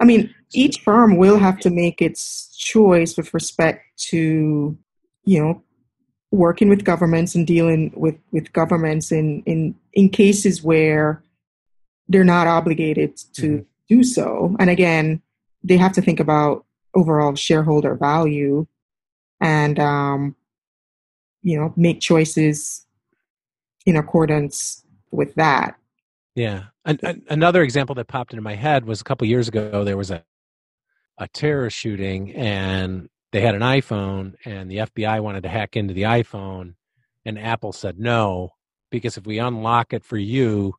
I 0.00 0.06
mean, 0.06 0.34
each 0.54 0.80
firm 0.80 1.18
will 1.18 1.38
have 1.38 1.60
to 1.60 1.70
make 1.70 2.00
its 2.00 2.56
choice 2.56 3.18
with 3.18 3.34
respect 3.34 3.84
to, 4.08 4.78
you 5.24 5.40
know, 5.44 5.62
working 6.30 6.68
with 6.68 6.84
governments 6.84 7.34
and 7.34 7.46
dealing 7.46 7.92
with, 7.94 8.16
with 8.30 8.52
governments 8.52 9.10
in, 9.10 9.42
in, 9.46 9.74
in 9.92 10.08
cases 10.08 10.62
where 10.62 11.22
they're 12.08 12.24
not 12.24 12.46
obligated 12.46 13.16
to 13.34 13.42
mm-hmm. 13.42 13.62
do 13.88 14.04
so. 14.04 14.56
And 14.58 14.70
again, 14.70 15.22
they 15.62 15.76
have 15.76 15.92
to 15.92 16.02
think 16.02 16.20
about 16.20 16.64
overall 16.94 17.34
shareholder 17.34 17.94
value 17.94 18.66
and, 19.40 19.78
um, 19.78 20.36
you 21.42 21.58
know, 21.58 21.72
make 21.76 22.00
choices 22.00 22.86
in 23.86 23.96
accordance 23.96 24.84
with 25.10 25.34
that. 25.34 25.76
Yeah. 26.34 26.64
An, 26.84 27.22
another 27.28 27.62
example 27.62 27.94
that 27.96 28.08
popped 28.08 28.32
into 28.32 28.42
my 28.42 28.54
head 28.54 28.84
was 28.84 29.00
a 29.00 29.04
couple 29.04 29.26
years 29.26 29.48
ago 29.48 29.84
there 29.84 29.96
was 29.96 30.10
a 30.10 30.24
a 31.20 31.28
terrorist 31.28 31.76
shooting 31.76 32.34
and 32.34 33.08
they 33.32 33.40
had 33.40 33.54
an 33.54 33.62
iPhone 33.62 34.34
and 34.44 34.70
the 34.70 34.78
FBI 34.78 35.20
wanted 35.22 35.42
to 35.42 35.48
hack 35.48 35.76
into 35.76 35.94
the 35.94 36.02
iPhone 36.02 36.74
and 37.24 37.38
Apple 37.38 37.72
said 37.72 37.98
no 37.98 38.50
because 38.90 39.16
if 39.16 39.26
we 39.26 39.38
unlock 39.38 39.92
it 39.92 40.04
for 40.04 40.16
you 40.16 40.74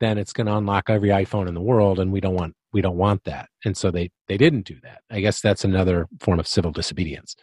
then 0.00 0.18
it's 0.18 0.32
going 0.32 0.46
to 0.46 0.56
unlock 0.56 0.90
every 0.90 1.08
iPhone 1.08 1.48
in 1.48 1.54
the 1.54 1.60
world 1.60 1.98
and 1.98 2.12
we 2.12 2.20
don't 2.20 2.34
want 2.34 2.54
we 2.72 2.82
don't 2.82 2.96
want 2.98 3.24
that. 3.24 3.48
And 3.64 3.76
so 3.76 3.90
they 3.90 4.10
they 4.28 4.36
didn't 4.36 4.66
do 4.66 4.76
that. 4.82 5.00
I 5.10 5.20
guess 5.20 5.40
that's 5.40 5.64
another 5.64 6.06
form 6.20 6.38
of 6.38 6.46
civil 6.46 6.72
disobedience 6.72 7.34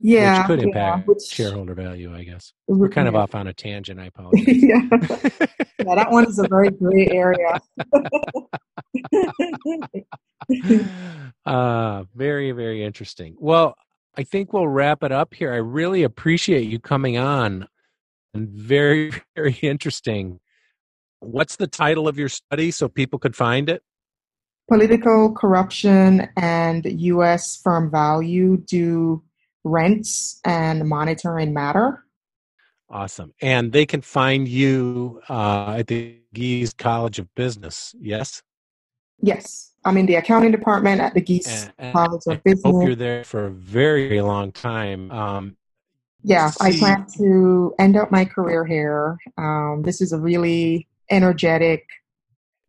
yeah, 0.00 0.38
which 0.38 0.46
could 0.46 0.62
impact 0.62 0.98
yeah, 0.98 1.04
which, 1.04 1.22
shareholder 1.22 1.74
value, 1.74 2.14
I 2.14 2.24
guess. 2.24 2.52
We're 2.66 2.88
kind 2.88 3.08
of 3.08 3.14
off 3.14 3.34
on 3.34 3.46
a 3.46 3.52
tangent. 3.52 4.00
I 4.00 4.06
apologize. 4.14 4.44
yeah. 4.46 4.80
yeah, 4.90 5.94
that 5.94 6.10
one 6.10 6.26
is 6.26 6.38
a 6.38 6.48
very 6.48 6.70
gray 6.70 7.08
area. 7.08 7.60
uh, 11.46 12.04
very, 12.14 12.52
very 12.52 12.84
interesting. 12.84 13.36
Well, 13.38 13.74
I 14.16 14.22
think 14.24 14.52
we'll 14.52 14.68
wrap 14.68 15.02
it 15.02 15.12
up 15.12 15.34
here. 15.34 15.52
I 15.52 15.56
really 15.56 16.02
appreciate 16.02 16.68
you 16.68 16.78
coming 16.78 17.18
on 17.18 17.66
and 18.34 18.48
very, 18.48 19.12
very 19.36 19.58
interesting. 19.62 20.40
What's 21.20 21.56
the 21.56 21.66
title 21.66 22.08
of 22.08 22.18
your 22.18 22.28
study 22.28 22.70
so 22.70 22.88
people 22.88 23.18
could 23.18 23.36
find 23.36 23.68
it? 23.68 23.82
Political 24.68 25.34
corruption 25.34 26.28
and 26.36 26.84
U.S. 26.84 27.60
firm 27.62 27.90
value 27.90 28.56
do 28.56 29.22
rents 29.66 30.40
and 30.44 30.88
monitoring 30.88 31.52
matter. 31.52 32.04
Awesome. 32.88 33.34
And 33.42 33.72
they 33.72 33.84
can 33.84 34.00
find 34.00 34.46
you 34.46 35.20
uh, 35.28 35.76
at 35.78 35.88
the 35.88 36.20
Gies 36.32 36.72
College 36.72 37.18
of 37.18 37.34
Business, 37.34 37.94
yes? 37.98 38.42
Yes. 39.20 39.72
I'm 39.84 39.96
in 39.96 40.06
the 40.06 40.14
accounting 40.16 40.52
department 40.52 41.00
at 41.00 41.14
the 41.14 41.20
Gies 41.20 41.64
and, 41.64 41.72
and 41.78 41.92
College 41.92 42.22
of 42.28 42.34
I 42.34 42.40
Business. 42.44 42.64
I 42.64 42.70
hope 42.70 42.86
you're 42.86 42.94
there 42.94 43.24
for 43.24 43.46
a 43.46 43.50
very, 43.50 44.08
very 44.08 44.20
long 44.20 44.52
time. 44.52 45.10
Um, 45.10 45.56
yeah, 46.22 46.50
see. 46.50 46.64
I 46.64 46.78
plan 46.78 47.06
to 47.18 47.74
end 47.78 47.96
up 47.96 48.10
my 48.10 48.24
career 48.24 48.64
here. 48.64 49.18
Um, 49.36 49.82
this 49.84 50.00
is 50.00 50.12
a 50.12 50.18
really 50.18 50.86
energetic 51.10 51.86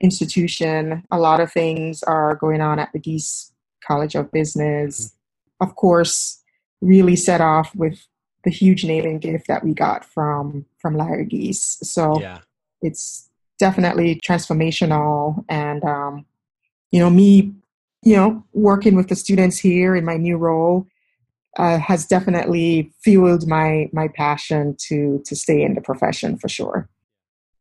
institution. 0.01 1.03
A 1.11 1.19
lot 1.19 1.39
of 1.39 1.51
things 1.51 2.03
are 2.03 2.35
going 2.35 2.61
on 2.61 2.79
at 2.79 2.91
the 2.91 2.99
Gies 2.99 3.51
College 3.85 4.15
of 4.15 4.31
Business. 4.31 5.07
Mm-hmm. 5.07 5.69
Of 5.69 5.75
course, 5.75 6.43
really 6.81 7.15
set 7.15 7.41
off 7.41 7.73
with 7.75 8.05
the 8.43 8.51
huge 8.51 8.85
naming 8.85 9.19
gift 9.19 9.47
that 9.47 9.63
we 9.63 9.73
got 9.73 10.05
from 10.05 10.65
from 10.79 10.95
Larry 10.95 11.25
Gies. 11.25 11.77
So 11.83 12.19
yeah. 12.21 12.39
it's 12.81 13.29
definitely 13.59 14.19
transformational, 14.25 15.43
and 15.49 15.83
um, 15.83 16.25
you 16.91 16.99
know, 16.99 17.09
me, 17.09 17.53
you 18.03 18.15
know, 18.15 18.43
working 18.53 18.95
with 18.95 19.09
the 19.09 19.15
students 19.15 19.57
here 19.57 19.95
in 19.95 20.05
my 20.05 20.15
new 20.15 20.37
role 20.37 20.87
uh, 21.57 21.79
has 21.79 22.05
definitely 22.05 22.91
fueled 23.01 23.47
my 23.47 23.89
my 23.91 24.07
passion 24.07 24.75
to 24.87 25.21
to 25.25 25.35
stay 25.35 25.61
in 25.61 25.73
the 25.73 25.81
profession 25.81 26.37
for 26.37 26.47
sure. 26.47 26.89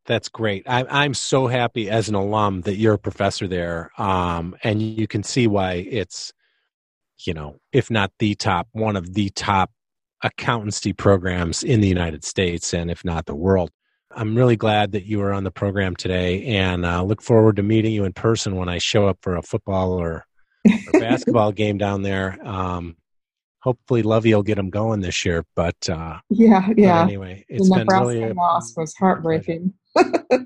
That's 0.05 0.29
great. 0.29 0.63
I, 0.69 0.85
I'm 0.89 1.13
so 1.13 1.47
happy 1.47 1.89
as 1.89 2.07
an 2.07 2.15
alum 2.15 2.61
that 2.61 2.77
you're 2.77 2.93
a 2.93 2.99
professor 2.99 3.45
there, 3.45 3.91
um, 3.97 4.55
and 4.63 4.81
you 4.81 5.05
can 5.05 5.21
see 5.21 5.47
why 5.47 5.85
it's 5.89 6.31
you 7.25 7.33
know, 7.33 7.57
if 7.71 7.89
not 7.89 8.11
the 8.19 8.35
top, 8.35 8.67
one 8.71 8.95
of 8.95 9.13
the 9.13 9.29
top 9.31 9.71
accountancy 10.23 10.93
programs 10.93 11.63
in 11.63 11.81
the 11.81 11.87
United 11.87 12.23
States 12.23 12.73
and 12.73 12.89
if 12.89 13.05
not 13.05 13.25
the 13.25 13.35
world. 13.35 13.71
I'm 14.11 14.35
really 14.35 14.55
glad 14.55 14.93
that 14.93 15.05
you 15.05 15.19
were 15.19 15.31
on 15.31 15.43
the 15.43 15.51
program 15.51 15.95
today 15.95 16.43
and 16.45 16.85
uh, 16.85 17.03
look 17.03 17.21
forward 17.21 17.57
to 17.57 17.63
meeting 17.63 17.93
you 17.93 18.03
in 18.03 18.13
person 18.13 18.55
when 18.55 18.69
I 18.69 18.79
show 18.79 19.07
up 19.07 19.19
for 19.21 19.35
a 19.35 19.43
football 19.43 19.91
or, 19.93 20.25
or 20.65 20.91
basketball 20.99 21.51
game 21.51 21.77
down 21.77 22.01
there. 22.01 22.39
Um, 22.43 22.97
hopefully 23.61 24.01
Lovie 24.01 24.33
will 24.33 24.43
get 24.43 24.55
them 24.55 24.69
going 24.69 25.01
this 25.01 25.23
year, 25.23 25.45
but 25.55 25.75
uh, 25.89 26.19
yeah, 26.29 26.67
yeah. 26.75 27.01
anyway, 27.01 27.45
it's 27.47 27.69
the 27.69 27.75
been 27.75 27.79
Nebraska 27.85 28.07
really 28.07 28.33
loss 28.33 28.73
was 28.75 28.95
heartbreaking. 28.95 29.73
All 29.95 30.45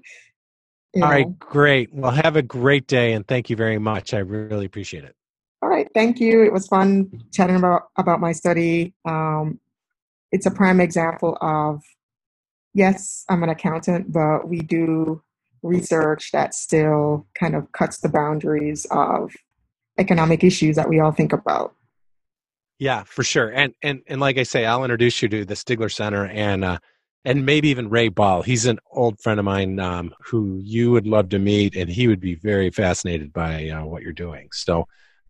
right, 0.96 1.40
great. 1.40 1.94
Well, 1.94 2.12
have 2.12 2.36
a 2.36 2.42
great 2.42 2.88
day 2.88 3.14
and 3.14 3.26
thank 3.26 3.50
you 3.50 3.56
very 3.56 3.80
much. 3.80 4.14
I 4.14 4.20
really 4.20 4.66
appreciate 4.66 5.06
it. 5.06 5.16
All 5.62 5.70
right, 5.70 5.88
thank 5.94 6.20
you. 6.20 6.44
It 6.44 6.52
was 6.52 6.68
fun 6.68 7.24
chatting 7.32 7.56
about 7.56 7.90
about 7.98 8.20
my 8.20 8.32
study. 8.32 8.94
Um, 9.06 9.60
it's 10.32 10.46
a 10.46 10.52
prime 10.52 10.80
example 10.80 11.38
of 11.42 11.84
yes, 12.74 13.26
I'm 13.30 13.44
an 13.44 13.50
accountant, 13.50 14.12
but 14.12 14.48
we 14.48 14.60
do 14.60 15.22
research 15.64 16.32
that 16.32 16.56
still 16.56 17.28
kind 17.36 17.56
of 17.56 17.72
cuts 17.72 18.00
the 18.00 18.10
boundaries 18.10 18.86
of 18.90 19.32
economic 19.98 20.44
issues 20.44 20.76
that 20.76 20.90
we 20.90 21.00
all 21.00 21.12
think 21.12 21.34
about. 21.34 21.76
Yeah, 22.80 23.04
for 23.04 23.24
sure. 23.24 23.50
And 23.50 23.76
and 23.84 24.02
and 24.08 24.20
like 24.20 24.38
I 24.38 24.44
say, 24.44 24.66
I'll 24.66 24.84
introduce 24.84 25.22
you 25.22 25.30
to 25.30 25.46
the 25.46 25.54
Stigler 25.54 25.94
Center 25.94 26.26
and 26.26 26.66
uh, 26.66 26.80
and 27.24 27.46
maybe 27.46 27.70
even 27.70 27.90
Ray 27.90 28.10
Ball. 28.10 28.42
He's 28.42 28.66
an 28.66 28.80
old 28.92 29.20
friend 29.20 29.40
of 29.40 29.46
mine 29.46 29.80
um, 29.80 30.16
who 30.20 30.60
you 30.64 30.90
would 30.90 31.06
love 31.06 31.30
to 31.30 31.40
meet, 31.40 31.76
and 31.76 31.90
he 31.90 32.08
would 32.08 32.20
be 32.20 32.36
very 32.36 32.72
fascinated 32.72 33.32
by 33.32 33.70
uh, 33.70 33.86
what 33.86 34.02
you're 34.02 34.14
doing. 34.14 34.50
So, 34.52 34.88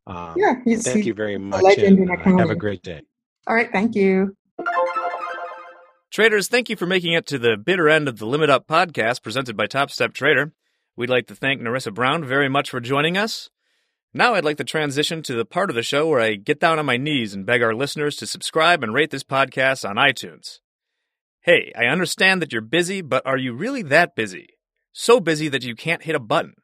um, 0.07 0.35
yeah, 0.37 0.53
thank 0.53 0.65
he's 0.65 1.05
you 1.05 1.13
very 1.13 1.37
much. 1.37 1.61
legend 1.61 1.99
and, 1.99 2.11
uh, 2.11 2.37
have 2.37 2.49
a 2.49 2.55
great 2.55 2.81
day. 2.81 3.01
All 3.47 3.55
right, 3.55 3.71
thank 3.71 3.95
you. 3.95 4.35
Traders, 6.11 6.47
thank 6.47 6.69
you 6.69 6.75
for 6.75 6.85
making 6.85 7.13
it 7.13 7.25
to 7.27 7.39
the 7.39 7.55
bitter 7.55 7.87
end 7.87 8.07
of 8.07 8.19
the 8.19 8.25
Limit 8.25 8.49
Up 8.49 8.67
podcast 8.67 9.23
presented 9.23 9.55
by 9.55 9.65
Top 9.65 9.89
Step 9.89 10.13
Trader. 10.13 10.51
We'd 10.97 11.09
like 11.09 11.27
to 11.27 11.35
thank 11.35 11.61
Nerissa 11.61 11.91
Brown 11.91 12.25
very 12.25 12.49
much 12.49 12.69
for 12.69 12.81
joining 12.81 13.17
us. 13.17 13.49
Now 14.13 14.33
I'd 14.33 14.43
like 14.43 14.57
to 14.57 14.65
transition 14.65 15.23
to 15.23 15.33
the 15.33 15.45
part 15.45 15.69
of 15.69 15.75
the 15.75 15.83
show 15.83 16.07
where 16.07 16.19
I 16.19 16.35
get 16.35 16.59
down 16.59 16.79
on 16.79 16.85
my 16.85 16.97
knees 16.97 17.33
and 17.33 17.45
beg 17.45 17.63
our 17.63 17.73
listeners 17.73 18.17
to 18.17 18.27
subscribe 18.27 18.83
and 18.83 18.93
rate 18.93 19.09
this 19.09 19.23
podcast 19.23 19.89
on 19.89 19.95
iTunes. 19.95 20.59
Hey, 21.43 21.71
I 21.77 21.85
understand 21.85 22.41
that 22.41 22.51
you're 22.51 22.61
busy, 22.61 23.01
but 23.01 23.25
are 23.25 23.37
you 23.37 23.53
really 23.53 23.81
that 23.83 24.15
busy? 24.15 24.49
So 24.91 25.21
busy 25.21 25.47
that 25.47 25.63
you 25.63 25.75
can't 25.75 26.03
hit 26.03 26.13
a 26.13 26.19
button. 26.19 26.55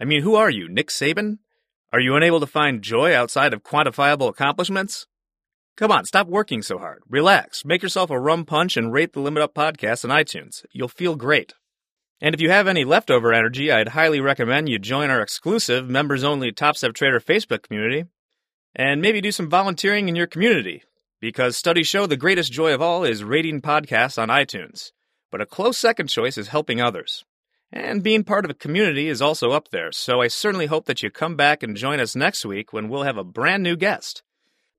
I 0.00 0.04
mean, 0.04 0.22
who 0.22 0.34
are 0.34 0.50
you, 0.50 0.68
Nick 0.68 0.88
Saban? 0.88 1.38
Are 1.92 1.98
you 1.98 2.14
unable 2.14 2.38
to 2.38 2.46
find 2.46 2.82
joy 2.82 3.12
outside 3.12 3.52
of 3.52 3.64
quantifiable 3.64 4.28
accomplishments? 4.28 5.08
Come 5.76 5.90
on, 5.90 6.04
stop 6.04 6.28
working 6.28 6.62
so 6.62 6.78
hard. 6.78 7.02
Relax, 7.08 7.64
make 7.64 7.82
yourself 7.82 8.10
a 8.10 8.20
rum 8.20 8.44
punch, 8.44 8.76
and 8.76 8.92
rate 8.92 9.12
the 9.12 9.18
Limit 9.18 9.42
Up 9.42 9.54
podcast 9.54 10.04
on 10.04 10.16
iTunes. 10.16 10.64
You'll 10.70 10.86
feel 10.86 11.16
great. 11.16 11.54
And 12.20 12.32
if 12.32 12.40
you 12.40 12.48
have 12.48 12.68
any 12.68 12.84
leftover 12.84 13.32
energy, 13.32 13.72
I'd 13.72 13.88
highly 13.88 14.20
recommend 14.20 14.68
you 14.68 14.78
join 14.78 15.10
our 15.10 15.20
exclusive 15.20 15.90
members 15.90 16.22
only 16.22 16.52
Top 16.52 16.76
Step 16.76 16.92
Trader 16.92 17.18
Facebook 17.18 17.64
community 17.64 18.04
and 18.76 19.02
maybe 19.02 19.20
do 19.20 19.32
some 19.32 19.50
volunteering 19.50 20.08
in 20.08 20.14
your 20.14 20.28
community 20.28 20.84
because 21.20 21.56
studies 21.56 21.88
show 21.88 22.06
the 22.06 22.16
greatest 22.16 22.52
joy 22.52 22.72
of 22.72 22.80
all 22.80 23.02
is 23.02 23.24
rating 23.24 23.62
podcasts 23.62 24.16
on 24.16 24.28
iTunes. 24.28 24.92
But 25.32 25.40
a 25.40 25.46
close 25.46 25.76
second 25.76 26.06
choice 26.06 26.38
is 26.38 26.48
helping 26.48 26.80
others. 26.80 27.24
And 27.72 28.02
being 28.02 28.24
part 28.24 28.44
of 28.44 28.50
a 28.50 28.54
community 28.54 29.08
is 29.08 29.22
also 29.22 29.52
up 29.52 29.68
there, 29.70 29.92
so 29.92 30.20
I 30.20 30.28
certainly 30.28 30.66
hope 30.66 30.86
that 30.86 31.02
you 31.02 31.10
come 31.10 31.36
back 31.36 31.62
and 31.62 31.76
join 31.76 32.00
us 32.00 32.16
next 32.16 32.44
week 32.44 32.72
when 32.72 32.88
we'll 32.88 33.04
have 33.04 33.16
a 33.16 33.24
brand 33.24 33.62
new 33.62 33.76
guest. 33.76 34.22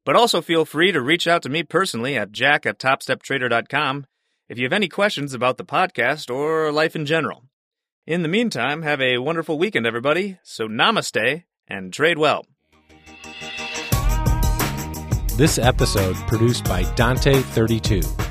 But 0.05 0.15
also 0.15 0.41
feel 0.41 0.65
free 0.65 0.91
to 0.91 0.99
reach 1.01 1.27
out 1.27 1.41
to 1.43 1.49
me 1.49 1.63
personally 1.63 2.17
at 2.17 2.31
jack 2.31 2.65
at 2.65 2.79
topsteptrader.com 2.79 4.05
if 4.49 4.57
you 4.57 4.65
have 4.65 4.73
any 4.73 4.89
questions 4.89 5.33
about 5.33 5.57
the 5.57 5.63
podcast 5.63 6.33
or 6.33 6.71
life 6.71 6.95
in 6.95 7.05
general. 7.05 7.45
In 8.05 8.23
the 8.23 8.27
meantime, 8.27 8.81
have 8.81 8.99
a 8.99 9.19
wonderful 9.19 9.57
weekend, 9.57 9.85
everybody. 9.85 10.39
So 10.43 10.67
namaste 10.67 11.43
and 11.67 11.93
trade 11.93 12.17
well. 12.17 12.45
This 15.37 15.57
episode 15.57 16.15
produced 16.27 16.65
by 16.65 16.83
Dante32. 16.83 18.30